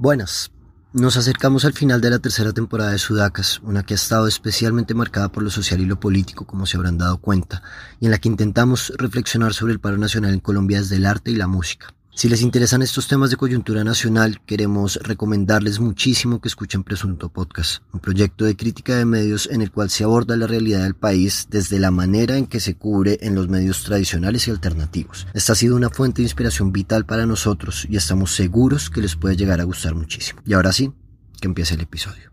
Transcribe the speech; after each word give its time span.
Buenas. 0.00 0.50
Nos 0.94 1.18
acercamos 1.18 1.66
al 1.66 1.74
final 1.74 2.00
de 2.00 2.08
la 2.08 2.20
tercera 2.20 2.54
temporada 2.54 2.92
de 2.92 2.96
Sudacas, 2.96 3.60
una 3.62 3.82
que 3.82 3.92
ha 3.92 3.96
estado 3.96 4.26
especialmente 4.28 4.94
marcada 4.94 5.30
por 5.30 5.42
lo 5.42 5.50
social 5.50 5.78
y 5.78 5.84
lo 5.84 6.00
político, 6.00 6.46
como 6.46 6.64
se 6.64 6.78
habrán 6.78 6.96
dado 6.96 7.18
cuenta, 7.18 7.62
y 8.00 8.06
en 8.06 8.12
la 8.12 8.16
que 8.16 8.30
intentamos 8.30 8.94
reflexionar 8.96 9.52
sobre 9.52 9.74
el 9.74 9.78
paro 9.78 9.98
nacional 9.98 10.32
en 10.32 10.40
Colombia 10.40 10.78
desde 10.78 10.96
el 10.96 11.04
arte 11.04 11.32
y 11.32 11.36
la 11.36 11.48
música. 11.48 11.94
Si 12.12 12.28
les 12.28 12.42
interesan 12.42 12.82
estos 12.82 13.06
temas 13.06 13.30
de 13.30 13.36
coyuntura 13.36 13.84
nacional, 13.84 14.40
queremos 14.44 14.96
recomendarles 15.02 15.78
muchísimo 15.78 16.40
que 16.40 16.48
escuchen 16.48 16.82
Presunto 16.82 17.28
Podcast, 17.28 17.82
un 17.92 18.00
proyecto 18.00 18.44
de 18.44 18.56
crítica 18.56 18.96
de 18.96 19.04
medios 19.04 19.48
en 19.50 19.62
el 19.62 19.70
cual 19.70 19.90
se 19.90 20.04
aborda 20.04 20.36
la 20.36 20.46
realidad 20.46 20.82
del 20.82 20.94
país 20.94 21.46
desde 21.50 21.78
la 21.78 21.90
manera 21.90 22.36
en 22.36 22.46
que 22.46 22.60
se 22.60 22.74
cubre 22.74 23.18
en 23.22 23.34
los 23.36 23.48
medios 23.48 23.84
tradicionales 23.84 24.48
y 24.48 24.50
alternativos. 24.50 25.28
Esta 25.34 25.52
ha 25.52 25.56
sido 25.56 25.76
una 25.76 25.88
fuente 25.88 26.20
de 26.20 26.26
inspiración 26.26 26.72
vital 26.72 27.06
para 27.06 27.26
nosotros 27.26 27.86
y 27.88 27.96
estamos 27.96 28.34
seguros 28.34 28.90
que 28.90 29.00
les 29.00 29.16
puede 29.16 29.36
llegar 29.36 29.60
a 29.60 29.64
gustar 29.64 29.94
muchísimo. 29.94 30.42
Y 30.44 30.52
ahora 30.52 30.72
sí, 30.72 30.92
que 31.40 31.48
empiece 31.48 31.74
el 31.74 31.80
episodio. 31.82 32.30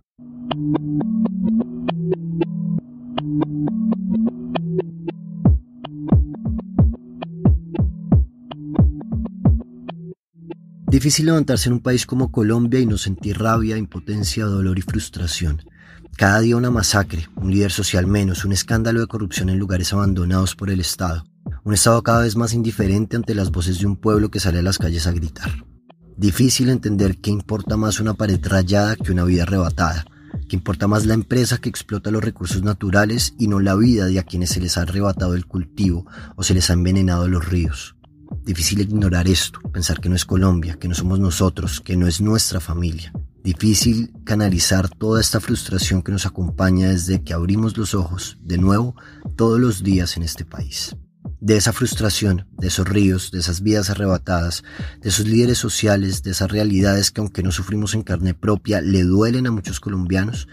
Difícil 10.90 11.26
levantarse 11.26 11.68
en 11.68 11.74
un 11.74 11.80
país 11.82 12.06
como 12.06 12.32
Colombia 12.32 12.80
y 12.80 12.86
no 12.86 12.98
sentir 12.98 13.38
rabia, 13.40 13.76
impotencia, 13.76 14.46
dolor 14.46 14.80
y 14.80 14.82
frustración. 14.82 15.62
Cada 16.16 16.40
día 16.40 16.56
una 16.56 16.72
masacre, 16.72 17.28
un 17.36 17.52
líder 17.52 17.74
social 17.74 18.08
menos, 18.08 18.46
un 18.46 18.54
escándalo 18.54 19.02
de 19.02 19.08
corrupción 19.08 19.50
en 19.50 19.60
lugares 19.60 19.92
abandonados 19.92 20.56
por 20.56 20.70
el 20.70 20.80
Estado. 20.80 21.26
Un 21.66 21.74
Estado 21.74 22.02
cada 22.04 22.22
vez 22.22 22.38
más 22.38 22.54
indiferente 22.54 23.18
ante 23.18 23.36
las 23.36 23.52
voces 23.52 23.80
de 23.80 23.86
un 23.86 23.98
pueblo 23.98 24.32
que 24.32 24.40
sale 24.40 24.60
a 24.60 24.64
las 24.64 24.78
calles 24.78 25.08
a 25.08 25.12
gritar. 25.12 25.66
Difícil 26.16 26.70
entender 26.70 27.18
que 27.18 27.32
importa 27.32 27.76
más 27.76 28.00
una 28.00 28.14
pared 28.14 28.40
rayada 28.42 28.96
que 28.96 29.12
una 29.12 29.26
vida 29.26 29.44
arrebatada, 29.44 30.06
que 30.48 30.56
importa 30.56 30.88
más 30.88 31.06
la 31.06 31.16
empresa 31.16 31.58
que 31.58 31.68
explota 31.68 32.12
los 32.12 32.24
recursos 32.24 32.64
naturales 32.64 33.34
y 33.38 33.50
no 33.50 33.60
la 33.60 33.76
vida 33.76 34.06
de 34.06 34.20
a 34.20 34.24
quienes 34.24 34.52
se 34.52 34.62
les 34.62 34.78
ha 34.78 34.84
arrebatado 34.84 35.36
el 35.36 35.48
cultivo 35.48 36.06
o 36.38 36.44
se 36.44 36.54
les 36.54 36.70
ha 36.70 36.74
envenenado 36.74 37.28
los 37.28 37.46
ríos. 37.46 37.97
Difícil 38.44 38.82
ignorar 38.82 39.28
esto, 39.28 39.60
pensar 39.74 40.00
que 40.00 40.10
no 40.10 40.16
es 40.16 40.26
Colombia, 40.26 40.78
que 40.80 40.88
no 40.88 40.96
somos 40.96 41.20
nosotros, 41.20 41.82
que 41.82 41.98
no 41.98 42.08
es 42.08 42.22
nuestra 42.22 42.60
familia. 42.60 43.12
Difícil 43.44 44.14
canalizar 44.26 44.90
toda 44.90 45.22
esta 45.22 45.40
frustración 45.40 46.02
que 46.02 46.12
nos 46.12 46.26
acompaña 46.26 46.90
desde 46.90 47.24
que 47.24 47.34
abrimos 47.34 47.78
los 47.78 47.94
ojos, 47.94 48.38
de 48.42 48.58
nuevo, 48.58 48.96
todos 49.36 49.60
los 49.60 49.84
días 49.84 50.18
en 50.18 50.24
este 50.24 50.46
país. 50.46 50.96
De 51.40 51.56
esa 51.56 51.72
frustración, 51.72 52.48
de 52.58 52.68
esos 52.68 52.88
ríos, 52.88 53.32
de 53.32 53.40
esas 53.40 53.62
vidas 53.62 53.90
arrebatadas, 53.90 54.64
de 55.02 55.10
esos 55.10 55.28
líderes 55.28 55.58
sociales, 55.58 56.24
de 56.24 56.32
esas 56.32 56.52
realidades 56.52 57.12
que 57.12 57.22
aunque 57.22 57.44
no 57.44 57.52
sufrimos 57.52 57.94
en 57.94 58.04
carne 58.04 58.34
propia, 58.34 58.82
le 58.82 59.04
duelen 59.04 59.48
a 59.48 59.52
muchos 59.52 59.80
colombianos, 59.80 60.48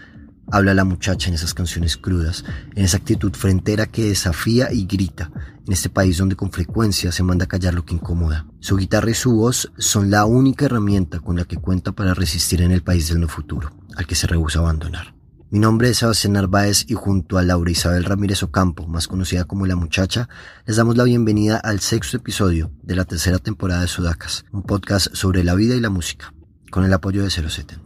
Habla 0.51 0.73
la 0.73 0.83
muchacha 0.83 1.29
en 1.29 1.35
esas 1.35 1.53
canciones 1.53 1.97
crudas, 1.97 2.45
en 2.75 2.85
esa 2.85 2.97
actitud 2.97 3.33
frentera 3.33 3.87
que 3.87 4.05
desafía 4.05 4.71
y 4.71 4.85
grita, 4.85 5.31
en 5.65 5.73
este 5.73 5.89
país 5.89 6.17
donde 6.17 6.35
con 6.35 6.51
frecuencia 6.51 7.11
se 7.11 7.23
manda 7.23 7.45
a 7.45 7.47
callar 7.47 7.73
lo 7.73 7.83
que 7.83 7.95
incomoda. 7.95 8.45
Su 8.59 8.77
guitarra 8.77 9.09
y 9.09 9.15
su 9.15 9.33
voz 9.33 9.71
son 9.77 10.11
la 10.11 10.25
única 10.25 10.65
herramienta 10.65 11.19
con 11.19 11.35
la 11.35 11.45
que 11.45 11.57
cuenta 11.57 11.93
para 11.93 12.13
resistir 12.13 12.61
en 12.61 12.71
el 12.71 12.83
país 12.83 13.09
del 13.09 13.19
no 13.19 13.27
futuro, 13.27 13.71
al 13.95 14.05
que 14.05 14.15
se 14.15 14.27
rehúsa 14.27 14.59
abandonar. 14.59 15.15
Mi 15.49 15.59
nombre 15.59 15.89
es 15.89 15.99
Sebastián 15.99 16.33
Narváez 16.33 16.85
y 16.89 16.95
junto 16.95 17.37
a 17.37 17.43
Laura 17.43 17.71
Isabel 17.71 18.03
Ramírez 18.03 18.43
Ocampo, 18.43 18.87
más 18.87 19.07
conocida 19.07 19.45
como 19.45 19.65
La 19.65 19.75
Muchacha, 19.75 20.27
les 20.65 20.75
damos 20.75 20.97
la 20.97 21.03
bienvenida 21.05 21.57
al 21.57 21.79
sexto 21.79 22.17
episodio 22.17 22.71
de 22.83 22.95
la 22.95 23.05
tercera 23.05 23.39
temporada 23.39 23.81
de 23.81 23.87
Sudacas, 23.87 24.45
un 24.51 24.63
podcast 24.63 25.13
sobre 25.13 25.43
la 25.43 25.55
vida 25.55 25.75
y 25.75 25.79
la 25.79 25.89
música, 25.89 26.33
con 26.71 26.83
el 26.83 26.93
apoyo 26.93 27.23
de 27.23 27.29
070. 27.29 27.84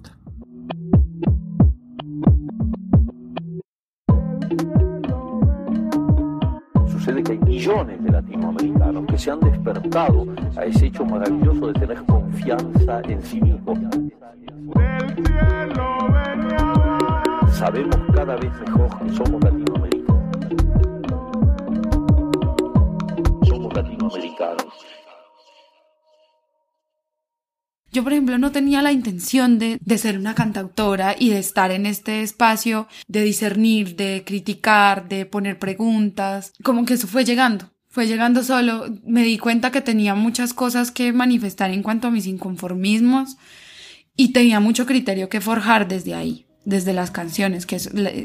Que 7.30 7.34
hay 7.34 7.40
millones 7.40 8.04
de 8.04 8.12
latinoamericanos 8.12 9.06
que 9.06 9.18
se 9.18 9.30
han 9.30 9.40
despertado 9.40 10.26
a 10.58 10.66
ese 10.66 10.88
hecho 10.88 11.06
maravilloso 11.06 11.68
de 11.68 11.74
tener 11.80 12.04
confianza 12.06 13.02
en 13.04 13.22
sí 13.22 13.40
mismos. 13.40 13.78
Sabemos 17.52 17.98
cada 18.16 18.36
vez 18.36 18.52
mejor 18.62 19.00
que 19.00 19.10
somos 19.12 19.44
latinoamericanos. 19.44 20.20
Somos 23.48 23.74
latinoamericanos. 23.76 24.99
Yo, 27.92 28.04
por 28.04 28.14
ejemplo, 28.14 28.38
no 28.38 28.52
tenía 28.52 28.82
la 28.82 28.92
intención 28.92 29.58
de, 29.58 29.80
de, 29.84 29.98
ser 29.98 30.18
una 30.18 30.36
cantautora 30.36 31.16
y 31.18 31.30
de 31.30 31.40
estar 31.40 31.72
en 31.72 31.86
este 31.86 32.22
espacio 32.22 32.88
de 33.08 33.24
discernir, 33.24 33.96
de 33.96 34.24
criticar, 34.26 35.10
de 35.10 35.26
poner 35.26 35.58
preguntas. 35.58 36.54
Como 36.64 36.86
que 36.86 36.94
eso 36.94 37.08
fue 37.08 37.26
llegando. 37.26 37.72
Fue 37.90 38.06
llegando 38.06 38.44
solo. 38.44 38.86
Me 39.04 39.24
di 39.24 39.40
cuenta 39.40 39.72
que 39.72 39.82
tenía 39.82 40.14
muchas 40.14 40.54
cosas 40.54 40.92
que 40.92 41.12
manifestar 41.12 41.72
en 41.72 41.82
cuanto 41.82 42.08
a 42.08 42.12
mis 42.12 42.28
inconformismos 42.28 43.38
y 44.16 44.34
tenía 44.34 44.60
mucho 44.60 44.86
criterio 44.86 45.30
que 45.30 45.42
forjar 45.42 45.88
desde 45.88 46.14
ahí, 46.14 46.46
desde 46.66 46.94
las 46.94 47.10
canciones, 47.10 47.66
que 47.66 47.78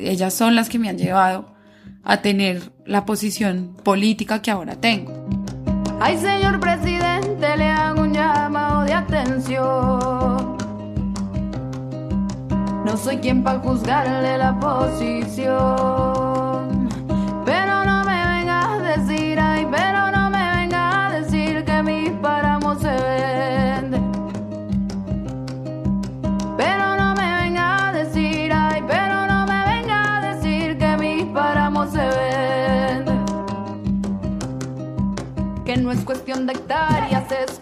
ellas 0.02 0.34
son 0.34 0.54
las 0.54 0.68
que 0.68 0.78
me 0.78 0.88
han 0.88 0.98
llevado 0.98 1.54
a 2.02 2.20
tener 2.20 2.72
la 2.84 3.06
posición 3.06 3.76
política 3.82 4.42
que 4.42 4.50
ahora 4.50 4.76
tengo. 4.76 5.12
Ay, 6.00 6.18
señor 6.18 6.60
presidente, 6.60 6.93
No 12.84 12.96
soy 12.96 13.18
quien 13.18 13.44
para 13.44 13.60
juzgarle 13.60 14.38
la 14.38 14.58
posición. 14.58 15.54
Pero 17.44 17.84
no 17.84 18.02
me 18.04 18.26
venga 18.26 18.74
a 18.74 18.78
decir, 18.80 19.38
ay, 19.40 19.68
pero 19.70 20.10
no 20.10 20.30
me 20.30 20.56
venga 20.56 21.06
a 21.06 21.12
decir 21.20 21.64
que 21.64 21.82
mis 21.84 22.10
páramos 22.20 22.80
se 22.80 22.90
venden. 22.90 24.10
Pero 26.56 26.96
no 26.96 27.14
me 27.14 27.42
venga 27.42 27.88
a 27.88 27.92
decir, 27.92 28.52
ay, 28.52 28.82
pero 28.86 29.26
no 29.28 29.46
me 29.46 29.64
venga 29.64 30.16
a 30.16 30.34
decir 30.34 30.76
que 30.76 30.96
mis 30.96 31.24
páramos 31.26 31.90
se 31.90 31.98
venden. 32.04 33.24
Que 35.64 35.76
no 35.76 35.92
es 35.92 36.04
cuestión 36.04 36.46
de 36.46 36.54
hectáreas, 36.54 37.30
es 37.30 37.60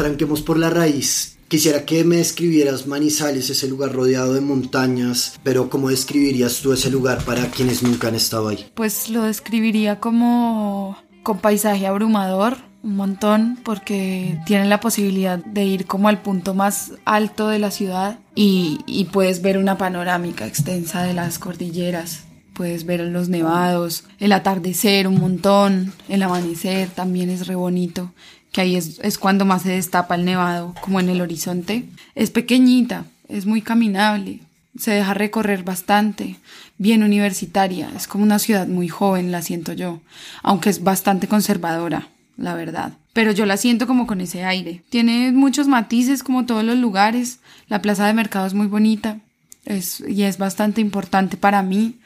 Arranquemos 0.00 0.40
por 0.40 0.58
la 0.58 0.70
raíz. 0.70 1.36
Quisiera 1.48 1.84
que 1.84 2.04
me 2.04 2.16
describieras 2.16 2.86
Manizales, 2.86 3.50
ese 3.50 3.68
lugar 3.68 3.92
rodeado 3.92 4.32
de 4.32 4.40
montañas, 4.40 5.38
pero 5.42 5.68
¿cómo 5.68 5.90
describirías 5.90 6.60
tú 6.62 6.72
ese 6.72 6.90
lugar 6.90 7.22
para 7.24 7.50
quienes 7.50 7.82
nunca 7.82 8.08
han 8.08 8.14
estado 8.14 8.48
ahí? 8.48 8.70
Pues 8.72 9.10
lo 9.10 9.24
describiría 9.24 10.00
como 10.00 10.96
con 11.22 11.40
paisaje 11.40 11.86
abrumador, 11.86 12.56
un 12.82 12.96
montón, 12.96 13.58
porque 13.62 14.40
tienen 14.46 14.70
la 14.70 14.80
posibilidad 14.80 15.44
de 15.44 15.64
ir 15.66 15.84
como 15.84 16.08
al 16.08 16.22
punto 16.22 16.54
más 16.54 16.92
alto 17.04 17.48
de 17.48 17.58
la 17.58 17.70
ciudad 17.70 18.20
y, 18.34 19.06
puedes 19.12 19.42
ver 19.42 19.58
una 19.58 19.76
panorámica 19.76 20.46
extensa 20.46 21.02
de 21.02 21.12
las 21.12 21.38
cordilleras. 21.38 22.24
Puedes 22.54 22.86
ver 22.86 23.00
los 23.00 23.28
nevados, 23.28 24.04
el 24.18 24.32
atardecer 24.32 25.06
un 25.06 25.20
montón, 25.20 25.92
el 26.08 26.22
amanecer 26.22 26.88
también 26.88 27.28
es 27.28 27.46
re 27.46 27.54
bonito 27.54 28.12
que 28.52 28.60
ahí 28.60 28.76
es, 28.76 28.98
es, 29.02 29.18
cuando 29.18 29.44
más 29.44 29.62
se 29.62 29.70
destapa 29.70 30.14
el 30.14 30.24
nevado, 30.24 30.74
como 30.80 31.00
en 31.00 31.08
el 31.08 31.20
horizonte. 31.20 31.84
Es 32.14 32.30
pequeñita, 32.30 33.04
es 33.28 33.46
muy 33.46 33.62
caminable, 33.62 34.40
se 34.78 34.92
deja 34.92 35.14
recorrer 35.14 35.62
bastante, 35.62 36.36
bien 36.78 37.02
universitaria, 37.02 37.90
es 37.96 38.06
como 38.06 38.24
una 38.24 38.38
ciudad 38.38 38.66
muy 38.66 38.88
joven, 38.88 39.32
la 39.32 39.42
siento 39.42 39.72
yo, 39.72 40.00
aunque 40.42 40.70
es 40.70 40.82
bastante 40.82 41.28
conservadora, 41.28 42.08
la 42.36 42.54
verdad. 42.54 42.92
Pero 43.12 43.32
yo 43.32 43.44
la 43.46 43.56
siento 43.56 43.86
como 43.86 44.06
con 44.06 44.20
ese 44.20 44.44
aire. 44.44 44.82
Tiene 44.88 45.32
muchos 45.32 45.66
matices 45.66 46.22
como 46.22 46.46
todos 46.46 46.64
los 46.64 46.78
lugares, 46.78 47.40
la 47.68 47.82
plaza 47.82 48.06
de 48.06 48.14
mercado 48.14 48.46
es 48.46 48.54
muy 48.54 48.66
bonita 48.66 49.18
es, 49.64 50.00
y 50.00 50.22
es 50.22 50.38
bastante 50.38 50.80
importante 50.80 51.36
para 51.36 51.62
mí. 51.62 51.96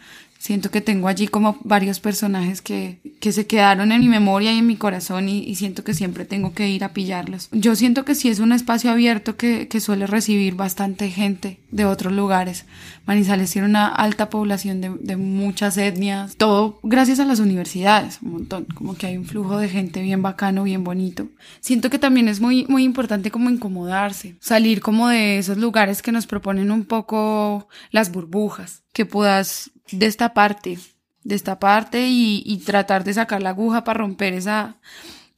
Siento 0.45 0.71
que 0.71 0.83
tengo 0.83 1.09
allí 1.09 1.27
como 1.27 1.57
varios 1.65 2.01
personajes 2.01 2.61
que, 2.61 3.01
que 3.19 3.33
se 3.33 3.47
quedaron 3.47 3.93
en 3.93 4.03
mi 4.03 4.09
memoria 4.09 4.53
y 4.53 4.59
en 4.59 4.67
mi 4.67 4.77
corazón 4.77 5.27
y, 5.31 5.55
siento 5.55 5.85
que 5.85 5.95
siempre 5.95 6.27
tengo 6.27 6.53
que 6.53 6.69
ir 6.69 6.85
a 6.85 6.93
pillarlos. 6.93 7.49
Yo 7.51 7.75
siento 7.75 8.05
que 8.05 8.15
sí 8.15 8.29
es 8.29 8.41
un 8.41 8.53
espacio 8.53 8.91
abierto 8.91 9.39
que, 9.39 9.69
que 9.69 9.81
suele 9.81 10.07
recibir 10.07 10.55
bastante 10.55 11.09
gente 11.09 11.61
de 11.71 11.87
otros 11.87 12.13
lugares. 12.13 12.67
Manizales 13.07 13.53
tiene 13.53 13.69
una 13.69 13.89
alta 13.89 14.29
población 14.29 14.83
de, 14.83 14.91
de, 15.01 15.17
muchas 15.17 15.79
etnias, 15.79 16.37
todo 16.37 16.79
gracias 16.83 17.21
a 17.21 17.25
las 17.25 17.41
universidades, 17.41 18.19
un 18.21 18.33
montón, 18.33 18.67
como 18.75 18.97
que 18.97 19.07
hay 19.07 19.17
un 19.17 19.25
flujo 19.25 19.57
de 19.57 19.71
gente 19.71 20.03
bien 20.03 20.21
bacano, 20.21 20.65
bien 20.65 20.85
bonito. 20.85 21.27
Siento 21.61 21.89
que 21.89 21.99
también 21.99 22.29
es 22.29 22.43
muy, 22.43 22.67
muy 22.69 22.85
importante 22.85 23.31
como 23.31 23.49
incomodarse, 23.49 24.37
salir 24.41 24.83
como 24.83 25.09
de 25.09 25.39
esos 25.39 25.57
lugares 25.57 26.03
que 26.03 26.13
nos 26.13 26.27
proponen 26.27 26.71
un 26.71 26.85
poco 26.85 27.67
las 27.91 28.13
burbujas, 28.13 28.83
que 28.93 29.07
puedas 29.07 29.71
destaparte, 29.99 30.79
destaparte 31.23 32.07
y, 32.09 32.43
y 32.45 32.59
tratar 32.59 33.05
de 33.05 33.15
sacar 33.15 33.43
la 33.43 33.51
aguja 33.51 33.85
para 33.85 33.99
romper 33.99 34.35
esa 34.35 34.79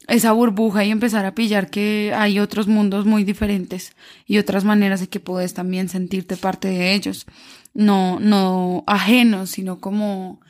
esa 0.08 0.32
burbuja 0.32 0.84
y 0.84 0.90
empezar 0.90 1.26
a 1.26 1.34
pillar 1.34 1.68
que 1.70 2.12
hay 2.14 2.38
otros 2.38 2.68
mundos 2.68 3.06
muy 3.06 3.24
diferentes 3.24 3.92
y 4.26 4.38
otras 4.38 4.64
maneras 4.64 5.00
de 5.00 5.08
que 5.08 5.20
puedes 5.20 5.54
también 5.54 5.88
sentirte 5.88 6.36
parte 6.36 6.68
de 6.68 6.94
ellos. 6.94 7.26
No, 7.74 8.20
no 8.20 8.84
ajenos, 8.86 9.50
sino 9.50 9.80
como, 9.80 10.40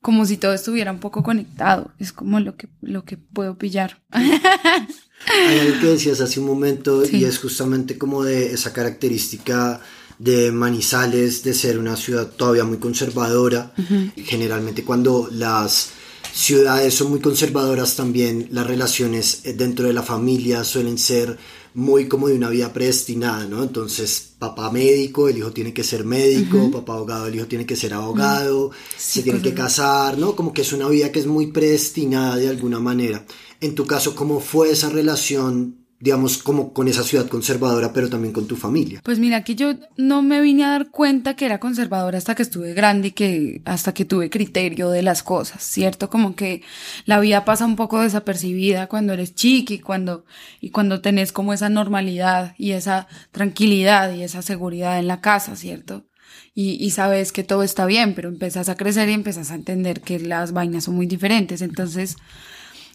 como 0.00 0.24
si 0.24 0.36
todo 0.36 0.54
estuviera 0.54 0.92
un 0.92 0.98
poco 0.98 1.22
conectado. 1.22 1.92
Es 1.98 2.12
como 2.12 2.40
lo 2.40 2.56
que, 2.56 2.68
lo 2.80 3.04
que 3.04 3.18
puedo 3.18 3.58
pillar. 3.58 4.00
Hay 4.10 5.58
algo 5.58 5.80
que 5.80 5.86
decías 5.86 6.20
hace 6.22 6.40
un 6.40 6.46
momento 6.46 7.04
sí. 7.04 7.18
y 7.18 7.24
es 7.24 7.38
justamente 7.38 7.98
como 7.98 8.24
de 8.24 8.54
esa 8.54 8.72
característica 8.72 9.82
de 10.20 10.52
Manizales, 10.52 11.42
de 11.42 11.54
ser 11.54 11.78
una 11.78 11.96
ciudad 11.96 12.28
todavía 12.28 12.64
muy 12.64 12.76
conservadora. 12.76 13.72
Uh 13.78 13.82
-huh. 13.82 14.12
Generalmente 14.24 14.84
cuando 14.84 15.28
las 15.32 15.92
ciudades 16.34 16.92
son 16.94 17.08
muy 17.10 17.20
conservadoras 17.20 17.96
también, 17.96 18.48
las 18.52 18.66
relaciones 18.66 19.40
dentro 19.56 19.86
de 19.86 19.94
la 19.94 20.02
familia 20.02 20.62
suelen 20.62 20.98
ser 20.98 21.38
muy 21.72 22.06
como 22.06 22.28
de 22.28 22.34
una 22.34 22.50
vida 22.50 22.70
predestinada, 22.70 23.46
¿no? 23.46 23.62
Entonces, 23.62 24.32
papá 24.38 24.70
médico, 24.70 25.28
el 25.28 25.38
hijo 25.38 25.52
tiene 25.52 25.72
que 25.72 25.84
ser 25.84 26.04
médico, 26.04 26.58
uh 26.58 26.68
-huh. 26.68 26.72
papá 26.72 26.94
abogado, 26.94 27.26
el 27.26 27.36
hijo 27.36 27.46
tiene 27.46 27.64
que 27.64 27.76
ser 27.76 27.94
abogado, 27.94 28.66
uh 28.66 28.70
-huh. 28.70 28.74
sí, 28.98 29.20
se 29.20 29.22
tiene 29.22 29.40
que 29.40 29.54
casar, 29.54 30.18
¿no? 30.18 30.36
Como 30.36 30.52
que 30.52 30.62
es 30.62 30.72
una 30.74 30.88
vida 30.88 31.10
que 31.10 31.20
es 31.20 31.26
muy 31.26 31.46
predestinada 31.46 32.36
de 32.36 32.48
alguna 32.48 32.78
manera. 32.78 33.24
En 33.60 33.74
tu 33.74 33.86
caso, 33.86 34.14
¿cómo 34.14 34.40
fue 34.40 34.70
esa 34.70 34.90
relación 34.90 35.79
digamos, 36.00 36.38
como 36.38 36.72
con 36.72 36.88
esa 36.88 37.02
ciudad 37.02 37.28
conservadora, 37.28 37.92
pero 37.92 38.08
también 38.08 38.32
con 38.32 38.46
tu 38.46 38.56
familia? 38.56 39.02
Pues 39.04 39.18
mira, 39.18 39.44
que 39.44 39.54
yo 39.54 39.74
no 39.98 40.22
me 40.22 40.40
vine 40.40 40.64
a 40.64 40.70
dar 40.70 40.90
cuenta 40.90 41.36
que 41.36 41.44
era 41.44 41.60
conservadora 41.60 42.16
hasta 42.16 42.34
que 42.34 42.42
estuve 42.42 42.72
grande 42.72 43.08
y 43.08 43.10
que 43.10 43.60
hasta 43.66 43.92
que 43.92 44.06
tuve 44.06 44.30
criterio 44.30 44.88
de 44.88 45.02
las 45.02 45.22
cosas, 45.22 45.62
¿cierto? 45.62 46.08
Como 46.08 46.34
que 46.34 46.62
la 47.04 47.20
vida 47.20 47.44
pasa 47.44 47.66
un 47.66 47.76
poco 47.76 48.00
desapercibida 48.00 48.86
cuando 48.86 49.12
eres 49.12 49.34
chiqui, 49.34 49.78
cuando, 49.78 50.24
y 50.58 50.70
cuando 50.70 51.02
tenés 51.02 51.32
como 51.32 51.52
esa 51.52 51.68
normalidad 51.68 52.54
y 52.56 52.72
esa 52.72 53.06
tranquilidad 53.30 54.14
y 54.14 54.22
esa 54.22 54.40
seguridad 54.40 54.98
en 54.98 55.06
la 55.06 55.20
casa, 55.20 55.54
¿cierto? 55.54 56.06
Y, 56.54 56.82
y, 56.84 56.90
sabes 56.90 57.30
que 57.32 57.44
todo 57.44 57.62
está 57.62 57.86
bien, 57.86 58.14
pero 58.14 58.28
empiezas 58.28 58.68
a 58.68 58.76
crecer 58.76 59.08
y 59.08 59.12
empiezas 59.12 59.50
a 59.50 59.54
entender 59.54 60.00
que 60.00 60.18
las 60.18 60.52
vainas 60.52 60.84
son 60.84 60.94
muy 60.96 61.06
diferentes. 61.06 61.62
Entonces, 61.62 62.16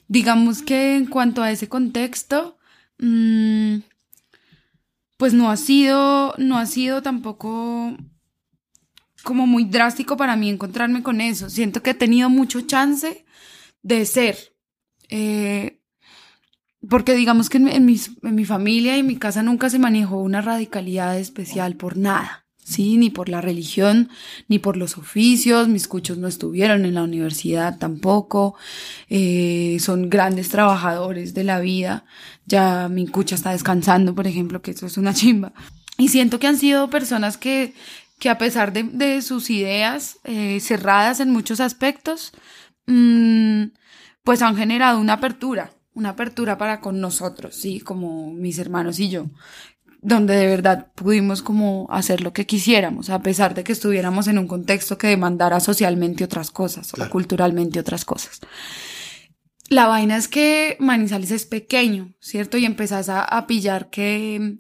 digamos 0.08 0.62
que 0.62 0.96
en 0.96 1.06
cuanto 1.06 1.42
a 1.42 1.52
ese 1.52 1.70
contexto, 1.70 2.55
mmm, 3.00 3.78
pues 5.18 5.34
no 5.34 5.50
ha 5.50 5.58
sido, 5.58 6.34
no 6.38 6.58
ha 6.58 6.66
sido 6.66 7.02
tampoco 7.02 7.96
como 9.24 9.48
muy 9.48 9.66
drástico 9.66 10.18
para 10.18 10.36
mí 10.36 10.50
encontrarme 10.50 11.04
con 11.04 11.22
eso. 11.22 11.50
Siento 11.50 11.82
que 11.82 11.92
he 11.92 11.96
tenido 11.96 12.30
mucho 12.30 12.62
chance 12.62 13.26
de 13.82 14.06
ser. 14.06 14.38
Eh, 15.10 15.82
porque 16.88 17.16
digamos 17.16 17.50
que 17.50 17.58
en, 17.58 17.68
en 17.68 17.86
mi 17.86 18.46
familia 18.46 18.96
y 18.96 19.00
en 19.00 19.08
mi 19.08 19.18
casa 19.18 19.42
nunca 19.42 19.70
se 19.70 19.80
manejó 19.80 20.22
una 20.22 20.42
radicalidad 20.42 21.18
especial 21.18 21.76
por 21.76 21.98
nada. 21.98 22.45
Sí, 22.66 22.98
ni 22.98 23.12
por 23.12 23.30
la 23.30 23.42
religión, 23.42 24.10
ni 24.48 24.58
por 24.58 24.76
los 24.76 24.98
oficios, 24.98 25.68
mis 25.68 25.88
cuchos 25.88 26.18
no 26.18 26.28
estuvieron 26.28 26.84
en 26.84 26.96
la 26.96 27.04
universidad 27.04 27.78
tampoco, 27.78 28.56
eh, 29.08 29.78
son 29.80 30.10
grandes 30.10 30.50
trabajadores 30.50 31.36
de 31.36 31.44
la 31.44 31.60
vida, 31.60 32.06
ya 32.48 32.90
mi 32.90 33.06
cucha 33.06 33.36
está 33.36 33.52
descansando, 33.52 34.16
por 34.16 34.26
ejemplo, 34.26 34.64
que 34.64 34.72
eso 34.72 34.88
es 34.88 34.98
una 34.98 35.14
chimba. 35.14 35.54
Y 36.00 36.08
siento 36.08 36.40
que 36.40 36.48
han 36.48 36.58
sido 36.58 36.90
personas 36.90 37.38
que, 37.38 37.76
que 38.18 38.30
a 38.30 38.40
pesar 38.40 38.74
de, 38.74 38.82
de 38.82 39.22
sus 39.22 39.52
ideas 39.52 40.18
eh, 40.24 40.60
cerradas 40.60 41.20
en 41.20 41.30
muchos 41.30 41.60
aspectos, 41.60 42.32
mmm, 42.88 43.66
pues 44.24 44.42
han 44.42 44.58
generado 44.58 45.00
una 45.00 45.14
apertura, 45.14 45.72
una 45.94 46.10
apertura 46.10 46.58
para 46.58 46.82
con 46.82 47.00
nosotros, 47.00 47.56
sí, 47.56 47.80
como 47.80 48.34
mis 48.34 48.58
hermanos 48.58 49.00
y 49.00 49.10
yo, 49.10 49.28
donde 50.06 50.36
de 50.36 50.46
verdad 50.46 50.88
pudimos 50.94 51.42
como 51.42 51.88
hacer 51.90 52.22
lo 52.22 52.32
que 52.32 52.46
quisiéramos, 52.46 53.10
a 53.10 53.24
pesar 53.24 53.56
de 53.56 53.64
que 53.64 53.72
estuviéramos 53.72 54.28
en 54.28 54.38
un 54.38 54.48
contexto 54.48 55.00
que 55.00 55.08
demandara 55.08 55.60
socialmente 55.60 56.24
otras 56.24 56.52
cosas 56.52 56.92
claro. 56.92 57.10
o 57.10 57.12
culturalmente 57.12 57.80
otras 57.80 58.06
cosas. 58.06 58.40
La 59.68 59.88
vaina 59.88 60.16
es 60.16 60.28
que 60.28 60.78
Manizales 60.80 61.32
es 61.32 61.46
pequeño, 61.46 62.14
¿cierto? 62.20 62.58
Y 62.58 62.66
empezás 62.66 63.10
a, 63.10 63.24
a 63.24 63.48
pillar 63.48 63.90
que, 63.90 64.60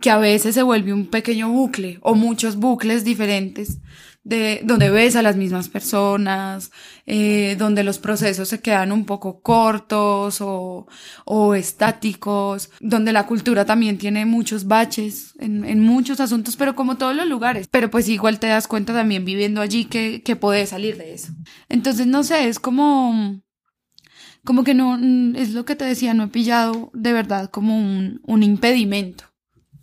que 0.00 0.10
a 0.10 0.18
veces 0.18 0.54
se 0.54 0.62
vuelve 0.62 0.92
un 0.92 1.06
pequeño 1.06 1.48
bucle 1.48 1.98
o 2.02 2.14
muchos 2.14 2.56
bucles 2.56 3.04
diferentes 3.04 3.78
de 4.24 4.62
donde 4.64 4.88
ves 4.90 5.16
a 5.16 5.22
las 5.22 5.36
mismas 5.36 5.68
personas, 5.68 6.72
eh, 7.04 7.56
donde 7.58 7.84
los 7.84 7.98
procesos 7.98 8.48
se 8.48 8.60
quedan 8.60 8.90
un 8.90 9.04
poco 9.04 9.40
cortos 9.40 10.40
o, 10.40 10.86
o 11.26 11.54
estáticos, 11.54 12.70
donde 12.80 13.12
la 13.12 13.26
cultura 13.26 13.66
también 13.66 13.98
tiene 13.98 14.24
muchos 14.24 14.66
baches 14.66 15.34
en, 15.38 15.64
en, 15.66 15.80
muchos 15.80 16.20
asuntos, 16.20 16.56
pero 16.56 16.74
como 16.74 16.96
todos 16.96 17.14
los 17.14 17.26
lugares. 17.26 17.68
Pero 17.70 17.90
pues 17.90 18.08
igual 18.08 18.40
te 18.40 18.46
das 18.46 18.66
cuenta 18.66 18.94
también 18.94 19.26
viviendo 19.26 19.60
allí 19.60 19.84
que, 19.84 20.22
que 20.22 20.36
puedes 20.36 20.70
salir 20.70 20.96
de 20.96 21.12
eso. 21.12 21.32
Entonces, 21.68 22.06
no 22.06 22.24
sé, 22.24 22.48
es 22.48 22.58
como, 22.58 23.42
como 24.42 24.64
que 24.64 24.72
no, 24.72 24.98
es 25.36 25.52
lo 25.52 25.66
que 25.66 25.76
te 25.76 25.84
decía, 25.84 26.14
no 26.14 26.24
he 26.24 26.28
pillado 26.28 26.90
de 26.94 27.12
verdad 27.12 27.50
como 27.50 27.76
un, 27.76 28.20
un 28.24 28.42
impedimento 28.42 29.33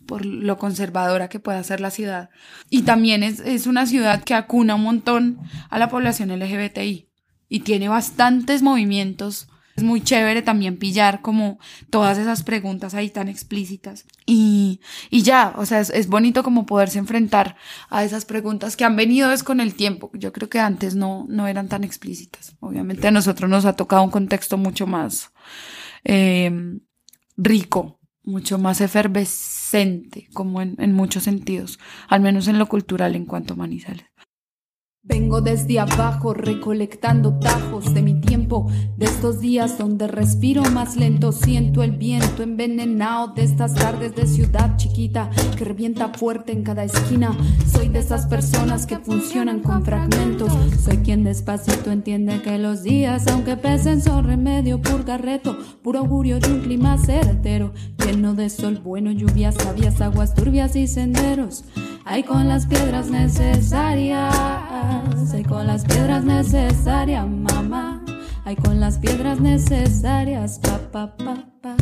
por 0.06 0.24
lo 0.24 0.58
conservadora 0.58 1.28
que 1.28 1.40
pueda 1.40 1.62
ser 1.62 1.80
la 1.80 1.90
ciudad. 1.90 2.30
Y 2.70 2.82
también 2.82 3.22
es, 3.22 3.40
es 3.40 3.66
una 3.66 3.86
ciudad 3.86 4.24
que 4.24 4.34
acuna 4.34 4.74
un 4.74 4.82
montón 4.82 5.38
a 5.70 5.78
la 5.78 5.88
población 5.88 6.30
LGBTI 6.30 7.08
y 7.48 7.60
tiene 7.60 7.88
bastantes 7.88 8.62
movimientos. 8.62 9.48
Es 9.74 9.84
muy 9.84 10.02
chévere 10.02 10.42
también 10.42 10.76
pillar 10.76 11.22
como 11.22 11.58
todas 11.88 12.18
esas 12.18 12.42
preguntas 12.42 12.94
ahí 12.94 13.08
tan 13.08 13.28
explícitas. 13.28 14.04
Y, 14.26 14.80
y 15.10 15.22
ya, 15.22 15.54
o 15.56 15.64
sea, 15.64 15.80
es, 15.80 15.88
es 15.90 16.08
bonito 16.08 16.42
como 16.42 16.66
poderse 16.66 16.98
enfrentar 16.98 17.56
a 17.88 18.04
esas 18.04 18.26
preguntas 18.26 18.76
que 18.76 18.84
han 18.84 18.96
venido 18.96 19.32
es 19.32 19.42
con 19.42 19.60
el 19.60 19.74
tiempo. 19.74 20.10
Yo 20.14 20.32
creo 20.32 20.50
que 20.50 20.60
antes 20.60 20.94
no, 20.94 21.24
no 21.28 21.46
eran 21.46 21.68
tan 21.68 21.84
explícitas. 21.84 22.54
Obviamente 22.60 23.08
a 23.08 23.12
nosotros 23.12 23.48
nos 23.48 23.64
ha 23.64 23.72
tocado 23.74 24.02
un 24.02 24.10
contexto 24.10 24.58
mucho 24.58 24.86
más 24.86 25.32
eh, 26.04 26.50
rico 27.36 28.01
mucho 28.24 28.58
más 28.58 28.80
efervescente, 28.80 30.28
como 30.32 30.62
en, 30.62 30.76
en, 30.78 30.92
muchos 30.92 31.24
sentidos, 31.24 31.78
al 32.08 32.20
menos 32.20 32.48
en 32.48 32.58
lo 32.58 32.66
cultural 32.66 33.16
en 33.16 33.26
cuanto 33.26 33.54
a 33.54 33.56
Manizales. 33.56 34.11
Vengo 35.04 35.40
desde 35.40 35.80
abajo 35.80 36.32
recolectando 36.32 37.36
tajos 37.40 37.92
de 37.92 38.02
mi 38.02 38.20
tiempo, 38.20 38.70
de 38.96 39.06
estos 39.06 39.40
días 39.40 39.76
donde 39.76 40.06
respiro 40.06 40.62
más 40.70 40.94
lento, 40.94 41.32
siento 41.32 41.82
el 41.82 41.90
viento 41.90 42.44
envenenado 42.44 43.34
de 43.34 43.42
estas 43.42 43.74
tardes 43.74 44.14
de 44.14 44.28
ciudad 44.28 44.76
chiquita 44.76 45.28
que 45.58 45.64
revienta 45.64 46.10
fuerte 46.10 46.52
en 46.52 46.62
cada 46.62 46.84
esquina. 46.84 47.36
Soy 47.66 47.88
de 47.88 47.98
esas 47.98 48.26
personas 48.26 48.86
que 48.86 49.00
funcionan 49.00 49.58
con 49.58 49.84
fragmentos, 49.84 50.52
soy 50.84 50.98
quien 50.98 51.24
despacito 51.24 51.90
entiende 51.90 52.40
que 52.40 52.56
los 52.58 52.84
días, 52.84 53.26
aunque 53.26 53.56
pesen, 53.56 54.00
son 54.02 54.24
remedio, 54.24 54.80
purgarreto, 54.80 55.58
puro 55.82 55.98
augurio 55.98 56.38
de 56.38 56.52
un 56.52 56.60
clima 56.60 56.96
certero, 56.96 57.72
lleno 58.06 58.34
de 58.34 58.48
sol 58.48 58.78
bueno, 58.78 59.10
lluvias 59.10 59.56
sabias, 59.56 60.00
aguas 60.00 60.32
turbias 60.32 60.76
y 60.76 60.86
senderos. 60.86 61.64
Hay 62.04 62.24
con 62.24 62.48
las 62.48 62.66
piedras 62.66 63.10
necesarias, 63.10 64.34
hay 65.32 65.42
con 65.44 65.66
las 65.66 65.84
piedras 65.84 66.24
necesarias, 66.24 67.26
mamá. 67.28 68.04
Hay 68.44 68.56
con 68.56 68.80
las 68.80 68.98
piedras 68.98 69.40
necesarias, 69.40 70.58
pa, 70.58 70.78
pa, 70.90 71.16
pa, 71.16 71.46
pa. 71.60 71.76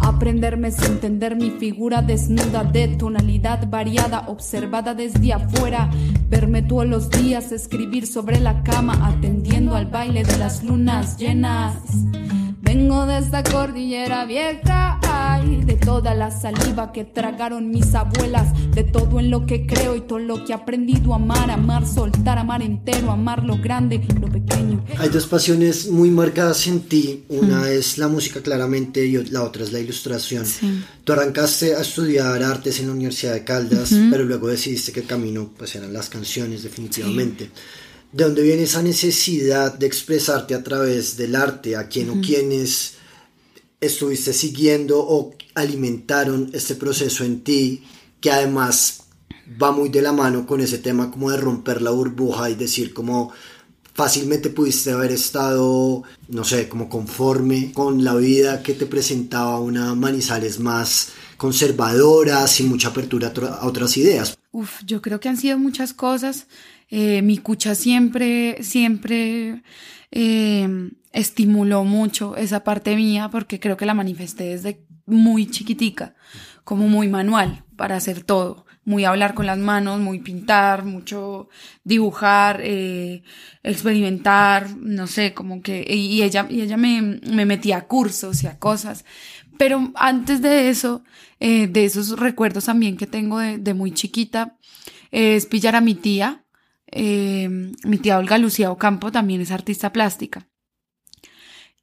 Aprenderme 0.00 0.68
es 0.68 0.82
entender 0.82 1.36
mi 1.36 1.50
figura 1.50 2.02
desnuda 2.02 2.64
de 2.64 2.88
tonalidad 2.88 3.68
variada, 3.68 4.26
observada 4.28 4.94
desde 4.94 5.32
afuera. 5.32 5.90
Verme 6.28 6.62
todos 6.62 6.86
los 6.86 7.10
días 7.10 7.52
escribir 7.52 8.06
sobre 8.06 8.40
la 8.40 8.62
cama, 8.62 9.06
atendiendo 9.06 9.74
al 9.74 9.86
baile 9.86 10.22
de 10.24 10.36
las 10.38 10.62
lunas 10.62 11.16
llenas. 11.16 11.76
Vengo 12.64 13.04
de 13.04 13.18
esta 13.18 13.42
cordillera 13.42 14.24
vieja, 14.24 14.98
ay, 15.02 15.62
de 15.64 15.74
toda 15.74 16.14
la 16.14 16.30
saliva 16.30 16.92
que 16.92 17.04
tragaron 17.04 17.70
mis 17.70 17.94
abuelas, 17.94 18.48
de 18.74 18.84
todo 18.84 19.20
en 19.20 19.30
lo 19.30 19.44
que 19.44 19.66
creo 19.66 19.94
y 19.94 20.00
todo 20.00 20.18
lo 20.18 20.44
que 20.44 20.52
he 20.52 20.54
aprendido 20.54 21.12
a 21.12 21.16
amar, 21.16 21.50
amar, 21.50 21.86
soltar, 21.86 22.38
amar 22.38 22.62
entero, 22.62 23.10
amar 23.10 23.44
lo 23.44 23.58
grande, 23.58 24.00
lo 24.18 24.28
pequeño. 24.28 24.82
Hay 24.98 25.10
dos 25.10 25.26
pasiones 25.26 25.88
muy 25.90 26.10
marcadas 26.10 26.66
en 26.66 26.80
ti. 26.80 27.24
Una 27.28 27.70
es 27.70 27.98
la 27.98 28.08
música 28.08 28.40
claramente 28.40 29.04
y 29.04 29.22
la 29.26 29.42
otra 29.42 29.62
es 29.62 29.72
la 29.72 29.80
ilustración. 29.80 30.44
Tú 31.04 31.12
arrancaste 31.12 31.74
a 31.74 31.82
estudiar 31.82 32.42
artes 32.42 32.80
en 32.80 32.86
la 32.86 32.92
Universidad 32.94 33.34
de 33.34 33.44
Caldas, 33.44 33.94
pero 34.10 34.24
luego 34.24 34.48
decidiste 34.48 34.90
que 34.90 35.00
el 35.00 35.06
camino 35.06 35.50
pues 35.56 35.74
eran 35.74 35.92
las 35.92 36.08
canciones 36.08 36.62
definitivamente. 36.62 37.50
¿De 38.14 38.22
dónde 38.22 38.42
viene 38.42 38.62
esa 38.62 38.80
necesidad 38.80 39.74
de 39.74 39.86
expresarte 39.86 40.54
a 40.54 40.62
través 40.62 41.16
del 41.16 41.34
arte? 41.34 41.74
¿A 41.74 41.88
quién 41.88 42.10
o 42.10 42.20
quiénes 42.20 42.92
estuviste 43.80 44.32
siguiendo 44.32 45.00
o 45.00 45.34
alimentaron 45.56 46.48
este 46.52 46.76
proceso 46.76 47.24
en 47.24 47.42
ti 47.42 47.82
que 48.20 48.30
además 48.30 49.00
va 49.60 49.72
muy 49.72 49.88
de 49.88 50.00
la 50.00 50.12
mano 50.12 50.46
con 50.46 50.60
ese 50.60 50.78
tema 50.78 51.10
como 51.10 51.32
de 51.32 51.38
romper 51.38 51.82
la 51.82 51.90
burbuja 51.90 52.48
y 52.50 52.54
decir 52.54 52.94
como 52.94 53.32
fácilmente 53.94 54.48
pudiste 54.48 54.92
haber 54.92 55.10
estado, 55.10 56.04
no 56.28 56.44
sé, 56.44 56.68
como 56.68 56.88
conforme 56.88 57.72
con 57.72 58.04
la 58.04 58.14
vida 58.14 58.62
que 58.62 58.74
te 58.74 58.86
presentaba 58.86 59.58
una 59.58 59.96
Manizales 59.96 60.60
más 60.60 61.08
conservadora, 61.36 62.46
sin 62.46 62.68
mucha 62.68 62.88
apertura 62.88 63.28
a 63.28 63.66
otras 63.66 63.96
ideas. 63.96 64.38
Uf, 64.52 64.82
yo 64.84 65.02
creo 65.02 65.20
que 65.20 65.28
han 65.28 65.36
sido 65.36 65.58
muchas 65.58 65.92
cosas. 65.92 66.46
Eh, 66.90 67.22
mi 67.22 67.38
cucha 67.38 67.74
siempre, 67.74 68.62
siempre 68.62 69.62
eh, 70.10 70.90
estimuló 71.12 71.84
mucho 71.84 72.36
esa 72.36 72.62
parte 72.62 72.94
mía 72.96 73.30
porque 73.30 73.58
creo 73.58 73.76
que 73.76 73.86
la 73.86 73.94
manifesté 73.94 74.44
desde 74.44 74.84
muy 75.06 75.50
chiquitica, 75.50 76.14
como 76.62 76.88
muy 76.88 77.08
manual 77.08 77.64
para 77.76 77.96
hacer 77.96 78.22
todo, 78.22 78.64
muy 78.84 79.04
hablar 79.04 79.34
con 79.34 79.46
las 79.46 79.58
manos, 79.58 80.00
muy 80.00 80.20
pintar, 80.20 80.84
mucho 80.84 81.48
dibujar, 81.82 82.60
eh, 82.62 83.22
experimentar, 83.62 84.76
no 84.76 85.06
sé, 85.06 85.34
como 85.34 85.62
que, 85.62 85.84
y 85.88 86.22
ella, 86.22 86.46
y 86.48 86.60
ella 86.60 86.76
me, 86.76 87.02
me 87.02 87.46
metía 87.46 87.78
a 87.78 87.86
cursos 87.86 88.42
y 88.42 88.46
a 88.46 88.58
cosas. 88.58 89.04
Pero 89.58 89.92
antes 89.94 90.42
de 90.42 90.68
eso, 90.68 91.02
eh, 91.40 91.66
de 91.66 91.84
esos 91.84 92.18
recuerdos 92.18 92.64
también 92.64 92.96
que 92.96 93.06
tengo 93.06 93.38
de, 93.38 93.74
muy 93.74 93.92
chiquita, 93.92 94.58
es 95.10 95.46
pillar 95.46 95.76
a 95.76 95.80
mi 95.80 95.94
tía, 95.94 96.44
eh, 96.90 97.48
mi 97.84 97.98
tía 97.98 98.18
Olga 98.18 98.38
Lucía 98.38 98.70
Ocampo 98.70 99.12
también 99.12 99.40
es 99.40 99.50
artista 99.50 99.92
plástica. 99.92 100.48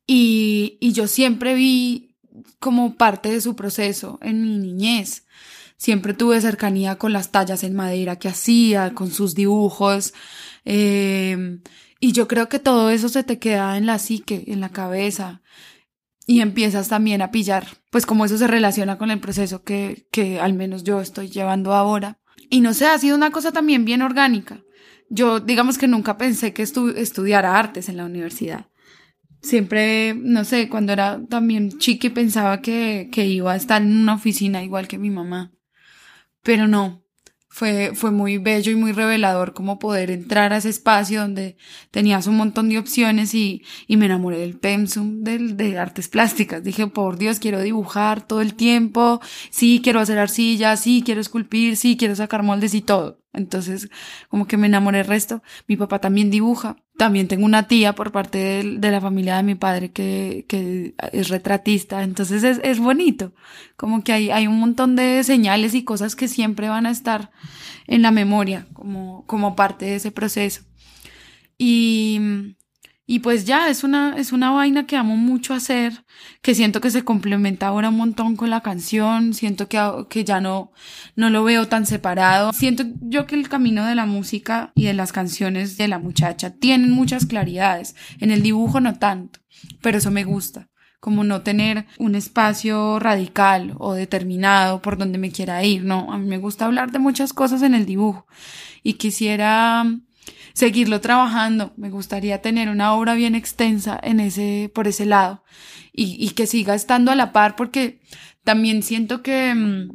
Y, 0.06 0.78
y 0.82 0.94
yo 0.94 1.08
siempre 1.08 1.56
vi 1.56 2.16
como 2.60 2.96
parte 2.96 3.30
de 3.30 3.42
su 3.42 3.56
proceso 3.56 4.20
en 4.22 4.42
mi 4.42 4.58
niñez. 4.58 5.26
Siempre 5.78 6.14
tuve 6.14 6.40
cercanía 6.42 6.98
con 6.98 7.12
las 7.14 7.32
tallas 7.32 7.64
en 7.64 7.74
madera 7.74 8.18
que 8.18 8.28
hacía, 8.28 8.94
con 8.94 9.12
sus 9.12 9.34
dibujos. 9.34 10.14
Eh, 10.64 11.60
y 12.00 12.12
yo 12.12 12.28
creo 12.28 12.50
que 12.50 12.60
todo 12.60 12.90
eso 12.90 13.10
se 13.10 13.24
te 13.24 13.40
queda 13.40 13.78
en 13.78 13.86
la 13.86 14.00
psique, 14.00 14.44
en 14.48 14.60
la 14.60 14.70
cabeza. 14.70 15.42
Y 16.28 16.42
empiezas 16.42 16.88
también 16.88 17.22
a 17.22 17.32
pillar, 17.32 17.68
pues 17.90 18.06
como 18.06 18.26
eso 18.26 18.38
se 18.38 18.48
relaciona 18.48 18.98
con 18.98 19.12
el 19.12 19.20
proceso 19.20 19.64
que, 19.64 20.08
que 20.12 20.40
al 20.40 20.54
menos 20.54 20.84
yo 20.84 21.02
estoy 21.02 21.30
llevando 21.30 21.74
ahora. 21.74 22.20
Y 22.50 22.62
no 22.62 22.74
sé, 22.74 22.86
ha 22.86 22.98
sido 22.98 23.16
una 23.16 23.32
cosa 23.32 23.52
también 23.52 23.86
bien 23.86 24.02
orgánica. 24.02 24.62
Yo 25.10 25.40
digamos 25.40 25.78
que 25.78 25.88
nunca 25.88 26.18
pensé 26.18 26.54
que 26.54 26.64
estu 26.64 26.90
estudiara 26.90 27.58
artes 27.58 27.90
en 27.90 27.98
la 27.98 28.06
universidad 28.06 28.72
siempre, 29.42 30.14
no 30.14 30.46
sé, 30.46 30.70
cuando 30.70 30.94
era 30.94 31.22
también 31.28 31.78
chiqui 31.78 32.10
pensaba 32.10 32.62
que, 32.62 33.10
que 33.12 33.26
iba 33.26 33.54
a 33.54 33.56
estar 33.56 33.82
en 33.82 33.98
una 33.98 34.16
oficina 34.16 34.64
igual 34.64 34.88
que 34.88 34.98
mi 34.98 35.10
mamá. 35.10 35.52
Pero 36.44 36.68
no, 36.68 37.01
fue, 37.54 37.92
fue 37.96 38.12
muy 38.12 38.38
bello 38.38 38.72
y 38.72 38.76
muy 38.76 38.94
revelador 38.94 39.54
como 39.54 39.78
poder 39.78 40.10
entrar 40.10 40.54
a 40.54 40.58
ese 40.58 40.70
espacio 40.70 41.20
donde 41.22 41.58
tenías 41.92 42.26
un 42.26 42.38
montón 42.38 42.70
de 42.70 42.80
opciones 42.80 43.34
y, 43.36 43.64
y 43.88 43.98
me 43.98 44.06
enamoré 44.06 44.38
del 44.40 44.58
pensum 44.58 45.22
del, 45.24 45.58
de 45.58 45.78
artes 45.78 46.08
plásticas. 46.08 46.64
Dije, 46.64 46.88
por 46.88 47.18
Dios, 47.18 47.40
quiero 47.40 47.62
dibujar 47.62 48.26
todo 48.26 48.40
el 48.42 48.56
tiempo, 48.56 49.20
sí, 49.50 49.82
quiero 49.84 50.00
hacer 50.00 50.18
arcilla, 50.18 50.78
sí, 50.78 51.04
quiero 51.06 51.20
esculpir, 51.20 51.76
sí, 51.76 51.98
quiero 51.98 52.16
sacar 52.16 52.42
moldes 52.42 52.74
y 52.74 52.82
todo. 52.82 53.21
Entonces, 53.34 53.90
como 54.30 54.46
que 54.46 54.58
me 54.58 54.68
enamoré 54.68 55.00
el 55.00 55.08
resto. 55.08 55.42
Mi 55.68 55.78
papá 55.78 56.00
también 56.00 56.30
dibuja. 56.30 56.78
También 56.98 57.28
tengo 57.28 57.46
una 57.46 57.68
tía 57.68 57.94
por 57.96 58.12
parte 58.12 58.38
de, 58.38 58.78
de 58.78 58.92
la 58.92 59.02
familia 59.02 59.38
de 59.38 59.44
mi 59.44 59.56
padre 59.56 59.92
que, 59.92 60.46
que 60.48 60.94
es 61.14 61.30
retratista. 61.30 62.04
Entonces 62.04 62.44
es, 62.44 62.60
es 62.64 62.80
bonito. 62.80 63.34
Como 63.78 64.04
que 64.04 64.14
hay, 64.14 64.32
hay 64.32 64.48
un 64.48 64.60
montón 64.60 64.96
de 64.96 65.24
señales 65.24 65.74
y 65.74 65.84
cosas 65.84 66.16
que 66.16 66.28
siempre 66.28 66.70
van 66.70 66.86
a 66.86 66.92
estar 66.92 67.32
en 67.88 68.02
la 68.02 68.12
memoria 68.12 68.68
como, 68.74 69.26
como 69.28 69.56
parte 69.56 69.86
de 69.86 69.96
ese 69.96 70.12
proceso. 70.12 70.62
Y, 71.58 72.20
y 73.12 73.20
pues 73.20 73.44
ya, 73.44 73.68
es 73.68 73.84
una, 73.84 74.16
es 74.16 74.32
una 74.32 74.52
vaina 74.52 74.88
que 74.88 74.96
amo 74.96 75.18
mucho 75.18 75.54
hacer, 75.54 76.06
que 76.42 76.56
siento 76.56 76.80
que 76.80 76.92
se 76.92 77.04
complementa 77.04 77.68
ahora 77.68 77.90
un 77.90 77.98
montón 77.98 78.38
con 78.38 78.50
la 78.50 78.62
canción, 78.62 79.34
siento 79.34 79.68
que, 79.68 79.78
que 80.08 80.24
ya 80.24 80.40
no, 80.40 80.72
no 81.18 81.30
lo 81.30 81.44
veo 81.44 81.68
tan 81.68 81.86
separado. 81.86 82.54
Siento 82.54 82.86
yo 83.02 83.28
que 83.28 83.36
el 83.36 83.50
camino 83.50 83.86
de 83.86 83.96
la 83.96 84.06
música 84.06 84.72
y 84.76 84.86
de 84.86 84.94
las 84.94 85.12
canciones 85.12 85.76
de 85.76 85.90
la 85.90 86.00
muchacha 86.00 86.52
tienen 86.52 86.92
muchas 86.92 87.26
claridades, 87.26 87.98
en 88.22 88.32
el 88.32 88.44
dibujo 88.44 88.80
no 88.80 88.98
tanto, 88.98 89.42
pero 89.82 89.98
eso 89.98 90.10
me 90.10 90.24
gusta 90.24 90.70
como 91.02 91.26
no 91.26 91.42
tener 91.42 91.88
un 91.98 92.16
espacio 92.16 92.98
radical 93.00 93.74
o 93.80 93.94
determinado 93.94 94.82
por 94.82 94.98
donde 94.98 95.18
me 95.18 95.32
quiera 95.32 95.66
ir, 95.66 95.84
no, 95.84 96.14
a 96.14 96.18
mí 96.18 96.28
me 96.28 96.38
gusta 96.38 96.64
hablar 96.66 96.92
de 96.92 97.00
muchas 97.00 97.34
cosas 97.34 97.62
en 97.62 97.74
el 97.74 97.86
dibujo 97.86 98.26
y 98.84 98.94
quisiera 98.94 99.84
seguirlo 100.54 101.02
trabajando. 101.02 101.74
Me 101.78 101.90
gustaría 101.90 102.42
tener 102.42 102.70
una 102.70 102.94
obra 102.94 103.14
bien 103.16 103.36
extensa 103.36 104.00
en 104.02 104.20
ese, 104.20 104.72
por 104.74 104.88
ese 104.88 105.06
lado 105.06 105.44
y, 105.94 106.18
y 106.20 106.32
que 106.32 106.48
siga 106.48 106.76
estando 106.76 107.12
a 107.12 107.16
la 107.16 107.32
par 107.32 107.56
porque 107.56 108.02
también 108.44 108.84
siento 108.84 109.22
que 109.22 109.54
mm, 109.54 109.90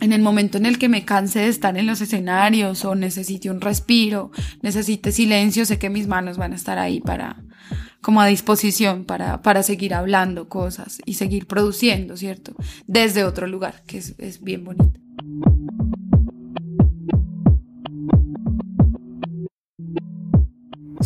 en 0.00 0.12
el 0.12 0.22
momento 0.22 0.58
en 0.58 0.66
el 0.66 0.78
que 0.78 0.88
me 0.88 1.04
canse 1.04 1.40
de 1.40 1.48
estar 1.48 1.76
en 1.76 1.86
los 1.86 2.00
escenarios 2.00 2.84
o 2.84 2.94
necesite 2.94 3.50
un 3.50 3.60
respiro, 3.60 4.30
necesite 4.62 5.12
silencio, 5.12 5.66
sé 5.66 5.78
que 5.78 5.90
mis 5.90 6.06
manos 6.06 6.36
van 6.36 6.52
a 6.52 6.56
estar 6.56 6.78
ahí 6.78 7.00
para, 7.00 7.42
como 8.00 8.20
a 8.20 8.26
disposición 8.26 9.04
para, 9.04 9.42
para 9.42 9.62
seguir 9.62 9.94
hablando 9.94 10.48
cosas 10.48 10.98
y 11.04 11.14
seguir 11.14 11.46
produciendo, 11.46 12.16
¿cierto? 12.16 12.54
Desde 12.86 13.24
otro 13.24 13.46
lugar, 13.46 13.82
que 13.86 13.98
es, 13.98 14.14
es 14.18 14.42
bien 14.42 14.64
bonito. 14.64 15.00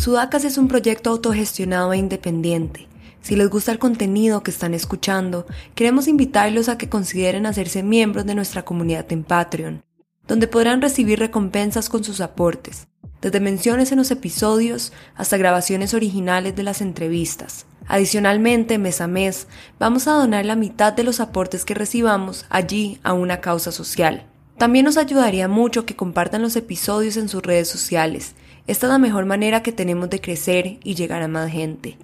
Sudacas 0.03 0.43
es 0.43 0.57
un 0.57 0.67
proyecto 0.67 1.11
autogestionado 1.11 1.93
e 1.93 1.97
independiente. 1.97 2.89
Si 3.21 3.37
les 3.37 3.49
gusta 3.49 3.71
el 3.71 3.79
contenido 3.79 4.43
que 4.43 4.51
están 4.51 4.73
escuchando, 4.73 5.45
queremos 5.75 6.09
invitarlos 6.09 6.67
a 6.67 6.77
que 6.77 6.89
consideren 6.89 7.45
hacerse 7.45 7.83
miembros 7.83 8.25
de 8.25 8.35
nuestra 8.35 8.65
comunidad 8.65 9.09
en 9.13 9.23
Patreon, 9.23 9.81
donde 10.27 10.49
podrán 10.49 10.81
recibir 10.81 11.19
recompensas 11.19 11.87
con 11.87 12.03
sus 12.03 12.19
aportes, 12.19 12.89
desde 13.21 13.39
menciones 13.39 13.93
en 13.93 13.97
los 13.99 14.11
episodios 14.11 14.91
hasta 15.15 15.37
grabaciones 15.37 15.93
originales 15.93 16.53
de 16.53 16.63
las 16.63 16.81
entrevistas. 16.81 17.65
Adicionalmente, 17.87 18.77
mes 18.77 18.99
a 18.99 19.07
mes, 19.07 19.47
vamos 19.79 20.09
a 20.09 20.15
donar 20.15 20.45
la 20.45 20.57
mitad 20.57 20.91
de 20.91 21.05
los 21.05 21.21
aportes 21.21 21.63
que 21.63 21.75
recibamos 21.75 22.45
allí 22.49 22.99
a 23.03 23.13
una 23.13 23.39
causa 23.39 23.71
social. 23.71 24.27
También 24.57 24.83
nos 24.83 24.97
ayudaría 24.97 25.47
mucho 25.47 25.85
que 25.85 25.95
compartan 25.95 26.41
los 26.41 26.57
episodios 26.57 27.15
en 27.15 27.29
sus 27.29 27.41
redes 27.41 27.69
sociales 27.69 28.35
esta 28.65 28.87
es 28.87 28.91
la 28.91 28.97
mejor 28.97 29.25
manera 29.25 29.61
que 29.61 29.71
tenemos 29.71 30.09
de 30.09 30.21
crecer 30.21 30.77
y 30.83 30.95
llegar 30.95 31.21
a 31.21 31.27
más 31.27 31.51
gente. 31.51 31.97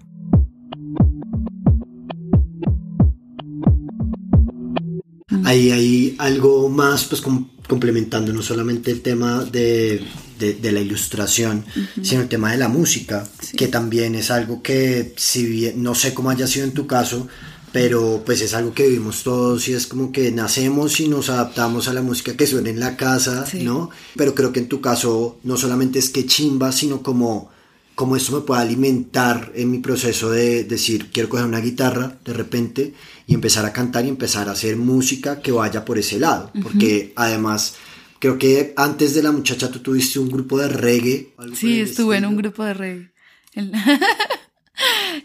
Ahí 5.46 5.72
hay 5.72 6.16
algo 6.20 6.70
más, 6.70 7.06
pues 7.06 7.24
complementando 7.68 8.34
no 8.34 8.42
solamente 8.42 8.92
el 8.92 9.02
tema 9.02 9.46
de, 9.46 10.04
la 10.40 10.80
ilustración, 10.80 11.66
sino 12.02 12.22
el 12.22 12.28
tema 12.28 12.52
de 12.52 12.58
la 12.58 12.68
música, 12.68 13.28
que 13.56 13.68
también 13.68 14.16
es 14.16 14.30
algo 14.30 14.62
que, 14.62 15.14
si 15.16 15.46
bien 15.46 15.82
no 15.82 15.96
sé 15.96 16.14
cómo 16.14 16.30
haya 16.30 16.46
sido 16.46 16.66
en 16.66 16.74
tu 16.74 16.86
caso, 16.86 17.28
pero 17.72 18.24
pues 18.26 18.42
es 18.42 18.54
algo 18.54 18.74
que 18.74 18.88
vivimos 18.88 19.24
todos 19.24 19.68
y 19.68 19.74
es 19.74 19.88
como 19.88 20.12
que 20.12 20.32
nacemos 20.32 21.00
y 21.00 21.08
nos 21.08 21.30
adaptamos 21.30 21.88
a 21.88 21.94
la 21.94 22.02
música 22.02 22.36
que 22.36 22.48
suena 22.48 22.70
en 22.70 22.80
la 22.80 22.98
casa, 22.98 23.46
¿no? 23.62 23.90
Pero 24.16 24.34
creo 24.34 24.52
que 24.52 24.60
en 24.60 24.70
tu 24.70 24.82
caso 24.82 25.40
no 25.44 25.58
solamente 25.58 26.00
es 26.00 26.10
que 26.10 26.26
chimba, 26.26 26.72
sino 26.72 27.04
como, 27.04 27.52
como 27.96 28.16
esto 28.16 28.34
me 28.34 28.42
puede 28.42 28.62
alimentar 28.62 29.52
en 29.56 29.70
mi 29.72 29.80
proceso 29.80 30.32
de 30.32 30.64
decir, 30.64 31.12
quiero 31.12 31.30
coger 31.30 31.46
una 31.46 31.60
guitarra 31.60 32.18
de 32.26 32.34
repente 32.34 32.94
y 33.28 33.36
empezar 33.36 33.66
a 33.66 33.74
cantar 33.74 34.06
y 34.06 34.10
empezar 34.10 34.50
a 34.50 34.54
hacer 34.54 34.76
música 34.76 35.42
que 35.42 35.52
vaya 35.52 35.86
por 35.86 35.98
ese 35.98 36.20
lado, 36.20 36.52
porque 36.62 37.14
además... 37.16 37.76
Creo 38.22 38.38
que 38.38 38.74
antes 38.76 39.14
de 39.14 39.24
la 39.24 39.32
muchacha 39.32 39.72
tú 39.72 39.80
tuviste 39.80 40.20
un 40.20 40.30
grupo 40.30 40.58
de 40.58 40.68
reggae. 40.68 41.34
Sí, 41.54 41.80
estuve 41.80 42.18
en 42.18 42.26
un 42.26 42.36
grupo 42.36 42.66
de 42.66 42.74
reggae. 42.74 43.12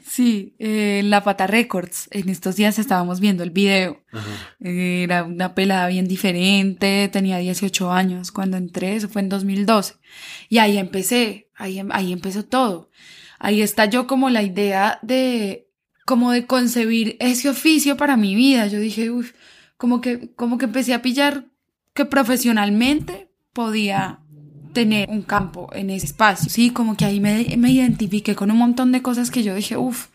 Sí, 0.04 0.54
eh, 0.58 0.98
en 1.00 1.10
La 1.10 1.22
Pata 1.22 1.46
Records. 1.46 2.08
En 2.10 2.28
estos 2.28 2.56
días 2.56 2.78
estábamos 2.78 3.20
viendo 3.20 3.42
el 3.42 3.50
video. 3.50 4.02
Era 4.60 5.24
una 5.24 5.54
pelada 5.54 5.86
bien 5.88 6.06
diferente, 6.08 7.08
tenía 7.12 7.38
18 7.38 7.90
años 7.92 8.30
cuando 8.32 8.56
entré, 8.56 8.96
eso 8.96 9.08
fue 9.08 9.22
en 9.22 9.28
2012. 9.28 9.94
Y 10.48 10.58
ahí 10.58 10.78
empecé, 10.78 11.48
ahí, 11.54 11.78
em- 11.78 11.92
ahí 11.92 12.12
empezó 12.12 12.44
todo. 12.44 12.90
Ahí 13.38 13.62
está 13.62 13.86
yo 13.86 14.06
como 14.06 14.30
la 14.30 14.42
idea 14.42 14.98
de, 15.02 15.68
como 16.06 16.32
de 16.32 16.46
concebir 16.46 17.16
ese 17.20 17.48
oficio 17.48 17.96
para 17.96 18.16
mi 18.16 18.34
vida. 18.34 18.66
Yo 18.68 18.78
dije, 18.80 19.10
uff, 19.10 19.32
como 19.76 20.00
que, 20.00 20.32
como 20.34 20.58
que 20.58 20.64
empecé 20.66 20.94
a 20.94 21.02
pillar 21.02 21.46
que 21.92 22.04
profesionalmente 22.04 23.30
podía 23.52 24.20
tener 24.74 25.08
un 25.08 25.22
campo 25.22 25.70
en 25.72 25.88
ese 25.88 26.06
espacio. 26.06 26.50
Sí, 26.50 26.70
como 26.70 26.96
que 26.96 27.06
ahí 27.06 27.20
me, 27.20 27.46
me 27.56 27.70
identifiqué 27.70 28.34
con 28.34 28.50
un 28.50 28.58
montón 28.58 28.92
de 28.92 29.00
cosas 29.00 29.30
que 29.30 29.42
yo 29.42 29.54
dije, 29.54 29.78
uff, 29.78 30.08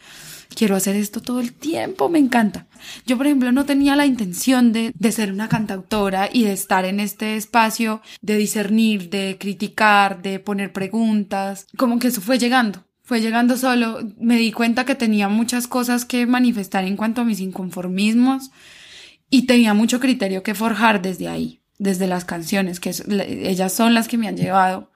quiero 0.54 0.76
hacer 0.76 0.96
esto 0.96 1.22
todo 1.22 1.40
el 1.40 1.54
tiempo, 1.54 2.10
me 2.10 2.20
encanta. 2.20 2.68
Yo, 3.08 3.18
por 3.18 3.26
ejemplo, 3.26 3.52
no 3.52 3.66
tenía 3.66 3.96
la 3.96 4.06
intención 4.06 4.72
de, 4.72 4.92
de 4.94 5.12
ser 5.12 5.32
una 5.32 5.50
cantautora 5.50 6.30
y 6.32 6.44
de 6.44 6.54
estar 6.54 6.86
en 6.86 7.00
este 7.00 7.36
espacio, 7.36 8.02
de 8.22 8.38
discernir, 8.38 9.10
de 9.10 9.38
criticar, 9.40 10.22
de 10.22 10.40
poner 10.40 10.72
preguntas. 10.72 11.66
Como 11.78 11.98
que 11.98 12.10
eso 12.10 12.22
fue 12.22 12.38
llegando. 12.38 12.86
Fue 13.04 13.22
llegando 13.22 13.58
solo, 13.58 14.02
me 14.20 14.38
di 14.38 14.52
cuenta 14.52 14.86
que 14.86 14.94
tenía 14.94 15.30
muchas 15.30 15.68
cosas 15.68 16.06
que 16.06 16.28
manifestar 16.28 16.84
en 16.86 16.96
cuanto 16.96 17.22
a 17.22 17.26
mis 17.26 17.40
inconformismos 17.40 18.52
y 19.32 19.48
tenía 19.48 19.74
mucho 19.74 20.00
criterio 20.00 20.44
que 20.44 20.54
forjar 20.54 21.02
desde 21.02 21.28
ahí, 21.28 21.59
desde 21.80 22.06
las 22.06 22.26
canciones, 22.26 22.80
que 22.80 22.92
es- 22.92 23.08
la- 23.08 23.24
ellas 23.26 23.74
son 23.74 23.96
las 23.96 24.08
que 24.08 24.18
me 24.20 24.28
han 24.28 24.38
llevado 24.38 24.92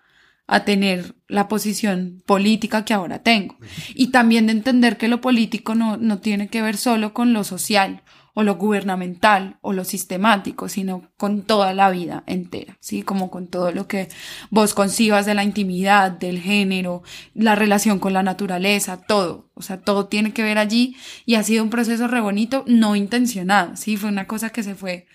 a 0.45 0.65
tener 0.65 1.15
la 1.27 1.47
posición 1.47 2.21
política 2.25 2.85
que 2.85 2.93
ahora 2.93 3.23
tengo. 3.23 3.57
Y 3.95 4.07
también 4.07 4.45
de 4.45 4.51
entender 4.51 4.97
que 4.97 5.07
lo 5.07 5.21
político 5.21 5.73
no, 5.73 5.97
no 5.97 6.19
tiene 6.19 6.49
que 6.49 6.61
ver 6.61 6.77
solo 6.77 7.13
con 7.13 7.33
lo 7.33 7.43
social 7.45 8.03
o 8.35 8.43
lo 8.43 8.55
gubernamental 8.55 9.57
o 9.61 9.73
lo 9.73 9.85
sistemático, 9.85 10.67
sino 10.67 11.11
con 11.17 11.43
toda 11.43 11.73
la 11.73 11.91
vida 11.91 12.23
entera, 12.25 12.77
¿sí? 12.81 13.03
Como 13.03 13.29
con 13.29 13.47
todo 13.47 13.71
lo 13.71 13.87
que 13.87 14.09
vos 14.49 14.73
concibas 14.73 15.25
de 15.25 15.35
la 15.35 15.43
intimidad, 15.43 16.11
del 16.11 16.39
género, 16.41 17.03
la 17.35 17.55
relación 17.55 17.99
con 17.99 18.11
la 18.11 18.23
naturaleza, 18.23 18.97
todo. 18.97 19.51
O 19.53 19.61
sea, 19.61 19.79
todo 19.81 20.07
tiene 20.07 20.33
que 20.33 20.43
ver 20.43 20.57
allí 20.57 20.97
y 21.25 21.35
ha 21.35 21.43
sido 21.43 21.63
un 21.63 21.69
proceso 21.69 22.07
re 22.07 22.21
bonito, 22.21 22.63
no 22.67 22.95
intencionado, 22.95 23.75
¿sí? 23.77 23.97
Fue 23.97 24.09
una 24.09 24.25
cosa 24.27 24.49
que 24.49 24.63
se 24.63 24.73
fue 24.75 25.05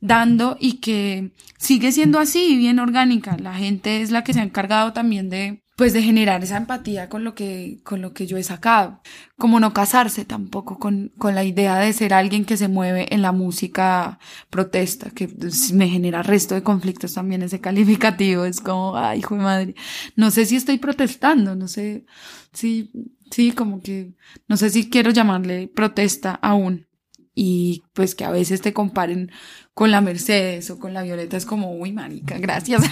dando 0.00 0.56
y 0.60 0.74
que 0.74 1.32
sigue 1.58 1.92
siendo 1.92 2.18
así, 2.18 2.56
bien 2.56 2.78
orgánica. 2.78 3.36
La 3.38 3.54
gente 3.54 4.02
es 4.02 4.10
la 4.10 4.24
que 4.24 4.32
se 4.32 4.40
ha 4.40 4.44
encargado 4.44 4.92
también 4.92 5.30
de 5.30 5.62
pues 5.80 5.94
de 5.94 6.02
generar 6.02 6.42
esa 6.42 6.58
empatía 6.58 7.08
con 7.08 7.24
lo 7.24 7.34
que 7.34 7.80
con 7.84 8.02
lo 8.02 8.12
que 8.12 8.26
yo 8.26 8.36
he 8.36 8.42
sacado, 8.42 9.00
como 9.38 9.60
no 9.60 9.72
casarse 9.72 10.26
tampoco 10.26 10.78
con, 10.78 11.10
con 11.16 11.34
la 11.34 11.42
idea 11.42 11.78
de 11.78 11.94
ser 11.94 12.12
alguien 12.12 12.44
que 12.44 12.58
se 12.58 12.68
mueve 12.68 13.14
en 13.14 13.22
la 13.22 13.32
música 13.32 14.18
protesta, 14.50 15.08
que 15.08 15.34
me 15.72 15.88
genera 15.88 16.22
resto 16.22 16.54
de 16.54 16.62
conflictos 16.62 17.14
también 17.14 17.40
ese 17.40 17.62
calificativo, 17.62 18.44
es 18.44 18.60
como, 18.60 18.94
ay, 18.94 19.20
hijo 19.20 19.36
de 19.36 19.40
madre, 19.42 19.74
no 20.16 20.30
sé 20.30 20.44
si 20.44 20.56
estoy 20.56 20.76
protestando, 20.76 21.54
no 21.54 21.66
sé, 21.66 22.04
sí, 22.52 22.90
sí, 23.30 23.52
como 23.52 23.80
que, 23.80 24.12
no 24.48 24.58
sé 24.58 24.68
si 24.68 24.90
quiero 24.90 25.12
llamarle 25.12 25.68
protesta 25.74 26.34
aún, 26.42 26.89
y 27.34 27.84
pues 27.92 28.14
que 28.14 28.24
a 28.24 28.30
veces 28.30 28.60
te 28.60 28.72
comparen 28.72 29.30
con 29.72 29.90
la 29.90 30.00
Mercedes 30.00 30.68
o 30.70 30.78
con 30.78 30.92
la 30.92 31.02
Violeta 31.02 31.36
es 31.36 31.46
como, 31.46 31.76
uy, 31.76 31.92
marica, 31.92 32.38
gracias. 32.38 32.82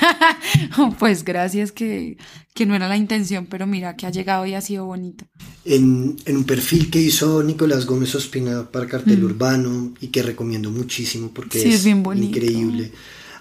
pues 0.99 1.25
gracias 1.25 1.73
que, 1.73 2.17
que 2.55 2.65
no 2.65 2.75
era 2.75 2.89
la 2.89 2.97
intención, 2.97 3.47
pero 3.47 3.67
mira 3.67 3.97
que 3.97 4.07
ha 4.07 4.11
llegado 4.11 4.47
y 4.47 4.55
ha 4.55 4.61
sido 4.61 4.87
bonito. 4.87 5.27
En, 5.65 6.17
en 6.25 6.37
un 6.37 6.45
perfil 6.45 6.89
que 6.89 7.01
hizo 7.01 7.43
Nicolás 7.43 7.85
Gómez 7.85 8.15
Ospina 8.15 8.71
para 8.71 8.87
Cartel 8.87 9.25
Urbano 9.25 9.95
y 10.01 10.09
que 10.09 10.23
recomiendo 10.23 10.71
muchísimo 10.71 11.31
porque 11.35 11.61
Sí, 11.61 11.69
es, 11.69 11.75
es 11.75 11.85
bien 11.85 12.03
increíble. 12.23 12.93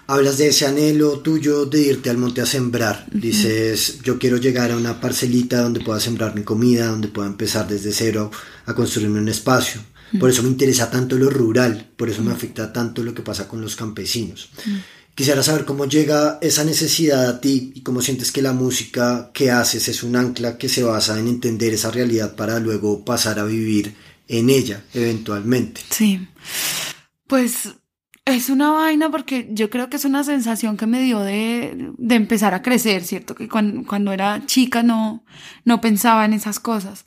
Hablas 0.08 0.38
de 0.38 0.48
ese 0.48 0.66
anhelo 0.66 1.20
tuyo 1.20 1.66
de 1.66 1.82
irte 1.82 2.08
al 2.08 2.16
monte 2.16 2.40
a 2.40 2.46
sembrar. 2.46 3.06
Dices, 3.12 4.00
yo 4.02 4.18
quiero 4.18 4.38
llegar 4.38 4.72
a 4.72 4.76
una 4.76 5.00
parcelita 5.02 5.60
donde 5.60 5.80
pueda 5.80 6.00
sembrar 6.00 6.34
mi 6.34 6.42
comida, 6.42 6.86
donde 6.86 7.08
pueda 7.08 7.28
empezar 7.28 7.68
desde 7.68 7.92
cero 7.92 8.30
a 8.64 8.74
construirme 8.74 9.20
un 9.20 9.28
espacio. 9.28 9.82
Por 10.18 10.30
eso 10.30 10.42
me 10.42 10.48
interesa 10.48 10.90
tanto 10.90 11.16
lo 11.16 11.28
rural, 11.28 11.90
por 11.96 12.08
eso 12.08 12.22
me 12.22 12.32
afecta 12.32 12.72
tanto 12.72 13.02
lo 13.02 13.14
que 13.14 13.22
pasa 13.22 13.48
con 13.48 13.60
los 13.60 13.76
campesinos. 13.76 14.50
Quisiera 15.14 15.42
saber 15.42 15.64
cómo 15.64 15.86
llega 15.86 16.38
esa 16.40 16.62
necesidad 16.62 17.28
a 17.28 17.40
ti 17.40 17.72
y 17.74 17.80
cómo 17.80 18.00
sientes 18.00 18.30
que 18.30 18.40
la 18.40 18.52
música 18.52 19.30
que 19.34 19.50
haces 19.50 19.88
es 19.88 20.04
un 20.04 20.14
ancla 20.14 20.56
que 20.56 20.68
se 20.68 20.84
basa 20.84 21.18
en 21.18 21.26
entender 21.26 21.74
esa 21.74 21.90
realidad 21.90 22.36
para 22.36 22.60
luego 22.60 23.04
pasar 23.04 23.38
a 23.40 23.44
vivir 23.44 23.96
en 24.28 24.48
ella 24.48 24.84
eventualmente. 24.94 25.80
Sí. 25.90 26.28
Pues 27.26 27.74
es 28.24 28.50
una 28.50 28.70
vaina 28.70 29.10
porque 29.10 29.48
yo 29.50 29.70
creo 29.70 29.88
que 29.88 29.96
es 29.96 30.04
una 30.04 30.22
sensación 30.22 30.76
que 30.76 30.86
me 30.86 31.02
dio 31.02 31.20
de, 31.20 31.92
de 31.96 32.14
empezar 32.14 32.54
a 32.54 32.62
crecer, 32.62 33.04
¿cierto? 33.04 33.34
Que 33.34 33.48
cuando, 33.48 34.12
era 34.12 34.44
chica 34.46 34.82
no, 34.82 35.24
no 35.64 35.80
pensaba 35.80 36.24
en 36.26 36.34
esas 36.34 36.60
cosas. 36.60 37.06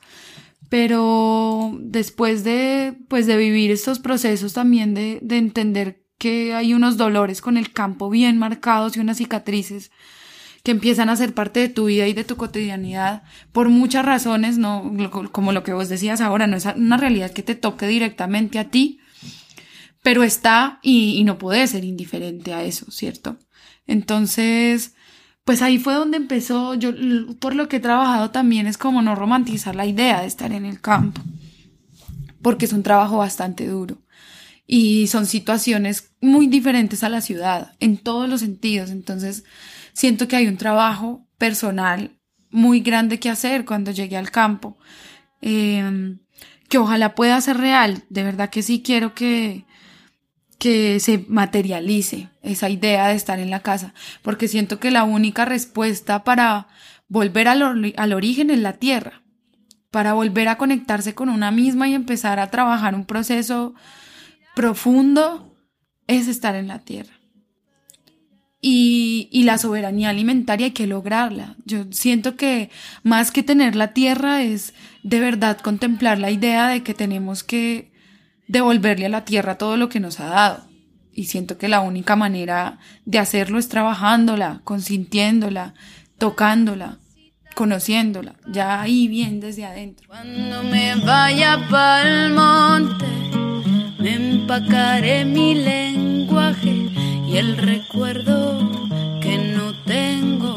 Pero 0.72 1.78
después 1.82 2.46
de, 2.46 2.96
pues 3.10 3.28
de 3.28 3.36
vivir 3.36 3.72
estos 3.72 4.00
procesos 4.00 4.54
también 4.54 4.94
de, 4.94 5.20
de 5.22 5.38
entender 5.38 6.06
que 6.18 6.54
hay 6.54 6.74
unos 6.74 6.96
dolores 6.96 7.42
con 7.42 7.58
el 7.58 7.74
campo 7.74 8.10
bien 8.10 8.38
marcados 8.38 8.96
y 8.96 9.02
unas 9.02 9.18
cicatrices 9.18 9.92
que 10.64 10.72
empiezan 10.72 11.10
a 11.10 11.18
ser 11.18 11.34
parte 11.34 11.60
de 11.60 11.68
tu 11.68 11.88
vida 11.88 12.08
y 12.08 12.14
de 12.14 12.24
tu 12.24 12.38
cotidianidad 12.38 13.24
por 13.52 13.68
muchas 13.68 14.06
razones, 14.06 14.58
no 14.58 14.94
como 15.34 15.52
lo 15.52 15.64
que 15.64 15.74
vos 15.74 15.90
decías 15.90 16.22
ahora, 16.22 16.48
no 16.48 16.56
es 16.56 16.66
una 16.66 16.96
realidad 16.96 17.32
que 17.32 17.44
te 17.44 17.56
toque 17.56 17.86
directamente 17.86 18.58
a 18.58 18.70
ti, 18.70 19.02
pero 20.02 20.24
está 20.24 20.80
y, 20.82 21.18
y 21.18 21.26
no 21.26 21.38
puede 21.38 21.68
ser 21.68 21.84
indiferente 21.84 22.54
a 22.54 22.64
eso, 22.64 22.90
¿cierto? 22.92 23.38
Entonces, 23.88 24.96
pues 25.44 25.62
ahí 25.62 25.80
fue 25.80 25.94
donde 25.94 26.18
empezó, 26.18 26.76
yo 26.76 26.92
por 27.40 27.56
lo 27.56 27.68
que 27.68 27.78
he 27.78 27.80
trabajado 27.80 28.32
también 28.32 28.68
es 28.68 28.78
como 28.78 29.02
no 29.02 29.16
romantizar 29.16 29.76
la 29.76 29.86
idea 29.86 30.22
de 30.22 30.28
estar 30.28 30.52
en 30.52 30.66
el 30.66 30.80
campo, 30.82 31.22
porque 32.42 32.66
es 32.66 32.74
un 32.74 32.84
trabajo 32.84 33.18
bastante 33.18 33.68
duro. 33.68 34.02
Y 34.68 35.08
son 35.08 35.26
situaciones 35.26 36.14
muy 36.22 36.48
diferentes 36.48 37.04
a 37.04 37.10
la 37.10 37.22
ciudad 37.22 37.74
en 37.80 37.98
todos 37.98 38.30
los 38.30 38.42
sentidos, 38.42 38.92
entonces 38.92 39.44
siento 39.94 40.28
que 40.28 40.36
hay 40.36 40.48
un 40.48 40.58
trabajo 40.58 41.28
personal 41.38 42.18
muy 42.52 42.82
grande 42.82 43.20
que 43.20 43.30
hacer 43.30 43.66
cuando 43.66 43.92
llegue 43.92 44.18
al 44.18 44.32
campo, 44.32 44.78
eh, 45.42 46.18
que 46.70 46.78
ojalá 46.78 47.16
pueda 47.16 47.42
ser 47.42 47.58
real, 47.58 48.04
de 48.10 48.24
verdad 48.24 48.50
que 48.50 48.62
sí 48.62 48.82
quiero 48.82 49.16
que, 49.16 49.66
que 50.62 51.00
se 51.00 51.26
materialice 51.28 52.30
esa 52.44 52.70
idea 52.70 53.08
de 53.08 53.16
estar 53.16 53.40
en 53.40 53.50
la 53.50 53.62
casa, 53.62 53.96
porque 54.22 54.48
siento 54.48 54.80
que 54.80 54.92
la 54.92 55.04
única 55.04 55.44
respuesta 55.44 56.24
para 56.24 56.68
volver 57.08 57.48
al, 57.48 57.64
ori- 57.64 57.96
al 57.98 58.14
origen 58.14 58.52
es 58.52 58.60
la 58.60 58.74
tierra, 58.74 59.24
para 59.90 60.14
volver 60.14 60.48
a 60.50 60.60
conectarse 60.60 61.16
con 61.16 61.30
una 61.30 61.50
misma 61.50 61.88
y 61.88 61.96
empezar 61.96 62.40
a 62.40 62.52
trabajar 62.52 62.94
un 62.94 63.06
proceso 63.06 63.74
profundo 64.56 65.58
es 66.06 66.28
estar 66.28 66.54
en 66.54 66.68
la 66.68 66.78
tierra. 66.78 67.16
Y, 68.62 69.30
y 69.32 69.46
la 69.46 69.58
soberanía 69.58 70.10
alimentaria 70.10 70.68
hay 70.68 70.74
que 70.74 70.86
lograrla. 70.86 71.56
Yo 71.66 71.86
siento 71.90 72.36
que 72.36 72.70
más 73.02 73.32
que 73.32 73.42
tener 73.42 73.76
la 73.76 73.94
tierra 73.94 74.44
es 74.44 74.76
de 75.02 75.20
verdad 75.20 75.58
contemplar 75.58 76.20
la 76.20 76.30
idea 76.30 76.68
de 76.68 76.84
que 76.84 76.94
tenemos 76.94 77.44
que 77.44 77.91
devolverle 78.52 79.06
a 79.06 79.10
la 79.10 79.24
tierra 79.24 79.58
todo 79.58 79.78
lo 79.78 79.88
que 79.88 80.02
nos 80.02 80.20
ha 80.20 80.26
dado. 80.26 80.64
Y 81.14 81.26
siento 81.26 81.58
que 81.58 81.70
la 81.70 81.80
única 81.80 82.16
manera 82.16 82.80
de 83.06 83.20
hacerlo 83.20 83.60
es 83.60 83.70
trabajándola, 83.70 84.62
consintiéndola, 84.64 85.74
tocándola, 86.18 86.98
conociéndola, 87.56 88.36
ya 88.48 88.82
ahí 88.82 89.08
bien 89.08 89.40
desde 89.40 89.66
adentro. 89.66 90.08
Cuando 90.08 90.64
me 90.64 90.96
vaya 90.96 91.58
monte, 92.34 93.06
me 94.00 94.16
empacaré 94.16 95.26
mi 95.26 95.56
lenguaje 95.56 96.90
y 97.28 97.38
el 97.38 97.58
recuerdo 97.58 98.70
que 99.22 99.38
no 99.38 99.74
tengo 99.86 100.56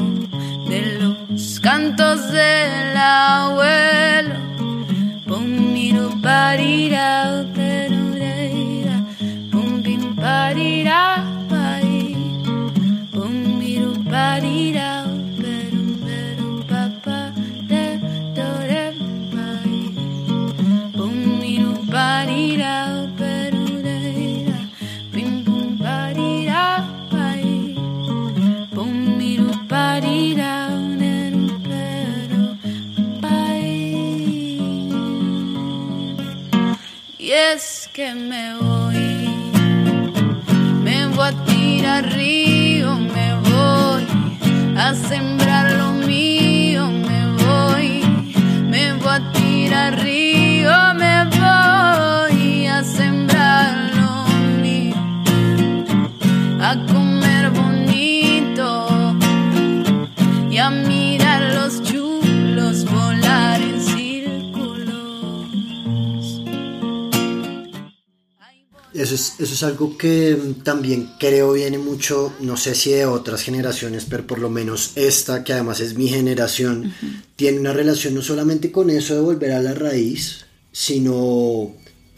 de 0.68 0.98
los 1.00 1.60
cantos 1.60 2.30
del 2.32 2.96
abuelo. 2.96 4.44
Perureira, 6.64 7.44
eso 69.04 69.14
es, 69.14 69.34
eso 69.38 69.54
es 69.54 69.62
algo 69.62 69.96
que 69.96 70.36
mm, 70.36 70.62
también 70.62 71.12
creo 71.18 71.52
viene 71.52 71.78
mucho, 71.78 72.32
no 72.40 72.56
sé 72.56 72.74
si 72.74 72.90
de 72.90 73.06
otras 73.06 73.42
generaciones, 73.42 74.06
pero 74.08 74.26
por 74.26 74.38
lo 74.38 74.50
menos 74.50 74.92
esta, 74.96 75.44
que 75.44 75.52
además 75.52 75.80
es 75.80 75.94
mi 75.94 76.08
generación, 76.08 76.92
tiene 77.36 77.60
una 77.60 77.72
relación 77.72 78.14
no 78.14 78.22
solamente 78.22 78.72
con 78.72 78.90
eso 78.90 79.14
de 79.14 79.20
volver 79.20 79.52
a 79.52 79.62
la 79.62 79.74
raíz, 79.74 80.46
sino 80.72 81.72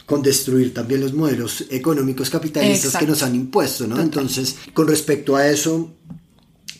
con 0.05 0.21
destruir 0.23 0.73
también 0.73 1.01
los 1.01 1.13
modelos 1.13 1.65
económicos 1.69 2.29
capitalistas 2.29 2.95
que 2.95 3.05
nos 3.05 3.21
han 3.23 3.35
impuesto, 3.35 3.85
¿no? 3.85 4.01
Entonces, 4.01 4.55
con 4.73 4.87
respecto 4.87 5.35
a 5.35 5.47
eso, 5.47 5.93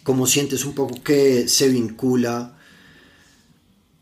¿cómo 0.03 0.25
sientes 0.25 0.63
un 0.63 0.73
poco 0.73 1.03
que 1.03 1.47
se 1.47 1.67
vincula 1.67 2.56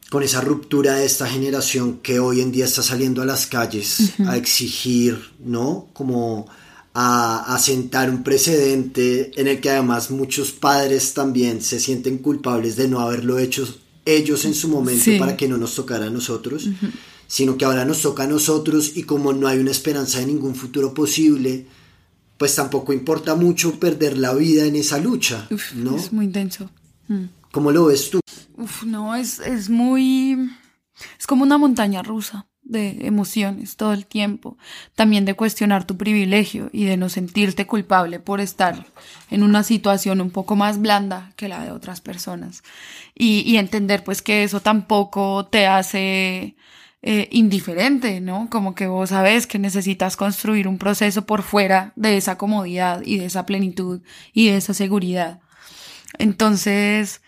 con 0.09 0.23
esa 0.23 0.41
ruptura 0.41 0.95
de 0.95 1.05
esta 1.05 1.27
generación 1.27 1.99
que 1.99 2.19
hoy 2.19 2.41
en 2.41 2.51
día 2.51 2.65
está 2.65 2.81
saliendo 2.83 3.21
a 3.21 3.25
las 3.25 3.47
calles 3.47 4.13
a 4.27 4.37
exigir, 4.37 5.31
¿no? 5.39 5.87
Como 5.93 6.47
a, 6.93 7.57
sentar 7.59 8.09
un 8.09 8.23
precedente 8.23 9.31
en 9.39 9.47
el 9.47 9.59
que 9.59 9.69
además 9.69 10.11
muchos 10.11 10.51
padres 10.51 11.13
también 11.13 11.61
se 11.61 11.79
sienten 11.79 12.19
culpables 12.19 12.75
de 12.75 12.87
no 12.87 12.99
haberlo 12.99 13.39
hecho 13.39 13.67
ellos 14.05 14.45
en 14.45 14.53
su 14.53 14.69
momento 14.69 15.11
para 15.17 15.35
que 15.35 15.47
no 15.47 15.57
nos 15.57 15.75
tocara 15.75 16.05
a 16.05 16.09
nosotros 16.09 16.69
sino 17.27 17.57
que 17.57 17.65
ahora 17.65 17.85
nos 17.85 18.01
toca 18.01 18.23
a 18.23 18.27
nosotros 18.27 18.95
y 18.95 19.03
como 19.03 19.33
no 19.33 19.47
hay 19.47 19.59
una 19.59 19.71
esperanza 19.71 20.19
de 20.19 20.27
ningún 20.27 20.55
futuro 20.55 20.93
posible, 20.93 21.65
pues 22.37 22.55
tampoco 22.55 22.93
importa 22.93 23.35
mucho 23.35 23.79
perder 23.79 24.17
la 24.17 24.33
vida 24.33 24.65
en 24.65 24.75
esa 24.75 24.99
lucha, 24.99 25.47
¿no? 25.75 25.95
Es 25.95 26.11
muy 26.11 26.25
intenso. 26.25 26.69
Mm. 27.07 27.25
¿Cómo 27.51 27.71
lo 27.71 27.85
ves 27.85 28.09
tú? 28.09 28.19
No, 28.85 29.15
es, 29.15 29.39
es 29.39 29.69
muy... 29.69 30.51
Es 31.19 31.27
como 31.27 31.43
una 31.43 31.57
montaña 31.57 32.01
rusa 32.03 32.47
de 32.65 33.05
emociones 33.05 33.75
todo 33.75 33.93
el 33.93 34.05
tiempo, 34.05 34.57
también 34.95 35.23
de 35.25 35.35
cuestionar 35.35 35.85
tu 35.85 35.97
privilegio 35.97 36.69
y 36.73 36.85
de 36.85 36.97
no 36.97 37.09
sentirte 37.09 37.67
culpable 37.67 38.19
por 38.19 38.41
estar 38.41 38.87
en 39.29 39.43
una 39.43 39.61
situación 39.61 40.19
un 40.19 40.31
poco 40.31 40.55
más 40.55 40.79
blanda 40.79 41.31
que 41.35 41.47
la 41.47 41.63
de 41.63 41.71
otras 41.71 42.01
personas 42.01 42.63
y, 43.13 43.41
y 43.41 43.57
entender 43.57 44.03
pues 44.03 44.23
que 44.23 44.43
eso 44.43 44.61
tampoco 44.61 45.45
te 45.45 45.67
hace 45.67 46.55
eh, 47.07 47.29
indiferente, 47.31 48.19
¿no? 48.19 48.49
Como 48.49 48.73
que 48.73 48.87
vos 48.87 49.11
sabes 49.11 49.45
que 49.45 49.59
necesitas 49.59 50.17
construir 50.17 50.67
un 50.67 50.79
proceso 50.79 51.27
por 51.27 51.43
fuera 51.43 51.93
de 51.95 52.17
esa 52.17 52.35
comodidad 52.35 53.03
y 53.05 53.19
de 53.19 53.25
esa 53.25 53.45
plenitud 53.45 54.01
y 54.33 54.47
de 54.47 54.57
esa 54.57 54.73
seguridad. 54.73 55.39
Entonces, 56.17 57.21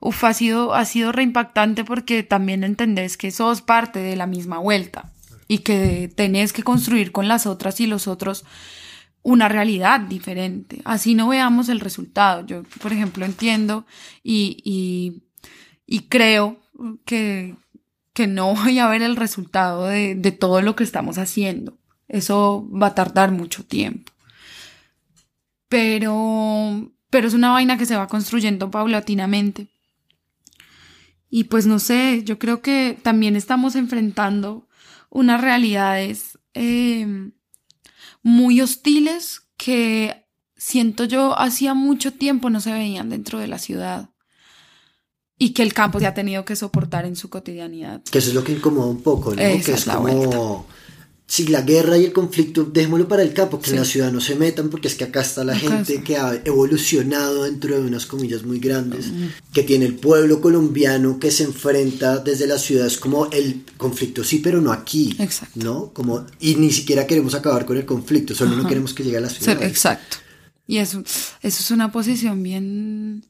uf, 0.00 0.24
ha 0.24 0.32
sido, 0.32 0.74
ha 0.74 0.84
sido 0.84 1.12
reimpactante 1.12 1.84
porque 1.84 2.22
también 2.22 2.64
entendés 2.64 3.16
que 3.16 3.30
sos 3.30 3.62
parte 3.62 4.00
de 4.00 4.16
la 4.16 4.26
misma 4.26 4.58
vuelta 4.58 5.12
y 5.48 5.58
que 5.58 6.10
tenés 6.14 6.52
que 6.52 6.62
construir 6.62 7.12
con 7.12 7.26
las 7.26 7.46
otras 7.46 7.80
y 7.80 7.86
los 7.86 8.06
otros 8.06 8.44
una 9.22 9.48
realidad 9.48 10.00
diferente. 10.00 10.80
Así 10.84 11.14
no 11.14 11.28
veamos 11.28 11.68
el 11.68 11.80
resultado. 11.80 12.46
Yo, 12.46 12.62
por 12.80 12.92
ejemplo, 12.92 13.24
entiendo 13.24 13.86
y, 14.22 14.62
y, 14.64 15.22
y 15.86 16.08
creo 16.08 16.60
que, 17.04 17.56
que 18.12 18.26
no 18.26 18.54
voy 18.54 18.78
a 18.78 18.88
ver 18.88 19.02
el 19.02 19.16
resultado 19.16 19.86
de, 19.86 20.14
de 20.14 20.32
todo 20.32 20.62
lo 20.62 20.76
que 20.76 20.84
estamos 20.84 21.18
haciendo. 21.18 21.78
Eso 22.08 22.66
va 22.70 22.88
a 22.88 22.94
tardar 22.94 23.32
mucho 23.32 23.64
tiempo. 23.64 24.12
Pero, 25.68 26.90
pero 27.10 27.28
es 27.28 27.34
una 27.34 27.50
vaina 27.50 27.76
que 27.76 27.84
se 27.84 27.96
va 27.96 28.08
construyendo 28.08 28.70
paulatinamente. 28.70 29.68
Y 31.30 31.44
pues 31.44 31.66
no 31.66 31.78
sé, 31.78 32.22
yo 32.24 32.38
creo 32.38 32.62
que 32.62 32.98
también 33.02 33.36
estamos 33.36 33.76
enfrentando 33.76 34.66
unas 35.10 35.40
realidades 35.40 36.38
eh, 36.54 37.30
muy 38.22 38.60
hostiles 38.60 39.42
que 39.56 40.26
siento 40.56 41.04
yo 41.04 41.38
hacía 41.38 41.74
mucho 41.74 42.12
tiempo 42.12 42.50
no 42.50 42.60
se 42.60 42.72
veían 42.72 43.10
dentro 43.10 43.38
de 43.38 43.46
la 43.46 43.58
ciudad 43.58 44.10
y 45.38 45.50
que 45.50 45.62
el 45.62 45.72
campo 45.72 46.00
se 46.00 46.06
ha 46.06 46.14
tenido 46.14 46.44
que 46.44 46.56
soportar 46.56 47.06
en 47.06 47.14
su 47.14 47.30
cotidianidad. 47.30 48.02
Que 48.02 48.18
eso 48.18 48.30
es 48.30 48.34
lo 48.34 48.42
que 48.42 48.52
incomoda 48.52 48.86
un 48.86 49.02
poco, 49.02 49.30
¿no? 49.30 49.36
que 49.36 49.54
es, 49.54 49.84
como 49.84 50.66
si 51.28 51.46
la 51.46 51.60
guerra 51.60 51.98
y 51.98 52.06
el 52.06 52.12
conflicto, 52.12 52.64
déjémoslo 52.64 53.06
para 53.06 53.22
el 53.22 53.34
campo, 53.34 53.60
que 53.60 53.70
en 53.70 53.76
la 53.76 53.84
ciudad 53.84 54.10
no 54.10 54.20
se 54.20 54.34
metan, 54.34 54.70
porque 54.70 54.88
es 54.88 54.94
que 54.94 55.04
acá 55.04 55.20
está 55.20 55.44
la 55.44 55.56
gente 55.56 56.02
que 56.02 56.16
ha 56.16 56.40
evolucionado 56.42 57.44
dentro 57.44 57.78
de 57.78 57.86
unas 57.86 58.06
comillas 58.06 58.44
muy 58.44 58.58
grandes, 58.58 59.12
que 59.52 59.62
tiene 59.62 59.84
el 59.84 59.96
pueblo 59.96 60.40
colombiano 60.40 61.18
que 61.18 61.30
se 61.30 61.44
enfrenta 61.44 62.16
desde 62.18 62.46
las 62.46 62.62
ciudades 62.62 62.96
como 62.96 63.30
el 63.30 63.62
conflicto, 63.76 64.24
sí, 64.24 64.38
pero 64.38 64.62
no 64.62 64.72
aquí, 64.72 65.14
exacto. 65.18 65.60
¿no? 65.62 65.92
Como, 65.92 66.24
y 66.40 66.54
ni 66.54 66.72
siquiera 66.72 67.06
queremos 67.06 67.34
acabar 67.34 67.66
con 67.66 67.76
el 67.76 67.84
conflicto, 67.84 68.34
solo 68.34 68.56
no 68.56 68.66
queremos 68.66 68.94
que 68.94 69.04
llegue 69.04 69.18
a 69.18 69.20
la 69.20 69.28
ciudad. 69.28 69.62
Exacto. 69.62 70.16
Y 70.66 70.78
eso, 70.78 71.00
eso 71.00 71.34
es 71.42 71.70
una 71.70 71.92
posición 71.92 72.42
bien 72.42 73.22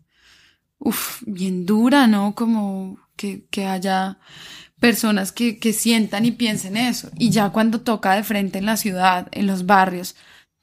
uf, 0.78 1.22
bien 1.26 1.66
dura, 1.66 2.06
¿no? 2.06 2.34
Como 2.34 2.98
que, 3.16 3.46
que 3.50 3.66
haya 3.66 4.18
personas 4.80 5.32
que, 5.32 5.58
que 5.58 5.72
sientan 5.72 6.24
y 6.24 6.32
piensen 6.32 6.76
eso. 6.76 7.10
Y 7.18 7.30
ya 7.30 7.50
cuando 7.50 7.80
toca 7.80 8.14
de 8.14 8.24
frente 8.24 8.58
en 8.58 8.66
la 8.66 8.76
ciudad, 8.76 9.28
en 9.32 9.46
los 9.46 9.66
barrios, 9.66 10.16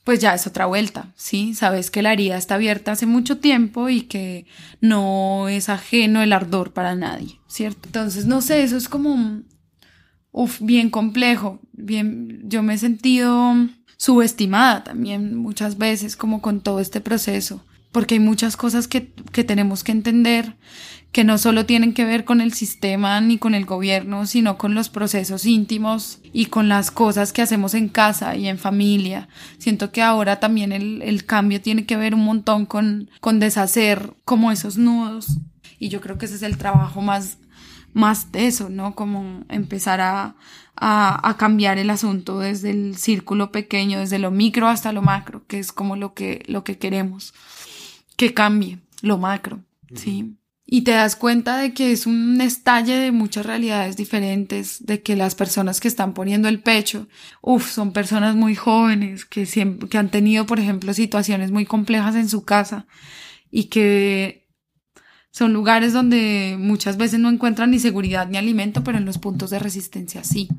pues 0.04 0.20
ya 0.20 0.36
es 0.36 0.46
otra 0.46 0.68
vuelta, 0.68 1.12
¿sí? 1.16 1.56
Sabes 1.56 1.90
que 1.90 2.04
la 2.04 2.14
herida 2.14 2.38
está 2.38 2.56
abierta 2.56 2.92
hace 2.92 3.08
mucho 3.08 3.40
tiempo 3.40 3.90
y 3.90 4.02
que 4.02 4.46
no 4.80 5.50
es 5.50 5.68
ajeno 5.68 6.22
el 6.22 6.32
ardor 6.32 6.74
para 6.74 6.96
nadie, 6.96 7.40
¿cierto? 7.48 7.88
Entonces, 7.88 8.28
no 8.28 8.42
sé, 8.42 8.64
eso 8.64 8.78
es 8.78 8.88
como, 8.88 9.42
uf, 10.32 10.62
bien 10.62 10.92
complejo, 10.92 11.60
bien, 11.74 12.42
yo 12.44 12.62
me 12.62 12.76
he 12.76 12.78
sentido 12.78 13.56
subestimada 13.98 14.84
también 14.84 15.36
muchas 15.36 15.80
veces 15.80 16.16
como 16.16 16.40
con 16.40 16.62
todo 16.62 16.80
este 16.80 17.02
proceso 17.02 17.66
porque 17.96 18.16
hay 18.16 18.20
muchas 18.20 18.58
cosas 18.58 18.90
que, 18.90 19.14
que, 19.32 19.46
tenemos 19.46 19.86
que 19.86 19.94
entender 19.94 20.58
que 21.14 21.24
no 21.24 21.38
solo 21.38 21.66
tienen 21.66 21.94
que 21.94 22.04
ver 22.04 22.26
con 22.26 22.42
el 22.42 22.52
sistema 22.52 23.22
ni 23.22 23.38
con 23.38 23.56
el 23.56 23.64
gobierno, 23.64 24.26
sino 24.26 24.58
con 24.58 24.76
los 24.76 24.90
procesos 24.90 25.46
íntimos 25.46 26.20
y 26.34 26.48
con 26.48 26.68
las 26.68 26.92
cosas 26.92 27.32
que 27.32 27.42
hacemos 27.42 27.74
en 27.74 27.88
casa 27.88 28.36
y 28.36 28.50
en 28.50 28.58
familia. 28.58 29.30
Siento 29.60 29.94
que 29.94 30.02
ahora 30.02 30.42
también 30.42 30.74
el, 30.74 31.02
el 31.04 31.26
cambio 31.26 31.62
tiene 31.62 31.86
que 31.86 31.96
ver 31.96 32.14
un 32.14 32.26
montón 32.26 32.66
con, 32.66 33.10
con 33.22 33.40
deshacer 33.40 34.12
como 34.26 34.52
esos 34.52 34.76
nudos. 34.78 35.38
Y 35.80 35.88
yo 35.88 36.02
creo 36.02 36.18
que 36.18 36.26
ese 36.26 36.36
es 36.36 36.44
el 36.44 36.58
trabajo 36.58 37.02
más, 37.02 37.38
más 37.94 38.28
eso, 38.34 38.68
¿no? 38.68 38.94
Como 38.94 39.46
empezar 39.48 40.02
a, 40.02 40.36
a, 40.76 41.30
a, 41.30 41.38
cambiar 41.38 41.78
el 41.78 41.90
asunto 41.90 42.40
desde 42.40 42.72
el 42.72 42.98
círculo 42.98 43.54
pequeño, 43.54 44.00
desde 44.00 44.20
lo 44.20 44.32
micro 44.32 44.68
hasta 44.68 44.92
lo 44.92 45.02
macro, 45.02 45.46
que 45.48 45.60
es 45.60 45.72
como 45.72 45.96
lo 45.96 46.14
que, 46.14 46.44
lo 46.48 46.66
que 46.66 46.78
queremos 46.78 47.34
que 48.16 48.34
cambie 48.34 48.80
lo 49.02 49.18
macro, 49.18 49.64
¿sí? 49.94 50.36
Y 50.68 50.82
te 50.82 50.92
das 50.92 51.16
cuenta 51.16 51.58
de 51.58 51.74
que 51.74 51.92
es 51.92 52.08
un 52.08 52.42
estalle 52.42 52.96
de 52.96 53.12
muchas 53.12 53.46
realidades 53.46 53.98
diferentes, 53.98 54.84
de 54.84 55.04
que 55.04 55.16
las 55.16 55.36
personas 55.36 55.80
que 55.80 55.88
están 55.88 56.14
poniendo 56.16 56.48
el 56.48 56.60
pecho, 56.60 57.08
uff, 57.42 57.70
son 57.70 57.94
personas 57.94 58.36
muy 58.36 58.56
jóvenes, 58.56 59.26
que, 59.26 59.46
siempre, 59.46 59.88
que 59.88 60.00
han 60.00 60.10
tenido, 60.10 60.48
por 60.48 60.60
ejemplo, 60.60 60.94
situaciones 60.94 61.52
muy 61.52 61.66
complejas 61.66 62.16
en 62.16 62.30
su 62.30 62.46
casa 62.46 62.88
y 63.52 63.66
que 63.66 64.48
son 65.30 65.54
lugares 65.54 65.94
donde 65.94 66.56
muchas 66.58 66.98
veces 66.98 67.20
no 67.20 67.30
encuentran 67.30 67.70
ni 67.70 67.78
seguridad 67.78 68.28
ni 68.28 68.38
alimento, 68.38 68.84
pero 68.84 68.98
en 68.98 69.06
los 69.06 69.20
puntos 69.20 69.52
de 69.52 69.60
resistencia 69.60 70.24
sí 70.24 70.50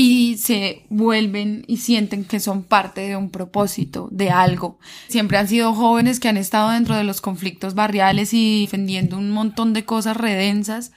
y 0.00 0.36
se 0.36 0.86
vuelven 0.90 1.64
y 1.66 1.78
sienten 1.78 2.24
que 2.24 2.38
son 2.38 2.62
parte 2.62 3.00
de 3.00 3.16
un 3.16 3.30
propósito, 3.30 4.06
de 4.12 4.30
algo. 4.30 4.78
Siempre 5.08 5.38
han 5.38 5.48
sido 5.48 5.74
jóvenes 5.74 6.20
que 6.20 6.28
han 6.28 6.36
estado 6.36 6.70
dentro 6.70 6.94
de 6.94 7.02
los 7.02 7.20
conflictos 7.20 7.74
barriales 7.74 8.32
y 8.32 8.60
defendiendo 8.60 9.18
un 9.18 9.32
montón 9.32 9.72
de 9.72 9.84
cosas 9.84 10.16
redensas 10.16 10.92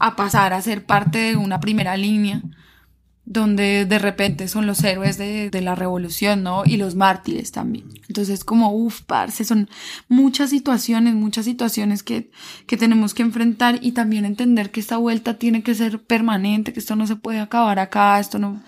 a 0.00 0.16
pasar 0.16 0.52
a 0.52 0.60
ser 0.62 0.84
parte 0.84 1.18
de 1.18 1.36
una 1.36 1.60
primera 1.60 1.96
línea 1.96 2.42
donde 3.26 3.86
de 3.86 3.98
repente 3.98 4.48
son 4.48 4.66
los 4.66 4.84
héroes 4.84 5.16
de, 5.16 5.48
de, 5.48 5.60
la 5.62 5.74
revolución, 5.74 6.42
¿no? 6.42 6.62
Y 6.66 6.76
los 6.76 6.94
mártires 6.94 7.52
también. 7.52 7.88
Entonces, 8.08 8.44
como, 8.44 8.72
uff, 8.72 9.00
parce, 9.02 9.44
son 9.44 9.70
muchas 10.08 10.50
situaciones, 10.50 11.14
muchas 11.14 11.46
situaciones 11.46 12.02
que, 12.02 12.30
que 12.66 12.76
tenemos 12.76 13.14
que 13.14 13.22
enfrentar 13.22 13.78
y 13.80 13.92
también 13.92 14.26
entender 14.26 14.70
que 14.70 14.80
esta 14.80 14.98
vuelta 14.98 15.38
tiene 15.38 15.62
que 15.62 15.74
ser 15.74 16.02
permanente, 16.02 16.72
que 16.72 16.80
esto 16.80 16.96
no 16.96 17.06
se 17.06 17.16
puede 17.16 17.40
acabar 17.40 17.78
acá, 17.78 18.20
esto 18.20 18.38
no, 18.38 18.62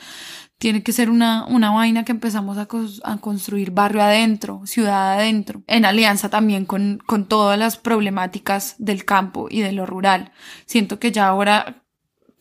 tiene 0.59 0.83
que 0.83 0.93
ser 0.93 1.11
una, 1.11 1.45
una 1.45 1.71
vaina 1.71 2.05
que 2.05 2.13
empezamos 2.13 2.57
a, 2.57 2.67
a, 3.05 3.17
construir 3.19 3.73
barrio 3.73 4.03
adentro, 4.03 4.63
ciudad 4.65 5.13
adentro, 5.13 5.63
en 5.67 5.85
alianza 5.85 6.31
también 6.31 6.65
con, 6.65 6.99
con 7.07 7.27
todas 7.27 7.59
las 7.59 7.77
problemáticas 7.77 8.75
del 8.79 9.05
campo 9.05 9.49
y 9.51 9.61
de 9.61 9.73
lo 9.73 9.85
rural. 9.85 10.33
Siento 10.65 10.99
que 10.99 11.13
ya 11.13 11.29
ahora 11.29 11.83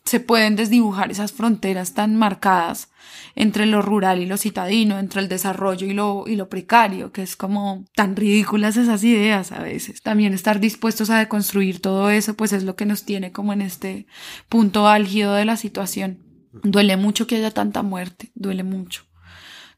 se 0.05 0.19
pueden 0.19 0.55
desdibujar 0.55 1.11
esas 1.11 1.31
fronteras 1.31 1.93
tan 1.93 2.15
marcadas 2.15 2.89
entre 3.35 3.65
lo 3.65 3.81
rural 3.81 4.21
y 4.21 4.27
lo 4.27 4.37
citadino, 4.37 4.99
entre 4.99 5.21
el 5.21 5.27
desarrollo 5.27 5.87
y 5.87 5.93
lo, 5.93 6.25
y 6.27 6.35
lo 6.35 6.47
precario, 6.47 7.11
que 7.11 7.23
es 7.23 7.35
como 7.35 7.85
tan 7.95 8.15
ridículas 8.15 8.77
esas 8.77 9.03
ideas 9.03 9.51
a 9.51 9.59
veces. 9.59 10.01
También 10.03 10.33
estar 10.33 10.59
dispuestos 10.59 11.09
a 11.09 11.17
deconstruir 11.17 11.81
todo 11.81 12.11
eso, 12.11 12.35
pues 12.35 12.53
es 12.53 12.63
lo 12.63 12.75
que 12.75 12.85
nos 12.85 13.03
tiene 13.03 13.31
como 13.31 13.51
en 13.51 13.61
este 13.61 14.05
punto 14.47 14.87
álgido 14.87 15.33
de 15.33 15.45
la 15.45 15.57
situación. 15.57 16.19
Duele 16.63 16.97
mucho 16.97 17.25
que 17.25 17.37
haya 17.37 17.51
tanta 17.51 17.81
muerte, 17.81 18.31
duele 18.35 18.63
mucho. 18.63 19.03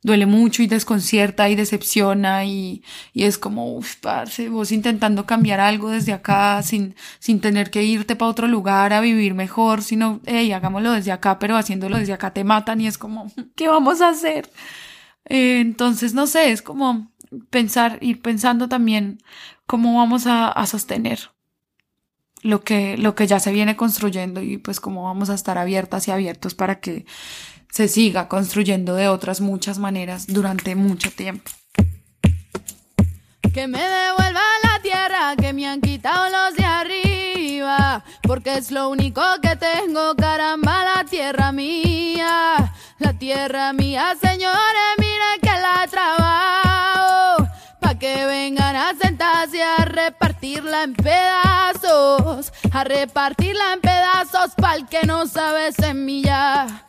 Duele 0.08 0.26
mucho 0.26 0.64
y 0.64 0.68
desconcierta 0.68 1.50
y 1.50 1.56
decepciona 1.56 2.46
y, 2.46 2.82
y 3.14 3.24
es 3.24 3.38
como, 3.38 3.76
uff, 3.76 3.98
parce, 3.98 4.50
vos 4.50 4.72
intentando 4.72 5.28
cambiar 5.28 5.60
algo 5.60 5.92
desde 5.92 6.14
acá 6.14 6.64
sin, 6.64 6.96
sin 7.20 7.42
tener 7.42 7.70
que 7.70 7.84
irte 7.84 8.16
para 8.16 8.32
otro 8.32 8.48
lugar 8.48 8.94
a 8.94 9.02
vivir 9.02 9.36
mejor, 9.36 9.84
sino, 9.84 10.22
hey, 10.26 10.52
hagámoslo 10.54 10.94
desde 10.94 11.12
acá, 11.12 11.38
pero 11.38 11.58
haciéndolo 11.58 11.98
desde 11.98 12.14
acá 12.14 12.32
te 12.34 12.44
matan 12.44 12.82
y 12.82 12.88
es 12.88 12.98
como, 12.98 13.32
¿qué 13.56 13.68
vamos 13.68 14.02
a 14.02 14.10
hacer? 14.10 14.50
Eh, 15.26 15.60
entonces, 15.60 16.14
no 16.14 16.26
sé, 16.26 16.52
es 16.52 16.62
como 16.62 17.12
pensar, 17.50 18.00
ir 18.02 18.22
pensando 18.22 18.70
también 18.70 19.20
cómo 19.68 19.98
vamos 19.98 20.26
a, 20.26 20.48
a 20.48 20.66
sostener 20.66 21.32
lo 22.44 22.64
que, 22.64 22.98
lo 22.98 23.14
que 23.16 23.28
ya 23.28 23.40
se 23.40 23.52
viene 23.52 23.76
construyendo 23.76 24.42
y 24.42 24.58
pues 24.58 24.80
cómo 24.80 25.04
vamos 25.04 25.30
a 25.30 25.36
estar 25.36 25.58
abiertas 25.58 26.08
y 26.08 26.12
abiertos 26.12 26.56
para 26.56 26.80
que 26.80 27.06
se 27.72 27.88
siga 27.88 28.28
construyendo 28.28 28.96
de 28.96 29.08
otras 29.08 29.42
muchas 29.42 29.78
maneras 29.78 30.28
durante 30.28 30.76
mucho 30.76 31.12
tiempo. 31.12 31.52
Que 33.54 33.68
me 33.68 33.82
devuelva 33.82 34.42
la 34.64 34.82
tierra 34.82 35.36
que 35.36 35.54
me 35.54 35.68
han 35.68 35.82
quitado 35.82 36.26
los 36.30 36.56
de 36.56 36.66
arriba, 36.66 38.04
porque 38.24 38.58
es 38.58 38.72
lo 38.72 38.90
único 38.90 39.22
que 39.42 39.56
tengo, 39.56 40.16
caramba, 40.16 40.84
la 40.84 41.04
tierra 41.04 41.52
mía, 41.52 42.74
la 43.00 43.14
tierra 43.14 43.74
mía, 43.74 44.16
señores, 44.22 44.94
miren 45.00 45.42
que 45.42 45.50
la 45.50 45.88
trabajo, 45.90 47.48
pa' 47.80 47.96
que 47.96 48.26
vengan 48.26 48.76
a 48.76 48.94
sentarse 49.02 49.64
a 49.64 49.86
repartirla 49.86 50.84
en 50.84 50.94
pedazos, 50.94 52.54
a 52.72 52.84
repartirla 52.84 53.74
en 53.74 53.82
pedazos, 53.82 54.52
pa'l 54.56 54.88
que 54.88 55.04
no 55.04 55.26
sabe 55.26 55.72
semilla 55.72 56.87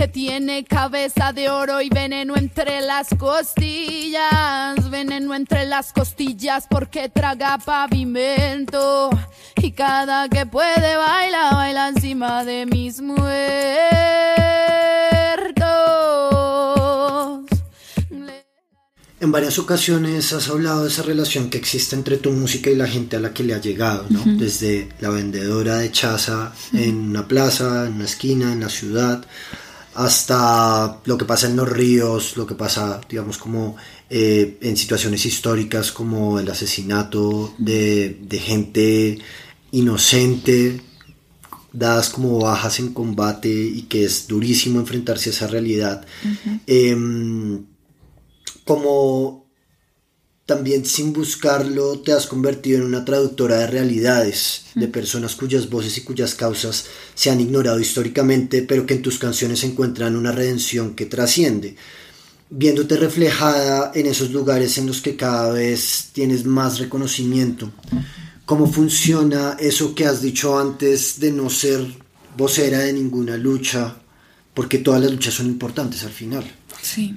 que 0.00 0.08
tiene 0.08 0.64
cabeza 0.64 1.34
de 1.34 1.50
oro 1.50 1.82
y 1.82 1.90
veneno 1.90 2.34
entre 2.34 2.80
las 2.80 3.08
costillas, 3.18 4.88
veneno 4.88 5.34
entre 5.34 5.66
las 5.66 5.92
costillas 5.92 6.66
porque 6.70 7.10
traga 7.10 7.58
pavimento 7.58 9.10
y 9.56 9.72
cada 9.72 10.30
que 10.30 10.46
puede 10.46 10.96
baila, 10.96 11.50
baila 11.50 11.88
encima 11.88 12.46
de 12.46 12.64
mis 12.64 13.02
muertos. 13.02 13.20
En 19.20 19.30
varias 19.30 19.58
ocasiones 19.58 20.32
has 20.32 20.48
hablado 20.48 20.84
de 20.84 20.88
esa 20.88 21.02
relación 21.02 21.50
que 21.50 21.58
existe 21.58 21.94
entre 21.94 22.16
tu 22.16 22.30
música 22.30 22.70
y 22.70 22.74
la 22.74 22.86
gente 22.86 23.16
a 23.16 23.20
la 23.20 23.34
que 23.34 23.44
le 23.44 23.52
ha 23.52 23.60
llegado, 23.60 24.06
¿no? 24.08 24.22
Desde 24.24 24.88
la 25.00 25.10
vendedora 25.10 25.76
de 25.76 25.92
chaza 25.92 26.54
en 26.72 26.96
una 26.96 27.28
plaza, 27.28 27.86
en 27.86 27.96
una 27.96 28.06
esquina, 28.06 28.50
en 28.50 28.60
la 28.60 28.70
ciudad, 28.70 29.26
hasta 29.94 31.00
lo 31.04 31.18
que 31.18 31.24
pasa 31.24 31.48
en 31.48 31.56
los 31.56 31.68
ríos, 31.68 32.36
lo 32.36 32.46
que 32.46 32.54
pasa, 32.54 33.00
digamos, 33.08 33.38
como 33.38 33.76
eh, 34.08 34.58
en 34.60 34.76
situaciones 34.76 35.24
históricas 35.26 35.90
como 35.90 36.38
el 36.38 36.48
asesinato 36.48 37.54
de, 37.58 38.18
gente 38.40 39.18
inocente, 39.72 40.80
dadas 41.72 42.10
como 42.10 42.38
bajas 42.38 42.78
en 42.80 42.92
combate 42.92 43.48
y 43.48 43.82
que 43.82 44.04
es 44.04 44.26
durísimo 44.26 44.80
enfrentarse 44.80 45.30
a 45.30 45.32
esa 45.32 45.46
realidad. 45.46 46.06
Em, 46.66 47.64
como 48.64 49.39
también 50.50 50.84
sin 50.84 51.12
buscarlo 51.12 52.00
te 52.00 52.10
has 52.10 52.26
convertido 52.26 52.78
en 52.78 52.84
una 52.84 53.04
traductora 53.04 53.58
de 53.58 53.68
realidades, 53.68 54.64
de 54.74 54.88
personas 54.88 55.36
cuyas 55.36 55.70
voces 55.70 55.96
y 55.96 56.00
cuyas 56.00 56.34
causas 56.34 56.86
se 57.14 57.30
han 57.30 57.40
ignorado 57.40 57.78
históricamente, 57.78 58.62
pero 58.62 58.84
que 58.84 58.94
en 58.94 59.02
tus 59.02 59.20
canciones 59.20 59.62
encuentran 59.62 60.16
una 60.16 60.32
redención 60.32 60.96
que 60.96 61.06
trasciende, 61.06 61.76
viéndote 62.50 62.96
reflejada 62.96 63.92
en 63.94 64.06
esos 64.06 64.32
lugares 64.32 64.76
en 64.78 64.88
los 64.88 65.00
que 65.00 65.14
cada 65.14 65.52
vez 65.52 66.08
tienes 66.12 66.44
más 66.44 66.80
reconocimiento. 66.80 67.70
¿Cómo 68.44 68.66
funciona 68.66 69.56
eso 69.60 69.94
que 69.94 70.04
has 70.06 70.20
dicho 70.20 70.58
antes 70.58 71.20
de 71.20 71.30
no 71.30 71.48
ser 71.48 71.86
vocera 72.36 72.80
de 72.80 72.92
ninguna 72.92 73.36
lucha? 73.36 73.98
Porque 74.52 74.78
todas 74.78 75.00
las 75.00 75.12
luchas 75.12 75.34
son 75.34 75.46
importantes 75.46 76.02
al 76.02 76.10
final. 76.10 76.42
Sí. 76.82 77.16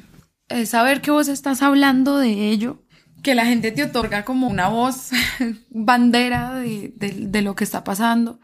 saber 0.67 1.01
que 1.01 1.09
vos 1.09 1.27
estás 1.29 1.63
hablando 1.63 2.19
de 2.19 2.51
ello 2.51 2.82
que 3.23 3.35
la 3.35 3.45
gente 3.45 3.71
te 3.71 3.83
otorga 3.83 4.25
como 4.25 4.47
una 4.47 4.67
voz, 4.67 5.09
bandera 5.69 6.55
de, 6.55 6.93
de, 6.97 7.41
lo 7.41 7.55
que 7.55 7.63
está 7.63 7.83
pasando 7.85 8.39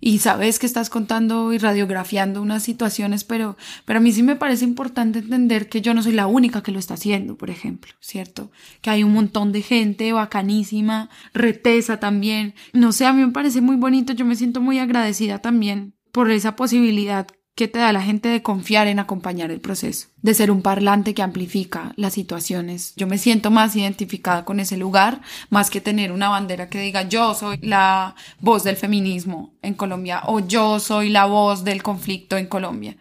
y 0.00 0.18
sabes 0.18 0.58
que 0.58 0.66
estás 0.66 0.90
contando 0.90 1.52
y 1.52 1.58
radiografiando 1.58 2.42
unas 2.42 2.64
situaciones, 2.64 3.22
pero, 3.22 3.56
pero 3.84 4.00
a 4.00 4.02
mí 4.02 4.12
sí 4.12 4.24
me 4.24 4.34
parece 4.34 4.64
importante 4.64 5.20
entender 5.20 5.68
que 5.68 5.80
yo 5.80 5.94
no 5.94 6.02
soy 6.02 6.12
la 6.12 6.26
única 6.26 6.64
que 6.64 6.72
lo 6.72 6.80
está 6.80 6.94
haciendo, 6.94 7.36
por 7.36 7.48
ejemplo, 7.48 7.94
¿cierto? 8.00 8.50
Que 8.82 8.90
hay 8.90 9.04
un 9.04 9.12
montón 9.12 9.52
de 9.52 9.62
gente 9.62 10.12
bacanísima, 10.12 11.08
retesa 11.32 12.00
también. 12.00 12.54
No 12.72 12.90
sé, 12.92 13.06
a 13.06 13.12
mí 13.12 13.24
me 13.24 13.32
parece 13.32 13.60
muy 13.60 13.76
bonito, 13.76 14.12
yo 14.14 14.24
me 14.24 14.34
siento 14.34 14.60
muy 14.60 14.80
agradecida 14.80 15.38
también 15.38 15.94
por 16.10 16.30
esa 16.32 16.56
posibilidad 16.56 17.28
¿Qué 17.54 17.68
te 17.68 17.78
da 17.78 17.92
la 17.92 18.02
gente 18.02 18.28
de 18.28 18.42
confiar 18.42 18.88
en 18.88 18.98
acompañar 18.98 19.52
el 19.52 19.60
proceso? 19.60 20.08
De 20.22 20.34
ser 20.34 20.50
un 20.50 20.60
parlante 20.60 21.14
que 21.14 21.22
amplifica 21.22 21.92
las 21.94 22.14
situaciones. 22.14 22.94
Yo 22.96 23.06
me 23.06 23.16
siento 23.16 23.52
más 23.52 23.76
identificada 23.76 24.44
con 24.44 24.58
ese 24.58 24.76
lugar, 24.76 25.20
más 25.50 25.70
que 25.70 25.80
tener 25.80 26.10
una 26.10 26.28
bandera 26.28 26.68
que 26.68 26.80
diga 26.80 27.08
yo 27.08 27.32
soy 27.34 27.58
la 27.62 28.16
voz 28.40 28.64
del 28.64 28.74
feminismo 28.74 29.54
en 29.62 29.74
Colombia 29.74 30.22
o 30.26 30.40
yo 30.40 30.80
soy 30.80 31.10
la 31.10 31.26
voz 31.26 31.62
del 31.62 31.84
conflicto 31.84 32.36
en 32.36 32.46
Colombia. 32.46 32.96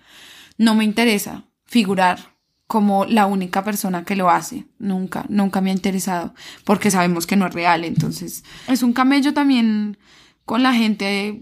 No 0.60 0.76
me 0.76 0.84
interesa 0.84 1.46
figurar 1.66 2.34
como 2.68 3.06
la 3.06 3.26
única 3.26 3.64
persona 3.64 4.06
que 4.06 4.16
lo 4.16 4.30
hace. 4.30 4.66
Nunca, 4.78 5.26
nunca 5.30 5.62
me 5.62 5.72
ha 5.72 5.74
interesado, 5.74 6.36
porque 6.64 6.92
sabemos 6.92 7.26
que 7.26 7.36
no 7.36 7.48
es 7.48 7.54
real. 7.56 7.84
Entonces, 7.86 8.44
es 8.68 8.84
un 8.84 8.94
camello 8.94 9.34
también 9.34 9.98
con 10.46 10.62
la 10.62 10.74
gente 10.76 11.42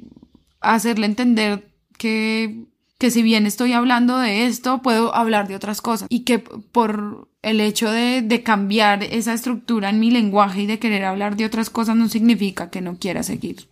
hacerle 0.62 1.08
entender 1.08 1.74
que 1.98 2.71
que 3.02 3.10
si 3.10 3.24
bien 3.24 3.48
estoy 3.48 3.74
hablando 3.74 4.20
de 4.20 4.46
esto, 4.46 4.84
puedo 4.84 5.16
hablar 5.16 5.48
de 5.48 5.56
otras 5.56 5.82
cosas 5.82 6.06
y 6.08 6.20
que 6.20 6.38
por 6.38 7.30
el 7.42 7.60
hecho 7.60 7.90
de, 7.90 8.22
de, 8.22 8.44
cambiar 8.44 9.02
esa 9.02 9.34
estructura 9.34 9.90
en 9.90 10.00
mi 10.00 10.12
lenguaje 10.12 10.62
y 10.62 10.66
de 10.68 10.78
querer 10.78 11.06
hablar 11.06 11.36
de 11.36 11.46
otras 11.46 11.72
cosas 11.72 11.96
no 11.96 12.10
significa 12.10 12.70
que 12.70 12.80
no 12.80 12.98
quiera 12.98 13.24
seguir 13.24 13.68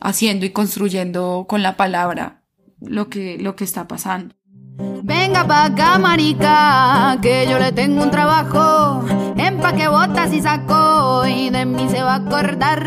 haciendo 0.00 0.46
y 0.46 0.50
construyendo 0.50 1.44
con 1.46 1.62
la 1.62 1.76
palabra 1.76 2.40
lo 2.80 3.10
que, 3.10 3.36
lo 3.38 3.54
que 3.54 3.64
está 3.64 3.86
pasando. 3.86 4.34
Venga 5.02 5.46
pa' 5.46 5.66
acá, 5.66 5.98
marica, 5.98 7.18
que 7.20 7.46
yo 7.46 7.58
le 7.58 7.70
tengo 7.70 8.02
un 8.02 8.10
trabajo. 8.10 9.04
Empaque 9.36 9.88
botas 9.88 10.32
y 10.32 10.40
saco 10.40 11.26
y 11.26 11.50
de 11.50 11.66
mí 11.66 11.86
se 11.90 12.02
va 12.02 12.14
a 12.14 12.16
acordar. 12.16 12.82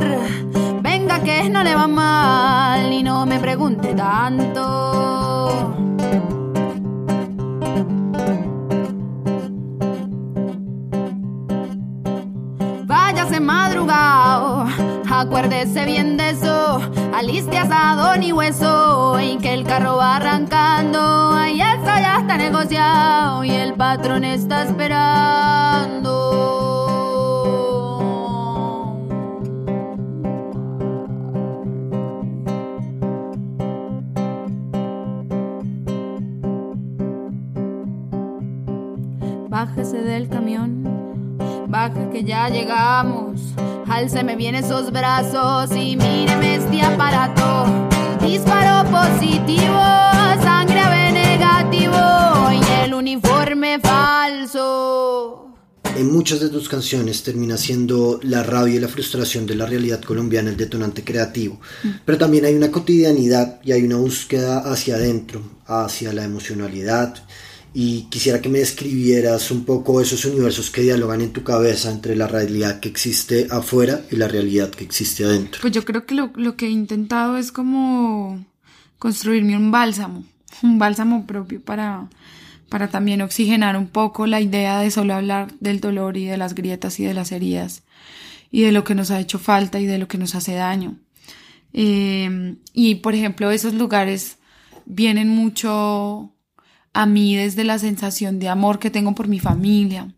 Que 1.24 1.50
no 1.50 1.64
le 1.64 1.76
va 1.76 1.88
mal 1.88 2.94
y 2.94 3.04
no 3.04 3.26
me 3.26 3.40
pregunte 3.40 3.94
tanto. 3.94 4.64
Váyase 12.86 13.40
madrugado, 13.42 14.68
acuérdese 15.10 15.86
bien 15.86 16.18
de 16.18 16.30
eso. 16.30 16.80
Aliste 17.14 17.58
asado 17.58 18.16
ni 18.18 18.32
hueso 18.32 19.20
y 19.20 19.38
que 19.38 19.54
el 19.54 19.66
carro 19.66 19.98
va 19.98 20.18
arrancando. 20.18 21.32
Ahí 21.36 21.60
eso 21.60 21.86
ya 21.86 22.20
está 22.20 22.38
negociado 22.38 23.44
y 23.44 23.52
el 23.52 23.74
patrón 23.74 24.24
está 24.24 24.64
esperando. 24.64 26.17
Bájese 39.60 40.04
del 40.04 40.30
camión, 40.30 40.84
baja 41.68 42.12
que 42.12 42.24
ya 42.24 42.48
llegamos. 42.48 43.42
me 44.24 44.36
bien 44.36 44.54
esos 44.54 44.92
brazos 44.92 45.72
y 45.72 45.98
míreme 45.98 46.58
este 46.58 46.80
aparato. 46.84 47.66
Disparo 48.22 48.88
positivo, 48.92 49.82
sangre 50.44 50.82
B 50.92 51.12
negativo 51.12 52.52
y 52.54 52.84
el 52.84 52.94
uniforme 52.94 53.80
falso. 53.80 55.48
En 55.96 56.12
muchas 56.12 56.40
de 56.40 56.50
tus 56.50 56.70
canciones 56.70 57.24
termina 57.24 57.58
siendo 57.58 58.20
la 58.22 58.44
rabia 58.44 58.76
y 58.76 58.80
la 58.80 58.88
frustración 58.88 59.48
de 59.48 59.56
la 59.56 59.66
realidad 59.66 60.04
colombiana 60.04 60.52
el 60.52 60.58
detonante 60.58 61.04
creativo, 61.04 61.60
mm. 61.84 61.90
pero 62.06 62.20
también 62.20 62.46
hay 62.46 62.54
una 62.54 62.70
cotidianidad 62.70 63.60
y 63.64 63.72
hay 63.72 63.82
una 63.82 63.96
búsqueda 63.96 64.60
hacia 64.72 64.98
adentro, 64.98 65.42
hacia 65.66 66.14
la 66.14 66.26
emocionalidad, 66.26 67.16
y 67.80 68.08
quisiera 68.10 68.42
que 68.42 68.50
me 68.50 68.58
describieras 68.58 69.52
un 69.52 69.64
poco 69.64 70.02
esos 70.02 70.26
universos 70.26 70.72
que 70.72 70.82
dialogan 70.82 71.22
en 71.22 71.32
tu 71.32 71.44
cabeza 71.44 71.92
entre 71.92 72.16
la 72.16 72.26
realidad 72.26 72.80
que 72.80 72.90
existe 72.90 73.46
afuera 73.52 74.02
y 74.10 74.16
la 74.16 74.28
realidad 74.28 74.72
que 74.72 74.84
existe 74.84 75.26
adentro. 75.26 75.62
Pues 75.62 75.74
yo 75.74 75.86
creo 75.86 76.04
que 76.08 76.16
lo, 76.16 76.32
lo 76.34 76.56
que 76.56 76.66
he 76.66 76.72
intentado 76.72 77.38
es 77.38 77.52
como 77.52 78.44
construirme 78.98 79.56
un 79.56 79.70
bálsamo, 79.70 80.26
un 80.64 80.80
bálsamo 80.80 81.28
propio 81.28 81.62
para, 81.62 82.10
para 82.68 82.88
también 82.88 83.22
oxigenar 83.22 83.78
un 83.78 83.90
poco 83.90 84.26
la 84.26 84.42
idea 84.42 84.80
de 84.80 84.90
solo 84.90 85.14
hablar 85.14 85.54
del 85.60 85.80
dolor 85.80 86.18
y 86.18 86.26
de 86.26 86.38
las 86.38 86.56
grietas 86.56 87.00
y 87.00 87.06
de 87.06 87.14
las 87.14 87.32
heridas 87.32 87.84
y 88.50 88.64
de 88.64 88.72
lo 88.72 88.84
que 88.84 88.96
nos 88.96 89.12
ha 89.12 89.20
hecho 89.20 89.38
falta 89.38 89.80
y 89.80 89.86
de 89.86 90.00
lo 90.00 90.08
que 90.08 90.18
nos 90.18 90.34
hace 90.34 90.56
daño. 90.56 90.98
Eh, 91.74 92.56
y 92.74 92.96
por 92.96 93.14
ejemplo, 93.14 93.52
esos 93.52 93.76
lugares 93.76 94.38
vienen 94.88 95.30
mucho 95.30 96.34
a 96.98 97.06
mí 97.06 97.36
desde 97.36 97.64
la 97.64 97.78
sensación 97.78 98.40
de 98.40 98.50
amor 98.50 98.80
que 98.80 98.90
tengo 98.90 99.14
por 99.14 99.28
mi 99.28 99.40
familia 99.40 100.16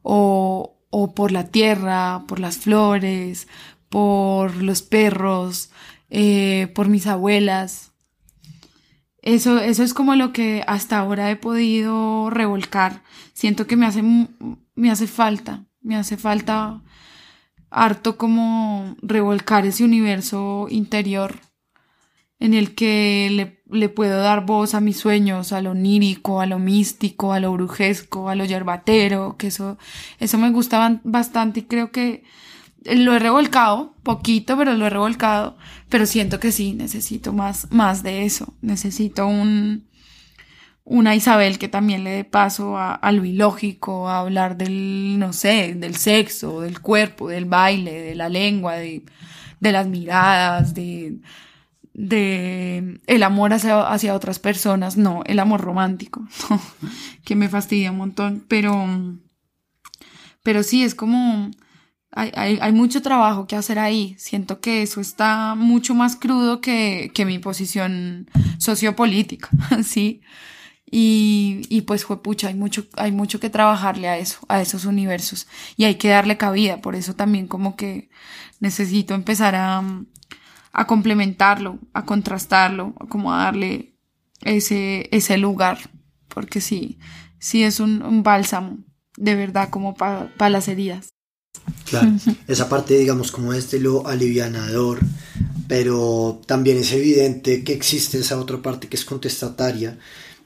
o, 0.00 0.78
o 0.88 1.14
por 1.14 1.30
la 1.30 1.48
tierra, 1.48 2.24
por 2.26 2.40
las 2.40 2.56
flores, 2.56 3.48
por 3.90 4.56
los 4.62 4.80
perros, 4.80 5.70
eh, 6.08 6.72
por 6.74 6.88
mis 6.88 7.06
abuelas. 7.06 7.92
Eso, 9.20 9.58
eso 9.58 9.82
es 9.82 9.92
como 9.92 10.14
lo 10.14 10.32
que 10.32 10.64
hasta 10.66 10.98
ahora 10.98 11.30
he 11.30 11.36
podido 11.36 12.30
revolcar. 12.30 13.02
Siento 13.34 13.66
que 13.66 13.76
me 13.76 13.84
hace, 13.84 14.02
me 14.74 14.90
hace 14.90 15.06
falta, 15.06 15.66
me 15.82 15.96
hace 15.96 16.16
falta 16.16 16.82
harto 17.68 18.16
como 18.16 18.96
revolcar 19.02 19.66
ese 19.66 19.84
universo 19.84 20.66
interior 20.70 21.40
en 22.38 22.54
el 22.54 22.74
que 22.74 23.28
le, 23.30 23.55
le, 23.70 23.88
puedo 23.88 24.18
dar 24.18 24.46
voz 24.46 24.74
a 24.74 24.80
mis 24.80 24.98
sueños, 24.98 25.52
a 25.52 25.60
lo 25.60 25.72
onírico, 25.72 26.40
a 26.40 26.46
lo 26.46 26.58
místico, 26.58 27.32
a 27.32 27.40
lo 27.40 27.52
brujesco, 27.52 28.28
a 28.28 28.34
lo 28.34 28.44
yerbatero, 28.44 29.36
que 29.36 29.48
eso, 29.48 29.78
eso 30.18 30.38
me 30.38 30.50
gustaba 30.50 31.00
bastante 31.04 31.60
y 31.60 31.62
creo 31.64 31.90
que 31.90 32.24
lo 32.84 33.14
he 33.14 33.18
revolcado, 33.18 33.94
poquito, 34.02 34.56
pero 34.56 34.74
lo 34.74 34.86
he 34.86 34.90
revolcado, 34.90 35.56
pero 35.88 36.06
siento 36.06 36.38
que 36.38 36.52
sí, 36.52 36.72
necesito 36.72 37.32
más, 37.32 37.70
más 37.70 38.02
de 38.02 38.24
eso, 38.24 38.54
necesito 38.62 39.26
un, 39.26 39.86
una 40.84 41.16
Isabel 41.16 41.58
que 41.58 41.68
también 41.68 42.04
le 42.04 42.10
dé 42.10 42.24
paso 42.24 42.78
a, 42.78 42.94
a, 42.94 43.12
lo 43.12 43.24
ilógico, 43.24 44.08
a 44.08 44.20
hablar 44.20 44.56
del, 44.56 45.18
no 45.18 45.32
sé, 45.32 45.74
del 45.74 45.96
sexo, 45.96 46.60
del 46.60 46.80
cuerpo, 46.80 47.28
del 47.28 47.46
baile, 47.46 48.00
de 48.00 48.14
la 48.14 48.28
lengua, 48.28 48.76
de, 48.76 49.02
de 49.58 49.72
las 49.72 49.88
miradas, 49.88 50.74
de, 50.74 51.18
de 51.98 53.00
el 53.06 53.22
amor 53.22 53.54
hacia, 53.54 53.80
hacia 53.88 54.14
otras 54.14 54.38
personas, 54.38 54.98
no, 54.98 55.22
el 55.24 55.38
amor 55.38 55.62
romántico, 55.62 56.28
que 57.24 57.34
me 57.34 57.48
fastidia 57.48 57.90
un 57.90 57.96
montón, 57.96 58.44
pero, 58.46 58.86
pero 60.42 60.62
sí, 60.62 60.84
es 60.84 60.94
como, 60.94 61.50
hay, 62.12 62.32
hay, 62.34 62.58
hay, 62.60 62.72
mucho 62.72 63.00
trabajo 63.00 63.46
que 63.46 63.56
hacer 63.56 63.78
ahí. 63.78 64.14
Siento 64.18 64.60
que 64.60 64.82
eso 64.82 65.00
está 65.00 65.54
mucho 65.54 65.94
más 65.94 66.16
crudo 66.16 66.60
que, 66.60 67.10
que 67.14 67.24
mi 67.24 67.38
posición 67.38 68.28
sociopolítica, 68.58 69.48
¿sí? 69.82 70.20
Y, 70.88 71.62
y 71.70 71.80
pues 71.80 72.04
fue 72.04 72.22
pucha, 72.22 72.48
hay 72.48 72.54
mucho, 72.54 72.86
hay 72.96 73.10
mucho 73.10 73.40
que 73.40 73.50
trabajarle 73.50 74.08
a 74.08 74.18
eso, 74.18 74.40
a 74.48 74.60
esos 74.60 74.84
universos. 74.84 75.48
Y 75.78 75.84
hay 75.84 75.94
que 75.96 76.08
darle 76.08 76.36
cabida. 76.36 76.80
Por 76.80 76.94
eso 76.94 77.14
también 77.14 77.48
como 77.48 77.74
que 77.74 78.10
necesito 78.60 79.14
empezar 79.14 79.54
a, 79.56 79.82
a 80.78 80.86
complementarlo, 80.86 81.78
a 81.94 82.04
contrastarlo, 82.04 82.92
como 83.08 83.32
a 83.32 83.44
darle 83.44 83.94
ese, 84.42 85.08
ese 85.10 85.38
lugar, 85.38 85.90
porque 86.28 86.60
sí, 86.60 86.98
sí 87.38 87.62
es 87.62 87.80
un, 87.80 88.02
un 88.02 88.22
bálsamo, 88.22 88.84
de 89.16 89.34
verdad, 89.36 89.70
como 89.70 89.94
para 89.94 90.28
pa 90.36 90.50
las 90.50 90.68
heridas. 90.68 91.08
Claro, 91.86 92.12
esa 92.46 92.68
parte, 92.68 92.98
digamos, 92.98 93.32
como 93.32 93.54
este 93.54 93.80
lo 93.80 94.06
alivianador, 94.06 95.00
pero 95.66 96.42
también 96.46 96.76
es 96.76 96.92
evidente 96.92 97.64
que 97.64 97.72
existe 97.72 98.18
esa 98.18 98.38
otra 98.38 98.60
parte 98.60 98.86
que 98.86 98.96
es 98.96 99.06
contestataria, 99.06 99.98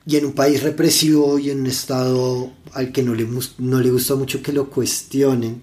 y 0.07 0.15
en 0.15 0.27
un 0.27 0.33
país 0.33 0.63
represivo 0.63 1.41
y 1.41 1.51
en 1.51 1.63
un 1.63 1.67
estado 1.67 2.53
al 2.73 2.93
que 2.93 3.03
no 3.03 3.17
le, 3.17 3.27
no 3.59 3.81
le 3.81 3.91
gusta 3.91 4.15
mucho 4.15 4.45
que 4.45 4.53
lo 4.53 4.71
cuestionen, 4.71 5.63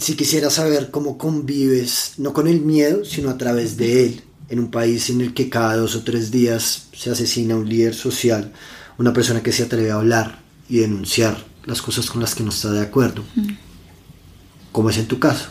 si 0.00 0.16
quisiera 0.16 0.48
saber 0.48 0.90
cómo 0.90 1.18
convives, 1.18 2.14
no 2.16 2.32
con 2.32 2.48
el 2.48 2.62
miedo, 2.62 3.04
sino 3.04 3.28
a 3.28 3.36
través 3.36 3.76
de 3.76 4.06
él, 4.06 4.22
en 4.48 4.58
un 4.58 4.70
país 4.70 5.10
en 5.10 5.20
el 5.20 5.34
que 5.34 5.50
cada 5.50 5.76
dos 5.76 5.94
o 5.94 6.02
tres 6.02 6.30
días 6.30 6.88
se 6.92 7.10
asesina 7.10 7.54
un 7.54 7.68
líder 7.68 7.94
social, 7.94 8.52
una 8.98 9.12
persona 9.12 9.42
que 9.42 9.52
se 9.52 9.64
atreve 9.64 9.90
a 9.90 9.96
hablar 9.96 10.40
y 10.68 10.78
denunciar 10.78 11.44
las 11.66 11.82
cosas 11.82 12.10
con 12.10 12.22
las 12.22 12.34
que 12.34 12.42
no 12.42 12.48
está 12.48 12.72
de 12.72 12.80
acuerdo. 12.80 13.22
¿Cómo 14.72 14.88
es 14.88 14.96
en 14.96 15.06
tu 15.06 15.18
caso? 15.18 15.50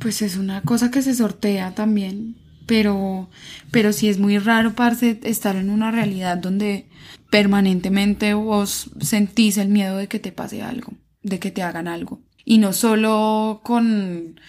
Pues 0.00 0.22
es 0.22 0.36
una 0.36 0.62
cosa 0.62 0.90
que 0.90 1.02
se 1.02 1.14
sortea 1.14 1.74
también, 1.74 2.36
pero, 2.66 3.28
pero 3.70 3.92
sí 3.92 4.08
es 4.08 4.18
muy 4.18 4.38
raro, 4.38 4.74
parce, 4.74 5.20
estar 5.24 5.56
en 5.56 5.68
una 5.68 5.90
realidad 5.90 6.38
donde 6.38 6.88
permanentemente 7.30 8.32
vos 8.32 8.90
sentís 9.00 9.58
el 9.58 9.68
miedo 9.68 9.98
de 9.98 10.08
que 10.08 10.18
te 10.18 10.32
pase 10.32 10.62
algo, 10.62 10.94
de 11.22 11.38
que 11.38 11.50
te 11.50 11.62
hagan 11.62 11.86
algo 11.86 12.22
y 12.48 12.56
no 12.56 12.72
solo 12.72 13.60
con 13.62 14.40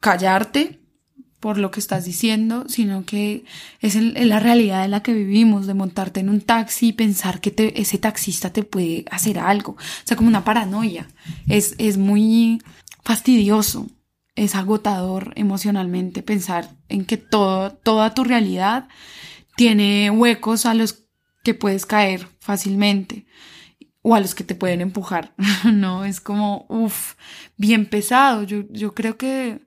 callarte 0.00 0.80
por 1.40 1.58
lo 1.58 1.70
que 1.70 1.78
estás 1.78 2.06
diciendo, 2.06 2.64
sino 2.68 3.04
que 3.04 3.44
es 3.80 3.96
la 3.96 4.40
realidad 4.40 4.86
en 4.86 4.92
la 4.92 5.02
que 5.02 5.12
vivimos, 5.12 5.66
de 5.66 5.74
montarte 5.74 6.20
en 6.20 6.30
un 6.30 6.40
taxi 6.40 6.88
y 6.88 6.92
pensar 6.94 7.42
que 7.42 7.74
ese 7.76 7.98
taxista 7.98 8.50
te 8.50 8.62
puede 8.62 9.04
hacer 9.10 9.38
algo. 9.38 9.72
O 9.72 10.04
sea, 10.04 10.16
como 10.16 10.30
una 10.30 10.42
paranoia. 10.42 11.06
Es, 11.46 11.74
es 11.76 11.98
muy 11.98 12.62
fastidioso, 13.04 13.88
es 14.36 14.54
agotador 14.54 15.34
emocionalmente 15.36 16.22
pensar 16.22 16.70
en 16.88 17.04
que 17.04 17.18
toda 17.18 18.14
tu 18.14 18.24
realidad 18.24 18.88
tiene 19.54 20.10
huecos 20.10 20.64
a 20.64 20.72
los 20.72 21.04
que 21.42 21.52
puedes 21.52 21.84
caer 21.84 22.26
fácilmente 22.40 23.26
o 24.06 24.14
a 24.14 24.20
los 24.20 24.34
que 24.34 24.44
te 24.44 24.54
pueden 24.54 24.82
empujar, 24.82 25.32
¿no? 25.64 26.04
Es 26.04 26.20
como, 26.20 26.66
uff, 26.68 27.14
bien 27.56 27.86
pesado. 27.86 28.42
Yo, 28.42 28.64
yo 28.68 28.92
creo 28.92 29.16
que 29.16 29.62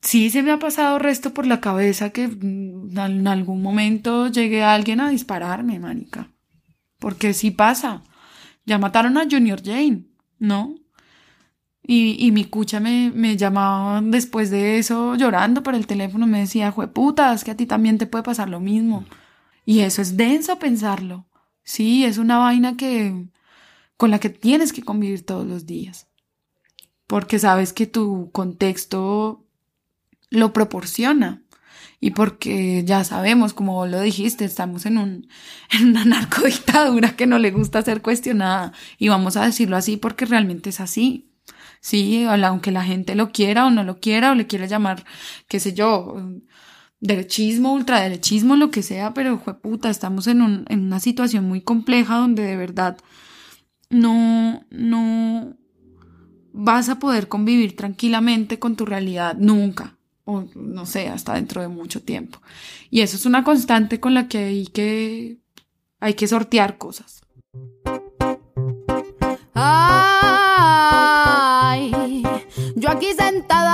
sí 0.00 0.28
se 0.28 0.42
me 0.42 0.50
ha 0.50 0.58
pasado 0.58 0.98
resto 0.98 1.32
por 1.32 1.46
la 1.46 1.60
cabeza 1.60 2.10
que 2.10 2.24
en 2.24 3.28
algún 3.28 3.62
momento 3.62 4.26
llegue 4.26 4.64
alguien 4.64 5.00
a 5.00 5.08
dispararme, 5.08 5.78
manica. 5.78 6.32
Porque 6.98 7.32
sí 7.32 7.52
pasa. 7.52 8.02
Ya 8.66 8.78
mataron 8.78 9.16
a 9.18 9.26
Junior 9.30 9.62
Jane, 9.64 10.02
¿no? 10.40 10.74
Y, 11.80 12.16
y 12.18 12.32
mi 12.32 12.46
cucha 12.46 12.80
me, 12.80 13.12
me 13.14 13.36
llamaba 13.36 14.00
después 14.02 14.50
de 14.50 14.78
eso 14.78 15.14
llorando 15.14 15.62
por 15.62 15.76
el 15.76 15.86
teléfono, 15.86 16.26
me 16.26 16.40
decía, 16.40 16.72
jueputas, 16.72 17.44
que 17.44 17.52
a 17.52 17.56
ti 17.56 17.66
también 17.66 17.98
te 17.98 18.06
puede 18.08 18.24
pasar 18.24 18.48
lo 18.48 18.58
mismo. 18.58 19.04
Y 19.64 19.80
eso 19.80 20.02
es 20.02 20.16
denso 20.16 20.58
pensarlo. 20.58 21.28
Sí, 21.62 22.04
es 22.04 22.18
una 22.18 22.38
vaina 22.38 22.76
que, 22.76 23.28
con 23.96 24.10
la 24.10 24.18
que 24.18 24.30
tienes 24.30 24.72
que 24.72 24.82
convivir 24.82 25.24
todos 25.24 25.46
los 25.46 25.66
días. 25.66 26.08
Porque 27.06 27.38
sabes 27.38 27.72
que 27.72 27.86
tu 27.86 28.30
contexto 28.32 29.44
lo 30.30 30.52
proporciona. 30.52 31.42
Y 32.00 32.10
porque 32.10 32.84
ya 32.84 33.02
sabemos, 33.04 33.54
como 33.54 33.86
lo 33.86 34.00
dijiste, 34.00 34.44
estamos 34.44 34.84
en, 34.84 34.98
un, 34.98 35.28
en 35.70 35.88
una 35.88 36.04
narcodictadura 36.04 37.16
que 37.16 37.26
no 37.26 37.38
le 37.38 37.50
gusta 37.50 37.82
ser 37.82 38.02
cuestionada. 38.02 38.72
Y 38.98 39.08
vamos 39.08 39.36
a 39.36 39.44
decirlo 39.44 39.76
así 39.76 39.96
porque 39.96 40.26
realmente 40.26 40.70
es 40.70 40.80
así. 40.80 41.30
Sí, 41.80 42.24
aunque 42.24 42.70
la 42.70 42.82
gente 42.82 43.14
lo 43.14 43.30
quiera 43.30 43.66
o 43.66 43.70
no 43.70 43.84
lo 43.84 44.00
quiera, 44.00 44.32
o 44.32 44.34
le 44.34 44.46
quiera 44.46 44.66
llamar, 44.66 45.04
qué 45.48 45.60
sé 45.60 45.74
yo, 45.74 46.16
derechismo, 47.00 47.74
ultraderechismo, 47.74 48.56
lo 48.56 48.70
que 48.70 48.82
sea, 48.82 49.12
pero 49.12 49.38
puta, 49.60 49.90
estamos 49.90 50.26
en, 50.26 50.40
un, 50.40 50.64
en 50.70 50.80
una 50.80 50.98
situación 51.00 51.46
muy 51.46 51.60
compleja 51.60 52.16
donde 52.16 52.42
de 52.42 52.56
verdad 52.56 52.96
no, 53.90 54.64
no 54.70 55.56
vas 56.52 56.88
a 56.88 56.98
poder 56.98 57.28
convivir 57.28 57.76
tranquilamente 57.76 58.58
con 58.58 58.76
tu 58.76 58.86
realidad 58.86 59.36
nunca, 59.36 59.96
o 60.24 60.44
no 60.54 60.86
sé, 60.86 61.08
hasta 61.08 61.34
dentro 61.34 61.60
de 61.60 61.68
mucho 61.68 62.02
tiempo. 62.02 62.40
Y 62.90 63.00
eso 63.00 63.16
es 63.16 63.26
una 63.26 63.42
constante 63.44 64.00
con 64.00 64.14
la 64.14 64.28
que 64.28 64.38
hay 64.38 64.66
que, 64.66 65.38
hay 66.00 66.14
que 66.14 66.28
sortear 66.28 66.78
cosas. 66.78 67.22
Ay, 69.54 69.82
yo 72.76 72.90
aquí 72.90 73.08
sentada 73.16 73.73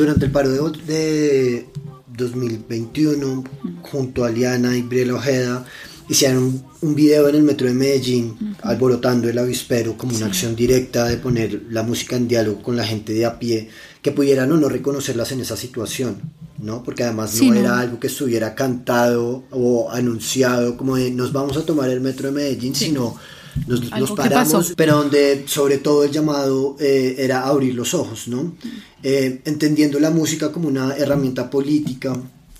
Durante 0.00 0.24
el 0.24 0.32
paro 0.32 0.70
de, 0.70 1.66
2021, 2.16 3.44
junto 3.82 4.24
a 4.24 4.30
Liana 4.30 4.74
y 4.74 4.80
Briela 4.80 5.12
Ojeda, 5.12 5.66
hicieron 6.08 6.64
un, 6.80 6.94
video 6.94 7.28
en 7.28 7.34
el 7.34 7.42
metro 7.42 7.66
de 7.66 7.74
Medellín, 7.74 8.56
alborotando 8.62 9.28
el 9.28 9.36
avispero 9.36 9.98
como 9.98 10.16
una 10.16 10.24
acción 10.24 10.56
directa 10.56 11.04
de 11.04 11.18
poner 11.18 11.64
la 11.68 11.82
música 11.82 12.16
en 12.16 12.28
diálogo 12.28 12.62
con 12.62 12.78
la 12.78 12.86
gente 12.86 13.12
de 13.12 13.26
a 13.26 13.38
pie, 13.38 13.68
que 14.00 14.10
pudieran 14.10 14.50
o 14.52 14.56
no 14.56 14.70
reconocerlas 14.70 15.32
en 15.32 15.40
esa 15.40 15.58
situación, 15.58 16.16
¿no? 16.56 16.82
Porque 16.82 17.04
además 17.04 17.38
no, 17.38 17.52
era 17.52 17.78
algo 17.78 18.00
que 18.00 18.06
estuviera 18.06 18.54
cantado 18.54 19.44
o 19.50 19.90
anunciado 19.90 20.78
como 20.78 20.96
de 20.96 21.10
nos 21.10 21.30
vamos 21.30 21.58
a 21.58 21.66
tomar 21.66 21.90
el 21.90 22.00
metro 22.00 22.28
de 22.28 22.34
Medellín, 22.36 22.74
sino 22.74 23.18
nos, 23.66 24.10
paramos, 24.12 24.72
pero 24.76 24.96
donde 24.96 25.44
sobre 25.46 25.78
todo 25.78 26.04
el 26.04 26.10
llamado 26.10 26.76
eh, 26.80 27.16
era 27.18 27.46
abrir 27.46 27.74
los 27.74 27.94
ojos, 27.94 28.28
¿no? 28.28 28.54
Eh, 29.02 29.40
entendiendo 29.44 29.98
la 30.00 30.10
música 30.10 30.52
como 30.52 30.68
una 30.68 30.94
herramienta 30.96 31.50
política, 31.50 32.16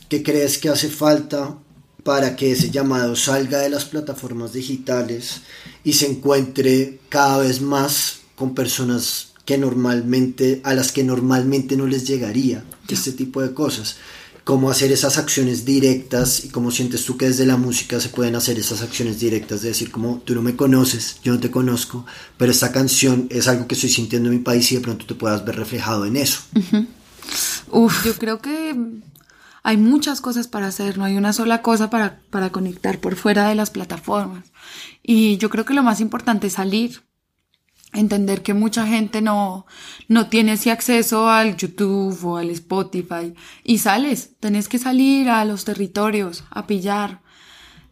¿qué 0.08 0.22
crees 0.22 0.58
que 0.58 0.68
hace 0.68 0.88
falta 0.88 1.56
para 2.02 2.36
que 2.36 2.52
ese 2.52 2.70
llamado 2.70 3.14
salga 3.16 3.58
de 3.58 3.70
las 3.70 3.84
plataformas 3.84 4.52
digitales 4.52 5.42
y 5.84 5.92
se 5.92 6.06
encuentre 6.06 6.98
cada 7.08 7.38
vez 7.38 7.60
más 7.60 8.20
con 8.34 8.54
personas 8.54 9.32
que 9.44 9.58
normalmente, 9.58 10.60
a 10.64 10.74
las 10.74 10.92
que 10.92 11.04
normalmente 11.04 11.76
no 11.76 11.86
les 11.86 12.06
llegaría 12.06 12.64
este 12.88 13.12
tipo 13.12 13.42
de 13.42 13.54
cosas? 13.54 13.96
Cómo 14.44 14.70
hacer 14.70 14.92
esas 14.92 15.18
acciones 15.18 15.64
directas 15.64 16.44
y 16.44 16.48
cómo 16.48 16.70
sientes 16.70 17.04
tú 17.04 17.16
que 17.16 17.26
desde 17.26 17.46
la 17.46 17.56
música 17.56 18.00
se 18.00 18.08
pueden 18.08 18.36
hacer 18.36 18.58
esas 18.58 18.82
acciones 18.82 19.20
directas, 19.20 19.62
de 19.62 19.68
decir 19.68 19.90
como 19.90 20.18
tú 20.24 20.34
no 20.34 20.42
me 20.42 20.56
conoces, 20.56 21.20
yo 21.22 21.32
no 21.32 21.40
te 21.40 21.50
conozco, 21.50 22.06
pero 22.36 22.50
esta 22.50 22.72
canción 22.72 23.26
es 23.30 23.48
algo 23.48 23.66
que 23.66 23.74
estoy 23.74 23.90
sintiendo 23.90 24.28
en 24.28 24.36
mi 24.36 24.42
país 24.42 24.70
y 24.72 24.76
de 24.76 24.82
pronto 24.82 25.06
te 25.06 25.14
puedas 25.14 25.44
ver 25.44 25.56
reflejado 25.56 26.04
en 26.06 26.16
eso. 26.16 26.40
Uf, 27.70 28.04
yo 28.04 28.14
creo 28.14 28.40
que 28.40 28.76
hay 29.62 29.76
muchas 29.76 30.20
cosas 30.20 30.48
para 30.48 30.68
hacer, 30.68 30.98
no 30.98 31.04
hay 31.04 31.16
una 31.16 31.32
sola 31.32 31.62
cosa 31.62 31.90
para, 31.90 32.20
para 32.30 32.50
conectar 32.50 32.98
por 33.00 33.16
fuera 33.16 33.48
de 33.48 33.54
las 33.54 33.70
plataformas. 33.70 34.44
Y 35.02 35.36
yo 35.36 35.50
creo 35.50 35.64
que 35.64 35.74
lo 35.74 35.82
más 35.82 36.00
importante 36.00 36.46
es 36.46 36.54
salir, 36.54 37.02
entender 37.92 38.42
que 38.42 38.54
mucha 38.54 38.86
gente 38.86 39.20
no, 39.20 39.66
no 40.08 40.28
tiene 40.28 40.52
ese 40.52 40.70
acceso 40.70 41.28
al 41.28 41.56
YouTube 41.56 42.18
o 42.24 42.36
al 42.36 42.50
Spotify 42.50 43.34
y 43.64 43.78
sales, 43.78 44.30
tenés 44.40 44.68
que 44.68 44.78
salir 44.78 45.28
a 45.28 45.44
los 45.44 45.64
territorios 45.64 46.44
a 46.50 46.66
pillar 46.66 47.20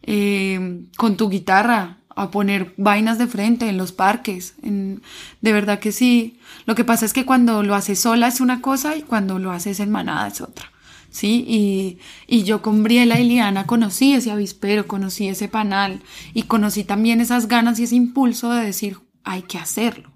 eh, 0.03 0.85
con 0.97 1.17
tu 1.17 1.29
guitarra, 1.29 1.97
a 2.15 2.31
poner 2.31 2.73
vainas 2.77 3.17
de 3.17 3.27
frente 3.27 3.69
en 3.69 3.77
los 3.77 3.91
parques, 3.91 4.55
de 4.61 5.53
verdad 5.53 5.79
que 5.79 5.93
sí. 5.93 6.37
Lo 6.65 6.75
que 6.75 6.83
pasa 6.83 7.05
es 7.05 7.13
que 7.13 7.25
cuando 7.25 7.63
lo 7.63 7.75
haces 7.75 7.99
sola 8.01 8.27
es 8.27 8.41
una 8.41 8.61
cosa 8.61 8.97
y 8.97 9.03
cuando 9.03 9.39
lo 9.39 9.51
haces 9.51 9.79
en 9.79 9.89
manada 9.89 10.27
es 10.27 10.41
otra. 10.41 10.69
¿sí? 11.11 11.45
Y, 11.47 11.99
y, 12.27 12.43
yo 12.43 12.61
con 12.61 12.83
Briela 12.83 13.19
y 13.19 13.27
Liana 13.27 13.65
conocí 13.65 14.13
ese 14.13 14.31
avispero, 14.31 14.85
conocí 14.85 15.27
ese 15.27 15.47
panal 15.47 16.01
y 16.33 16.43
conocí 16.43 16.83
también 16.83 17.21
esas 17.21 17.47
ganas 17.47 17.79
y 17.79 17.83
ese 17.83 17.95
impulso 17.95 18.51
de 18.51 18.65
decir, 18.65 18.97
hay 19.23 19.43
que 19.43 19.57
hacerlo. 19.57 20.11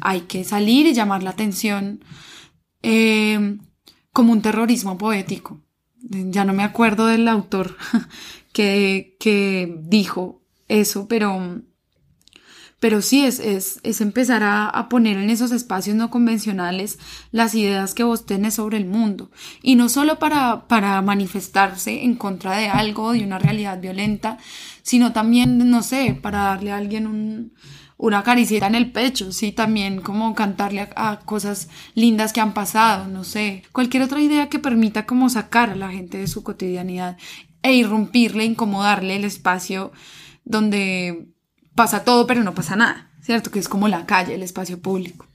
Hay 0.00 0.22
que 0.22 0.44
salir 0.44 0.86
y 0.86 0.94
llamar 0.94 1.22
la 1.22 1.30
atención 1.30 2.04
eh, 2.82 3.58
como 4.12 4.32
un 4.32 4.42
terrorismo 4.42 4.98
poético. 4.98 5.60
Ya 6.00 6.44
no 6.44 6.52
me 6.52 6.62
acuerdo 6.62 7.06
del 7.06 7.28
autor 7.28 7.76
que, 8.52 9.16
que 9.18 9.78
dijo 9.82 10.42
eso, 10.68 11.08
pero, 11.08 11.62
pero 12.78 13.02
sí 13.02 13.24
es, 13.24 13.40
es, 13.40 13.80
es 13.82 14.00
empezar 14.00 14.42
a, 14.42 14.68
a, 14.68 14.88
poner 14.88 15.16
en 15.16 15.30
esos 15.30 15.50
espacios 15.50 15.96
no 15.96 16.10
convencionales 16.10 16.98
las 17.32 17.54
ideas 17.54 17.94
que 17.94 18.04
vos 18.04 18.26
tenés 18.26 18.54
sobre 18.54 18.76
el 18.76 18.86
mundo. 18.86 19.30
Y 19.62 19.74
no 19.74 19.88
solo 19.88 20.18
para, 20.18 20.68
para 20.68 21.02
manifestarse 21.02 22.04
en 22.04 22.14
contra 22.14 22.56
de 22.56 22.68
algo, 22.68 23.12
de 23.12 23.24
una 23.24 23.38
realidad 23.38 23.80
violenta, 23.80 24.38
sino 24.82 25.12
también, 25.12 25.70
no 25.70 25.82
sé, 25.82 26.18
para 26.20 26.44
darle 26.44 26.72
a 26.72 26.76
alguien 26.76 27.06
un, 27.06 27.52
una 27.98 28.22
caricieta 28.22 28.68
en 28.68 28.76
el 28.76 28.92
pecho, 28.92 29.32
sí, 29.32 29.50
también 29.50 30.00
como 30.00 30.32
cantarle 30.36 30.88
a, 30.94 31.18
cosas 31.24 31.68
lindas 31.94 32.32
que 32.32 32.40
han 32.40 32.54
pasado, 32.54 33.08
no 33.08 33.24
sé, 33.24 33.64
cualquier 33.72 34.04
otra 34.04 34.20
idea 34.20 34.48
que 34.48 34.60
permita 34.60 35.04
como 35.04 35.28
sacar 35.28 35.70
a 35.70 35.76
la 35.76 35.90
gente 35.90 36.16
de 36.16 36.28
su 36.28 36.44
cotidianidad 36.44 37.18
e 37.60 37.74
irrumpirle, 37.74 38.44
incomodarle 38.44 39.16
el 39.16 39.24
espacio 39.24 39.90
donde 40.44 41.26
pasa 41.74 42.04
todo 42.04 42.26
pero 42.28 42.44
no 42.44 42.54
pasa 42.54 42.76
nada, 42.76 43.10
¿cierto? 43.20 43.50
Que 43.50 43.58
es 43.58 43.68
como 43.68 43.88
la 43.88 44.06
calle, 44.06 44.36
el 44.36 44.44
espacio 44.44 44.80
público. 44.80 45.26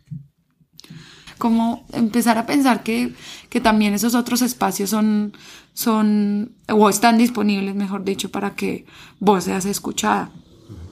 Como 1.38 1.86
empezar 1.91 2.38
a 2.38 2.45
pensar 2.45 2.82
que, 2.82 3.14
que 3.49 3.59
también 3.59 3.93
esos 3.93 4.16
otros 4.16 4.41
espacios 4.41 4.89
son, 4.89 5.34
son, 5.74 6.55
o 6.70 6.89
están 6.89 7.18
disponibles, 7.18 7.76
mejor 7.76 8.05
dicho, 8.05 8.32
para 8.32 8.55
que 8.55 8.86
vos 9.20 9.43
seas 9.43 9.66
escuchada. 9.66 10.32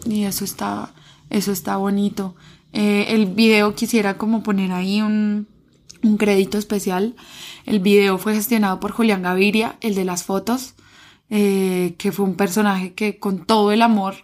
Y 0.06 0.24
eso 0.24 0.44
está, 0.44 0.94
eso 1.32 1.52
está 1.52 1.78
bonito. 1.78 2.36
Eh, 2.74 3.08
el 3.10 3.26
video 3.26 3.76
quisiera 3.76 4.18
como 4.18 4.44
poner 4.44 4.72
ahí 4.72 5.02
un, 5.02 5.48
un 6.04 6.18
crédito 6.18 6.58
especial. 6.58 7.16
El 7.66 7.80
video 7.80 8.18
fue 8.18 8.36
gestionado 8.36 8.80
por 8.80 8.92
Julián 8.92 9.24
Gaviria, 9.24 9.78
el 9.82 9.96
de 9.96 10.06
las 10.06 10.24
fotos, 10.24 10.76
eh, 11.30 11.96
que 11.98 12.12
fue 12.12 12.26
un 12.26 12.36
personaje 12.36 12.94
que 12.94 13.20
con 13.20 13.46
todo 13.46 13.72
el 13.72 13.82
amor 13.82 14.16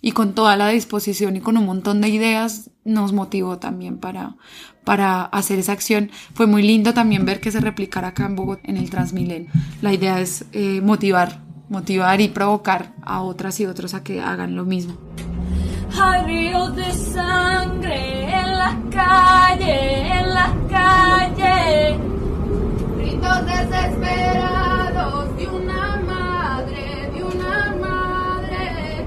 y 0.00 0.12
con 0.12 0.34
toda 0.34 0.56
la 0.56 0.68
disposición 0.68 1.36
y 1.36 1.40
con 1.40 1.56
un 1.56 1.64
montón 1.64 2.00
de 2.00 2.08
ideas 2.08 2.70
nos 2.84 3.12
motivó 3.12 3.58
también 3.58 3.98
para, 3.98 4.36
para 4.84 5.24
hacer 5.24 5.58
esa 5.58 5.72
acción. 5.72 6.10
Fue 6.34 6.46
muy 6.46 6.62
lindo 6.62 6.92
también 6.92 7.24
ver 7.24 7.40
que 7.40 7.50
se 7.50 7.60
replicara 7.60 8.08
acá 8.08 8.26
en 8.26 8.36
Bogotá 8.36 8.62
en 8.64 8.76
el 8.76 8.90
Transmilenio. 8.90 9.50
La 9.80 9.94
idea 9.94 10.20
es 10.20 10.44
eh, 10.52 10.80
motivar, 10.82 11.42
motivar 11.70 12.20
y 12.20 12.28
provocar 12.28 12.94
a 13.02 13.22
otras 13.22 13.58
y 13.60 13.66
otros 13.66 13.94
a 13.94 14.04
que 14.04 14.20
hagan 14.20 14.56
lo 14.56 14.64
mismo. 14.64 14.98
Hay 15.96 16.22
ríos 16.24 16.74
de 16.74 16.92
sangre 16.92 18.24
en 18.24 18.58
las 18.58 18.74
calles, 18.90 20.10
en 20.10 20.34
las 20.34 20.50
calles. 20.68 21.98
Gritos 22.96 23.46
desesperados 23.46 25.36
de 25.36 25.46
una 25.46 25.96
madre, 25.96 27.10
de 27.14 27.22
una 27.22 27.74
madre. 27.80 29.06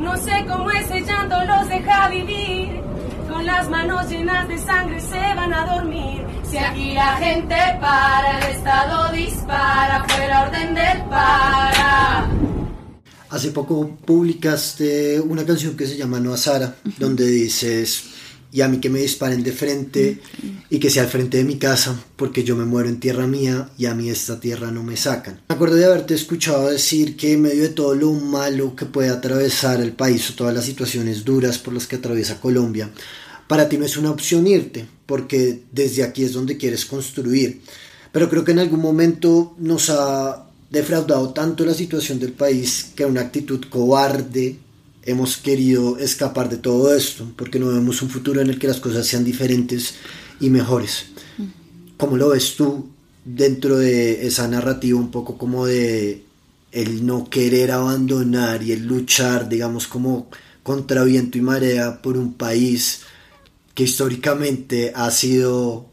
No 0.00 0.16
sé 0.16 0.46
cómo 0.48 0.70
ese 0.70 1.02
llanto 1.02 1.44
los 1.44 1.68
deja 1.68 2.08
vivir. 2.08 2.80
Con 3.28 3.44
las 3.44 3.68
manos 3.68 4.08
llenas 4.08 4.48
de 4.48 4.56
sangre 4.58 5.00
se 5.00 5.34
van 5.34 5.52
a 5.52 5.66
dormir. 5.66 6.24
Si 6.44 6.56
aquí 6.56 6.94
la 6.94 7.16
gente 7.16 7.56
para, 7.80 8.38
el 8.38 8.44
Estado 8.54 9.12
dispara, 9.12 10.04
fuera 10.08 10.42
orden 10.44 10.74
del 10.74 11.02
para. 11.02 12.26
Hace 13.30 13.52
poco 13.52 13.96
publicaste 14.04 15.20
una 15.20 15.46
canción 15.46 15.76
que 15.76 15.86
se 15.86 15.96
llama 15.96 16.18
No 16.18 16.34
a 16.34 16.36
Sara, 16.36 16.76
donde 16.98 17.26
dices, 17.26 18.02
y 18.50 18.60
a 18.60 18.68
mí 18.68 18.78
que 18.78 18.90
me 18.90 18.98
disparen 18.98 19.44
de 19.44 19.52
frente 19.52 20.18
y 20.68 20.80
que 20.80 20.90
sea 20.90 21.04
al 21.04 21.08
frente 21.08 21.36
de 21.36 21.44
mi 21.44 21.56
casa, 21.56 21.96
porque 22.16 22.42
yo 22.42 22.56
me 22.56 22.64
muero 22.64 22.88
en 22.88 22.98
tierra 22.98 23.28
mía 23.28 23.70
y 23.78 23.86
a 23.86 23.94
mí 23.94 24.10
esta 24.10 24.40
tierra 24.40 24.72
no 24.72 24.82
me 24.82 24.96
sacan. 24.96 25.42
Me 25.48 25.54
acuerdo 25.54 25.76
de 25.76 25.84
haberte 25.84 26.14
escuchado 26.14 26.70
decir 26.70 27.16
que 27.16 27.34
en 27.34 27.42
medio 27.42 27.62
de 27.62 27.68
todo 27.68 27.94
lo 27.94 28.12
malo 28.12 28.74
que 28.74 28.86
puede 28.86 29.10
atravesar 29.10 29.80
el 29.80 29.92
país 29.92 30.28
o 30.30 30.34
todas 30.34 30.52
las 30.54 30.64
situaciones 30.64 31.24
duras 31.24 31.58
por 31.58 31.72
las 31.72 31.86
que 31.86 31.96
atraviesa 31.96 32.40
Colombia, 32.40 32.90
para 33.46 33.68
ti 33.68 33.78
no 33.78 33.84
es 33.84 33.96
una 33.96 34.10
opción 34.10 34.48
irte, 34.48 34.88
porque 35.06 35.62
desde 35.70 36.02
aquí 36.02 36.24
es 36.24 36.32
donde 36.32 36.56
quieres 36.56 36.84
construir. 36.84 37.62
Pero 38.10 38.28
creo 38.28 38.44
que 38.44 38.52
en 38.52 38.58
algún 38.58 38.80
momento 38.80 39.54
nos 39.58 39.88
ha 39.90 40.49
defraudado 40.70 41.32
tanto 41.32 41.64
la 41.64 41.74
situación 41.74 42.18
del 42.18 42.32
país 42.32 42.92
que 42.94 43.04
una 43.04 43.22
actitud 43.22 43.64
cobarde 43.68 44.56
hemos 45.02 45.36
querido 45.36 45.98
escapar 45.98 46.48
de 46.48 46.58
todo 46.58 46.94
esto 46.94 47.26
porque 47.36 47.58
no 47.58 47.68
vemos 47.68 48.00
un 48.02 48.10
futuro 48.10 48.40
en 48.40 48.50
el 48.50 48.58
que 48.58 48.68
las 48.68 48.80
cosas 48.80 49.06
sean 49.06 49.24
diferentes 49.24 49.94
y 50.38 50.48
mejores. 50.48 51.06
¿Cómo 51.96 52.16
lo 52.16 52.30
ves 52.30 52.54
tú 52.56 52.88
dentro 53.24 53.76
de 53.76 54.26
esa 54.26 54.48
narrativa 54.48 54.98
un 54.98 55.10
poco 55.10 55.36
como 55.36 55.66
de 55.66 56.24
el 56.72 57.04
no 57.04 57.28
querer 57.28 57.72
abandonar 57.72 58.62
y 58.62 58.72
el 58.72 58.86
luchar, 58.86 59.48
digamos, 59.48 59.88
como 59.88 60.28
contra 60.62 61.02
viento 61.02 61.36
y 61.36 61.40
marea 61.40 62.00
por 62.00 62.16
un 62.16 62.34
país 62.34 63.00
que 63.74 63.82
históricamente 63.84 64.92
ha 64.94 65.10
sido 65.10 65.86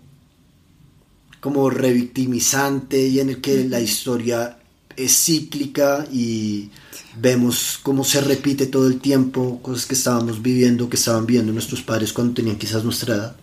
como 1.40 1.70
revictimizante 1.70 3.08
y 3.08 3.20
en 3.20 3.30
el 3.30 3.42
que 3.42 3.64
la 3.66 3.80
historia 3.80 4.60
es 4.98 5.26
cíclica 5.26 6.06
y 6.12 6.70
vemos 7.18 7.80
cómo 7.82 8.04
se 8.04 8.20
repite 8.20 8.66
todo 8.66 8.88
el 8.88 9.00
tiempo 9.00 9.62
cosas 9.62 9.86
que 9.86 9.94
estábamos 9.94 10.42
viviendo, 10.42 10.90
que 10.90 10.98
estaban 10.98 11.26
viviendo 11.26 11.54
nuestros 11.54 11.82
padres 11.82 12.12
cuando 12.12 12.34
tenían 12.34 12.58
quizás 12.58 12.84
nuestra 12.84 13.16
edad. 13.16 13.36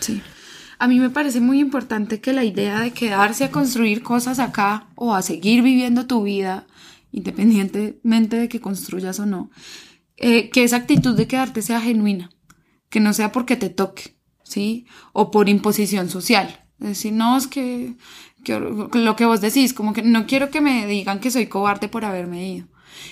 Sí. 0.00 0.22
A 0.78 0.86
mí 0.86 1.00
me 1.00 1.10
parece 1.10 1.40
muy 1.40 1.58
importante 1.58 2.20
que 2.20 2.32
la 2.32 2.44
idea 2.44 2.80
de 2.80 2.92
quedarse 2.92 3.44
a 3.44 3.50
construir 3.50 4.02
cosas 4.02 4.38
acá 4.38 4.86
o 4.94 5.14
a 5.14 5.22
seguir 5.22 5.62
viviendo 5.62 6.06
tu 6.06 6.22
vida, 6.22 6.66
independientemente 7.10 8.36
de 8.36 8.48
que 8.48 8.60
construyas 8.60 9.18
o 9.18 9.26
no, 9.26 9.50
eh, 10.16 10.50
que 10.50 10.64
esa 10.64 10.76
actitud 10.76 11.16
de 11.16 11.26
quedarte 11.26 11.62
sea 11.62 11.80
genuina, 11.80 12.30
que 12.90 13.00
no 13.00 13.12
sea 13.12 13.32
porque 13.32 13.56
te 13.56 13.70
toque, 13.70 14.16
¿sí? 14.44 14.86
O 15.12 15.30
por 15.30 15.48
imposición 15.48 16.10
social. 16.10 16.64
Es 16.80 16.88
decir, 16.88 17.12
no, 17.12 17.36
es 17.36 17.48
que, 17.48 17.96
lo 18.46 19.16
que 19.16 19.26
vos 19.26 19.40
decís, 19.40 19.74
como 19.74 19.92
que 19.92 20.02
no 20.02 20.26
quiero 20.26 20.50
que 20.50 20.60
me 20.60 20.86
digan 20.86 21.20
que 21.20 21.30
soy 21.30 21.46
cobarde 21.46 21.88
por 21.88 22.04
haberme 22.04 22.48
ido. 22.48 22.66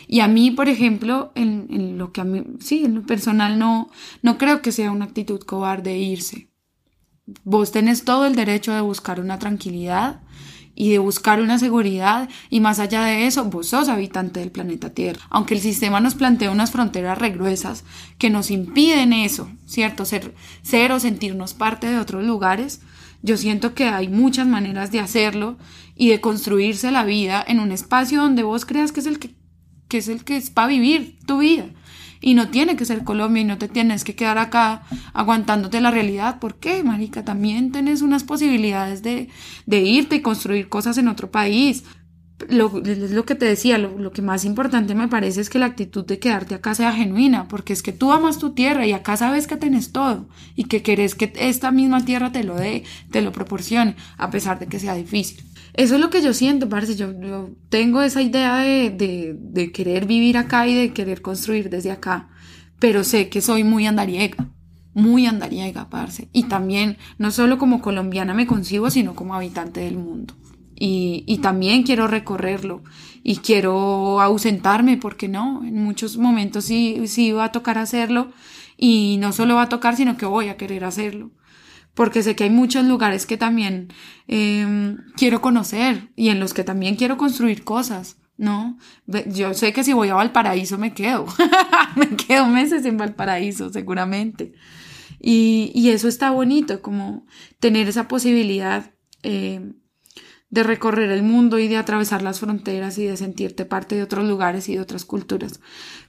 Y 0.09 0.21
a 0.21 0.29
mí, 0.29 0.51
por 0.51 0.69
ejemplo, 0.69 1.33
en, 1.35 1.67
en, 1.71 1.99
lo 1.99 2.13
que 2.13 2.21
a 2.21 2.25
mí, 2.25 2.45
sí, 2.61 2.85
en 2.85 2.95
lo 2.95 3.03
personal 3.03 3.59
no, 3.59 3.91
no 4.23 4.39
creo 4.39 4.63
que 4.63 4.73
sea 4.73 4.91
una 4.91 5.05
actitud 5.05 5.41
cobarde 5.41 5.99
irse. 5.99 6.51
Vos 7.45 7.73
tenés 7.73 8.05
todo 8.05 8.27
el 8.27 8.37
derecho 8.37 8.73
de 8.73 8.81
buscar 8.81 9.21
una 9.21 9.39
tranquilidad 9.39 10.23
y 10.77 10.91
de 10.91 10.99
buscar 10.99 11.41
una 11.41 11.59
seguridad 11.59 12.29
y 12.51 12.61
más 12.61 12.79
allá 12.79 13.03
de 13.05 13.27
eso, 13.27 13.47
vos 13.47 13.69
sos 13.69 13.89
habitante 13.89 14.41
del 14.41 14.53
planeta 14.53 14.91
Tierra. 14.91 15.23
Aunque 15.31 15.55
el 15.55 15.61
sistema 15.61 16.01
nos 16.01 16.15
plantea 16.15 16.51
unas 16.51 16.71
fronteras 16.71 17.19
regruesas 17.19 17.83
que 18.19 18.31
nos 18.31 18.51
impiden 18.51 19.13
eso, 19.13 19.51
¿cierto? 19.65 20.05
Ser, 20.05 20.35
ser 20.63 20.93
o 20.93 21.01
sentirnos 21.01 21.55
parte 21.55 21.89
de 21.89 21.99
otros 21.99 22.25
lugares, 22.25 22.83
yo 23.23 23.37
siento 23.37 23.75
que 23.75 23.85
hay 23.85 24.09
muchas 24.09 24.47
maneras 24.47 24.93
de 24.93 25.01
hacerlo 25.01 25.59
y 25.95 26.09
de 26.09 26.21
construirse 26.21 26.91
la 26.91 27.05
vida 27.05 27.45
en 27.47 27.61
un 27.61 27.73
espacio 27.73 28.21
donde 28.21 28.43
vos 28.43 28.65
creas 28.65 28.93
que 28.93 29.01
es 29.01 29.07
el 29.07 29.19
que, 29.19 29.35
que 29.89 29.99
es 29.99 30.09
el 30.09 30.25
que 30.25 30.37
es 30.37 30.51
para 30.51 30.69
vivir 30.69 31.19
tu 31.27 31.39
vida. 31.39 31.67
Y 32.21 32.35
no 32.35 32.49
tiene 32.49 32.77
que 32.77 32.85
ser 32.85 33.05
Colombia 33.05 33.43
y 33.43 33.45
no 33.45 33.59
te 33.59 33.69
tienes 33.69 34.03
que 34.03 34.15
quedar 34.15 34.39
acá 34.39 34.83
aguantándote 35.13 35.81
la 35.81 35.91
realidad. 35.91 36.39
¿Por 36.39 36.57
qué, 36.57 36.83
marica? 36.83 37.25
También 37.25 37.73
tienes 37.73 38.03
unas 38.03 38.25
posibilidades 38.25 39.03
de, 39.03 39.29
de 39.67 39.81
irte 39.83 40.17
y 40.17 40.23
construir 40.23 40.69
cosas 40.69 40.99
en 40.99 41.09
otro 41.09 41.31
país. 41.31 41.85
Lo, 42.51 42.71
lo 42.71 43.25
que 43.25 43.35
te 43.35 43.47
decía, 43.47 43.79
lo, 43.79 43.99
lo, 43.99 44.13
que 44.13 44.21
más 44.21 44.45
importante 44.45 44.95
me 44.95 45.09
parece 45.09 45.41
es 45.41 45.49
que 45.49 45.59
la 45.59 45.67
actitud 45.67 46.05
de 46.05 46.19
quedarte 46.19 46.55
acá 46.55 46.75
sea 46.75 46.93
genuina, 46.93 47.49
porque 47.49 47.73
es 47.73 47.83
que 47.83 47.93
tú 47.93 48.13
amas 48.13 48.39
tu 48.39 48.51
tierra 48.51 48.87
y 48.87 48.93
acá 48.93 49.17
sabes 49.17 49.47
que 49.47 49.57
tenés 49.57 49.91
todo 49.91 50.29
y 50.55 50.65
que 50.65 50.83
querés 50.83 51.15
que 51.15 51.33
esta 51.37 51.71
misma 51.71 52.05
tierra 52.05 52.33
te 52.33 52.45
lo 52.45 52.55
dé, 52.55 52.85
te 53.11 53.23
lo 53.23 53.33
proporcione, 53.33 53.97
a 54.19 54.31
pesar 54.31 54.59
de 54.59 54.67
que 54.67 54.79
sea 54.79 54.95
difícil. 54.95 55.47
Eso 55.77 55.97
es 55.97 56.01
lo 56.01 56.09
que 56.09 56.23
yo 56.23 56.33
siento, 56.33 56.69
parce. 56.69 56.97
Yo, 56.97 57.13
yo 57.21 57.51
tengo 57.69 58.01
esa 58.03 58.23
idea 58.23 58.57
de, 58.57 58.91
de, 58.91 59.37
de, 59.39 59.73
querer 59.73 60.07
vivir 60.07 60.39
acá 60.39 60.67
y 60.67 60.75
de 60.75 60.93
querer 60.93 61.21
construir 61.21 61.69
desde 61.69 61.91
acá. 61.91 62.31
Pero 62.79 63.05
sé 63.05 63.29
que 63.29 63.43
soy 63.43 63.63
muy 63.63 63.87
andariega. 63.87 64.49
Muy 64.95 65.27
andariega, 65.27 65.91
parce. 65.91 66.29
Y 66.33 66.45
también, 66.45 66.97
no 67.19 67.31
solo 67.31 67.59
como 67.59 67.83
colombiana 67.83 68.33
me 68.33 68.47
concibo, 68.47 68.91
sino 68.91 69.15
como 69.15 69.35
habitante 69.35 69.81
del 69.81 69.99
mundo. 69.99 70.35
Y, 70.79 71.25
y 71.27 71.39
también 71.39 71.83
quiero 71.83 72.07
recorrerlo. 72.07 72.83
Y 73.23 73.39
quiero 73.39 74.21
ausentarme, 74.21 74.97
porque 74.97 75.29
no. 75.29 75.65
En 75.65 75.83
muchos 75.83 76.17
momentos 76.19 76.65
sí, 76.65 77.07
sí 77.07 77.33
va 77.33 77.45
a 77.47 77.53
tocar 77.53 77.79
hacerlo. 77.79 78.33
Y 78.77 79.17
no 79.21 79.33
solo 79.33 79.57
va 79.57 79.63
a 79.63 79.69
tocar, 79.69 79.97
sino 79.97 80.17
que 80.17 80.27
voy 80.27 80.49
a 80.49 80.57
querer 80.57 80.85
hacerlo 80.85 81.31
porque 81.97 82.23
sé 82.23 82.37
que 82.37 82.45
hay 82.45 82.51
muchos 82.51 82.85
lugares 82.85 83.25
que 83.25 83.39
también 83.39 83.89
eh, 84.29 84.97
quiero 85.17 85.41
conocer 85.41 86.11
y 86.15 86.29
en 86.29 86.39
los 86.39 86.53
que 86.53 86.63
también 86.63 86.95
quiero 86.95 87.17
construir 87.17 87.65
cosas, 87.65 88.19
¿no? 88.37 88.79
Yo 89.29 89.55
sé 89.55 89.73
que 89.73 89.83
si 89.83 89.95
voy 89.95 90.11
a 90.11 90.15
Valparaíso 90.15 90.77
me 90.77 90.93
quedo, 90.93 91.25
me 91.97 92.09
quedo 92.09 92.49
meses 92.49 92.85
en 92.85 92.99
Valparaíso 92.99 93.71
seguramente. 93.71 94.53
Y, 95.19 95.73
y, 95.75 95.89
eso 95.89 96.07
está 96.07 96.31
bonito, 96.31 96.83
como 96.83 97.25
tener 97.59 97.89
esa 97.89 98.07
posibilidad 98.07 98.93
eh, 99.23 99.73
de 100.51 100.63
recorrer 100.63 101.11
el 101.11 101.23
mundo 101.23 101.59
y 101.59 101.69
de 101.69 101.77
atravesar 101.77 102.23
las 102.23 102.41
fronteras 102.41 102.99
y 102.99 103.05
de 103.05 103.17
sentirte 103.17 103.65
parte 103.65 103.97
de 103.97 104.03
otros 104.03 104.27
lugares 104.27 104.69
y 104.69 104.75
de 104.75 104.81
otras 104.81 105.05
culturas. 105.05 105.61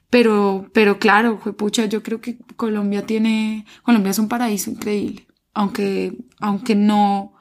Pero, 0.09 0.69
pero 0.73 0.99
claro, 0.99 1.39
pucha, 1.39 1.85
yo 1.85 2.03
creo 2.03 2.21
que 2.21 2.37
Colombia 2.55 3.05
tiene, 3.05 3.65
Colombia 3.83 4.11
es 4.11 4.19
un 4.19 4.29
paraíso 4.29 4.69
increíble 4.71 5.27
aunque, 5.57 6.15
aunque 6.39 6.75
no, 6.75 7.33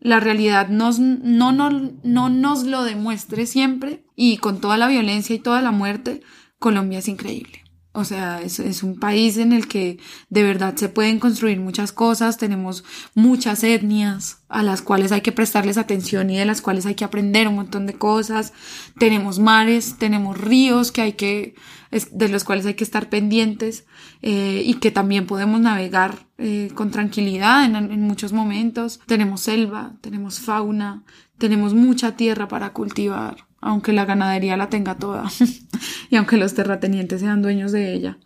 la 0.00 0.18
realidad 0.18 0.68
nos, 0.68 0.98
no, 0.98 1.52
no, 1.52 1.70
no 1.70 2.28
nos 2.28 2.64
lo 2.64 2.82
demuestre 2.82 3.46
siempre 3.46 4.04
y 4.16 4.38
con 4.38 4.60
toda 4.60 4.76
la 4.76 4.88
violencia 4.88 5.36
y 5.36 5.38
toda 5.38 5.62
la 5.62 5.70
muerte, 5.70 6.22
Colombia 6.58 6.98
es 6.98 7.06
increíble. 7.06 7.61
O 7.94 8.04
sea, 8.04 8.40
es, 8.40 8.58
es, 8.58 8.82
un 8.82 8.98
país 8.98 9.36
en 9.36 9.52
el 9.52 9.68
que 9.68 9.98
de 10.30 10.42
verdad 10.42 10.74
se 10.76 10.88
pueden 10.88 11.18
construir 11.18 11.60
muchas 11.60 11.92
cosas, 11.92 12.38
tenemos 12.38 12.84
muchas 13.14 13.62
etnias 13.64 14.38
a 14.48 14.62
las 14.62 14.80
cuales 14.80 15.12
hay 15.12 15.20
que 15.20 15.30
prestarles 15.30 15.76
atención 15.76 16.30
y 16.30 16.38
de 16.38 16.46
las 16.46 16.62
cuales 16.62 16.86
hay 16.86 16.94
que 16.94 17.04
aprender 17.04 17.48
un 17.48 17.56
montón 17.56 17.86
de 17.86 17.92
cosas, 17.92 18.54
tenemos 18.98 19.38
mares, 19.38 19.98
tenemos 19.98 20.38
ríos 20.38 20.90
que 20.90 21.02
hay 21.02 21.12
que, 21.12 21.54
de 21.90 22.28
los 22.30 22.44
cuales 22.44 22.64
hay 22.64 22.74
que 22.74 22.84
estar 22.84 23.10
pendientes 23.10 23.84
eh, 24.22 24.62
y 24.64 24.74
que 24.74 24.90
también 24.90 25.26
podemos 25.26 25.60
navegar 25.60 26.26
eh, 26.38 26.70
con 26.74 26.90
tranquilidad 26.90 27.66
en, 27.66 27.76
en 27.76 28.00
muchos 28.00 28.32
momentos, 28.32 29.00
tenemos 29.04 29.42
selva, 29.42 29.96
tenemos 30.00 30.40
fauna, 30.40 31.04
tenemos 31.36 31.74
mucha 31.74 32.16
tierra 32.16 32.48
para 32.48 32.72
cultivar, 32.72 33.46
aunque 33.62 33.92
la 33.92 34.04
ganadería 34.04 34.56
la 34.56 34.68
tenga 34.68 34.96
toda 34.96 35.30
y 36.10 36.16
aunque 36.16 36.36
los 36.36 36.52
terratenientes 36.52 37.20
sean 37.20 37.40
dueños 37.40 37.72
de 37.72 37.94
ella. 37.94 38.18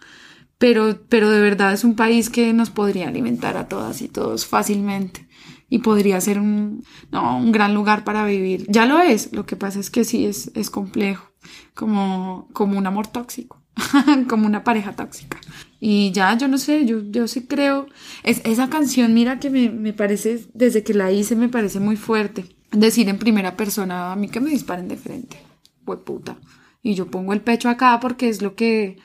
Pero, 0.58 0.98
pero 1.10 1.30
de 1.30 1.40
verdad 1.40 1.74
es 1.74 1.84
un 1.84 1.94
país 1.94 2.30
que 2.30 2.52
nos 2.54 2.70
podría 2.70 3.08
alimentar 3.08 3.58
a 3.58 3.68
todas 3.68 4.00
y 4.00 4.08
todos 4.08 4.46
fácilmente 4.46 5.28
y 5.68 5.80
podría 5.80 6.18
ser 6.20 6.40
un, 6.40 6.82
no, 7.12 7.36
un 7.36 7.52
gran 7.52 7.74
lugar 7.74 8.04
para 8.04 8.24
vivir. 8.24 8.64
Ya 8.68 8.86
lo 8.86 9.00
es, 9.00 9.32
lo 9.32 9.44
que 9.44 9.56
pasa 9.56 9.78
es 9.78 9.90
que 9.90 10.04
sí 10.04 10.24
es, 10.24 10.50
es 10.54 10.70
complejo, 10.70 11.30
como, 11.74 12.48
como 12.54 12.78
un 12.78 12.86
amor 12.86 13.06
tóxico, 13.06 13.62
como 14.28 14.46
una 14.46 14.64
pareja 14.64 14.96
tóxica. 14.96 15.38
Y 15.78 16.10
ya, 16.12 16.38
yo 16.38 16.48
no 16.48 16.56
sé, 16.56 16.86
yo, 16.86 17.02
yo 17.10 17.28
sí 17.28 17.46
creo, 17.46 17.86
es, 18.22 18.40
esa 18.44 18.70
canción, 18.70 19.12
mira 19.12 19.38
que 19.38 19.50
me, 19.50 19.68
me 19.68 19.92
parece, 19.92 20.46
desde 20.54 20.82
que 20.82 20.94
la 20.94 21.12
hice 21.12 21.36
me 21.36 21.50
parece 21.50 21.80
muy 21.80 21.96
fuerte 21.96 22.55
decir 22.72 23.08
en 23.08 23.18
primera 23.18 23.56
persona 23.56 24.12
a 24.12 24.16
mí 24.16 24.28
que 24.28 24.40
me 24.40 24.50
disparen 24.50 24.88
de 24.88 24.96
frente. 24.96 25.38
Pues 25.84 26.00
puta. 26.00 26.36
Y 26.82 26.94
yo 26.94 27.10
pongo 27.10 27.32
el 27.32 27.40
pecho 27.40 27.68
acá 27.68 27.98
porque 28.00 28.28
es 28.28 28.42
lo 28.42 28.54
que 28.54 28.98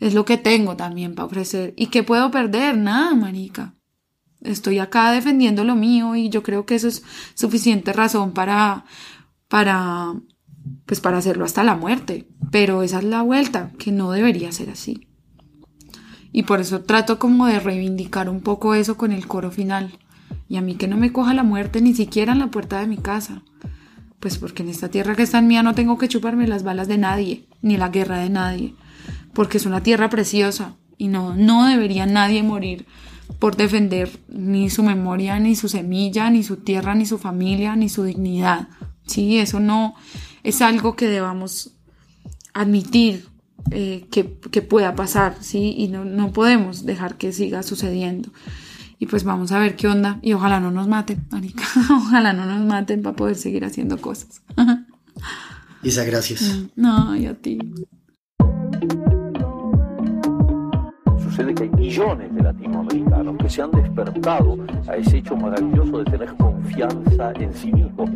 es 0.00 0.14
lo 0.14 0.24
que 0.24 0.36
tengo 0.36 0.76
también 0.76 1.14
para 1.14 1.26
ofrecer. 1.26 1.74
¿Y 1.76 1.86
qué 1.86 2.02
puedo 2.02 2.30
perder? 2.30 2.76
Nada, 2.78 3.14
marica. 3.14 3.74
Estoy 4.40 4.78
acá 4.78 5.12
defendiendo 5.12 5.64
lo 5.64 5.76
mío 5.76 6.16
y 6.16 6.28
yo 6.28 6.42
creo 6.42 6.66
que 6.66 6.74
eso 6.74 6.88
es 6.88 7.02
suficiente 7.34 7.92
razón 7.92 8.32
para 8.32 8.84
para 9.48 10.14
pues 10.86 11.00
para 11.00 11.18
hacerlo 11.18 11.44
hasta 11.44 11.64
la 11.64 11.76
muerte. 11.76 12.28
Pero 12.50 12.82
esa 12.82 12.98
es 12.98 13.04
la 13.04 13.22
vuelta, 13.22 13.72
que 13.78 13.92
no 13.92 14.10
debería 14.10 14.52
ser 14.52 14.70
así. 14.70 15.08
Y 16.32 16.44
por 16.44 16.60
eso 16.60 16.82
trato 16.82 17.18
como 17.18 17.46
de 17.46 17.60
reivindicar 17.60 18.28
un 18.28 18.40
poco 18.40 18.74
eso 18.74 18.96
con 18.96 19.12
el 19.12 19.26
coro 19.26 19.50
final. 19.50 19.98
Y 20.48 20.56
a 20.56 20.62
mí 20.62 20.74
que 20.74 20.88
no 20.88 20.96
me 20.96 21.12
coja 21.12 21.34
la 21.34 21.42
muerte 21.42 21.80
ni 21.80 21.94
siquiera 21.94 22.32
en 22.32 22.38
la 22.38 22.50
puerta 22.50 22.80
de 22.80 22.86
mi 22.86 22.98
casa. 22.98 23.42
Pues 24.20 24.38
porque 24.38 24.62
en 24.62 24.68
esta 24.68 24.88
tierra 24.88 25.16
que 25.16 25.22
está 25.22 25.38
en 25.38 25.48
mía 25.48 25.62
no 25.62 25.74
tengo 25.74 25.98
que 25.98 26.08
chuparme 26.08 26.46
las 26.46 26.62
balas 26.62 26.88
de 26.88 26.98
nadie, 26.98 27.46
ni 27.60 27.76
la 27.76 27.88
guerra 27.88 28.18
de 28.18 28.30
nadie. 28.30 28.74
Porque 29.32 29.58
es 29.58 29.66
una 29.66 29.82
tierra 29.82 30.10
preciosa 30.10 30.76
y 30.98 31.08
no, 31.08 31.34
no 31.34 31.66
debería 31.66 32.06
nadie 32.06 32.42
morir 32.42 32.86
por 33.38 33.56
defender 33.56 34.10
ni 34.28 34.70
su 34.70 34.82
memoria, 34.82 35.38
ni 35.40 35.56
su 35.56 35.68
semilla, 35.68 36.30
ni 36.30 36.42
su 36.42 36.58
tierra, 36.58 36.94
ni 36.94 37.06
su 37.06 37.18
familia, 37.18 37.74
ni 37.76 37.88
su 37.88 38.04
dignidad. 38.04 38.68
Sí, 39.06 39.38
eso 39.38 39.58
no 39.58 39.94
es 40.42 40.62
algo 40.62 40.94
que 40.94 41.08
debamos 41.08 41.74
admitir 42.54 43.26
eh, 43.70 44.06
que, 44.10 44.38
que, 44.50 44.62
pueda 44.62 44.94
pasar, 44.94 45.36
¿sí? 45.40 45.74
Y 45.76 45.88
no, 45.88 46.04
no 46.04 46.32
podemos 46.32 46.84
dejar 46.84 47.16
que 47.16 47.32
siga 47.32 47.62
sucediendo. 47.62 48.30
Y 49.02 49.06
pues 49.06 49.24
vamos 49.24 49.50
a 49.50 49.58
ver 49.58 49.74
qué 49.74 49.88
onda. 49.88 50.20
Y 50.22 50.32
ojalá 50.32 50.60
no 50.60 50.70
nos 50.70 50.86
maten, 50.86 51.26
Marica. 51.28 51.64
ojalá 51.90 52.32
no 52.32 52.46
nos 52.46 52.64
maten 52.64 53.02
para 53.02 53.16
poder 53.16 53.34
seguir 53.34 53.64
haciendo 53.64 54.00
cosas. 54.00 54.40
Isa, 55.82 56.04
gracias. 56.04 56.42
Mm, 56.76 56.80
no, 56.80 57.16
y 57.16 57.26
a 57.26 57.34
ti. 57.34 57.58
Sucede 61.20 61.52
que 61.52 61.64
hay 61.64 61.70
millones 61.70 62.32
de 62.32 62.42
latinoamericanos 62.42 63.36
que 63.38 63.50
se 63.50 63.62
han 63.62 63.72
despertado 63.72 64.56
a 64.86 64.96
ese 64.96 65.16
hecho 65.16 65.36
maravilloso 65.36 65.98
de 65.98 66.04
tener 66.04 66.36
confianza 66.36 67.32
en 67.40 67.52
sí 67.54 67.72
mismos. 67.72 68.08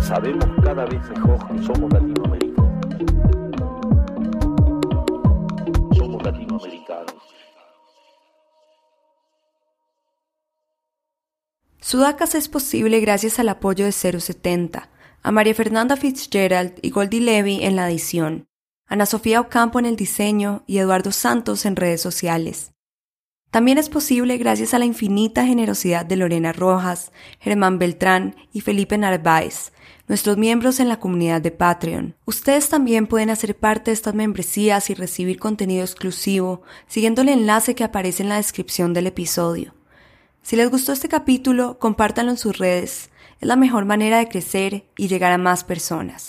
Sabemos 0.00 0.46
cada 0.64 0.86
vez 0.86 1.06
mejor 1.10 1.48
que 1.48 1.62
somos 1.64 1.92
latinoamericanos. 1.92 3.39
Sudacas 11.80 12.34
es 12.34 12.48
posible 12.48 13.00
gracias 13.00 13.38
al 13.38 13.48
apoyo 13.48 13.84
de 13.84 13.92
070, 13.92 14.90
a 15.22 15.32
María 15.32 15.54
Fernanda 15.54 15.96
Fitzgerald 15.96 16.74
y 16.82 16.90
Goldie 16.90 17.20
Levy 17.20 17.64
en 17.64 17.76
la 17.76 17.88
edición, 17.88 18.46
Ana 18.86 19.06
Sofía 19.06 19.40
Ocampo 19.40 19.78
en 19.78 19.86
el 19.86 19.96
diseño 19.96 20.62
y 20.66 20.78
Eduardo 20.78 21.10
Santos 21.10 21.64
en 21.64 21.76
redes 21.76 22.00
sociales. 22.00 22.72
También 23.50 23.78
es 23.78 23.88
posible 23.88 24.36
gracias 24.36 24.74
a 24.74 24.78
la 24.78 24.84
infinita 24.84 25.44
generosidad 25.44 26.06
de 26.06 26.16
Lorena 26.16 26.52
Rojas, 26.52 27.10
Germán 27.40 27.78
Beltrán 27.78 28.36
y 28.52 28.60
Felipe 28.60 28.96
Narváez, 28.96 29.72
nuestros 30.10 30.36
miembros 30.36 30.80
en 30.80 30.88
la 30.88 30.98
comunidad 30.98 31.40
de 31.40 31.52
Patreon. 31.52 32.16
Ustedes 32.24 32.68
también 32.68 33.06
pueden 33.06 33.30
hacer 33.30 33.56
parte 33.56 33.92
de 33.92 33.94
estas 33.94 34.12
membresías 34.12 34.90
y 34.90 34.94
recibir 34.94 35.38
contenido 35.38 35.84
exclusivo 35.84 36.62
siguiendo 36.88 37.22
el 37.22 37.28
enlace 37.28 37.76
que 37.76 37.84
aparece 37.84 38.24
en 38.24 38.28
la 38.28 38.34
descripción 38.34 38.92
del 38.92 39.06
episodio. 39.06 39.72
Si 40.42 40.56
les 40.56 40.68
gustó 40.68 40.92
este 40.92 41.08
capítulo, 41.08 41.78
compártanlo 41.78 42.32
en 42.32 42.38
sus 42.38 42.58
redes. 42.58 43.10
Es 43.40 43.46
la 43.46 43.54
mejor 43.54 43.84
manera 43.84 44.18
de 44.18 44.28
crecer 44.28 44.84
y 44.96 45.06
llegar 45.06 45.30
a 45.30 45.38
más 45.38 45.62
personas. 45.62 46.28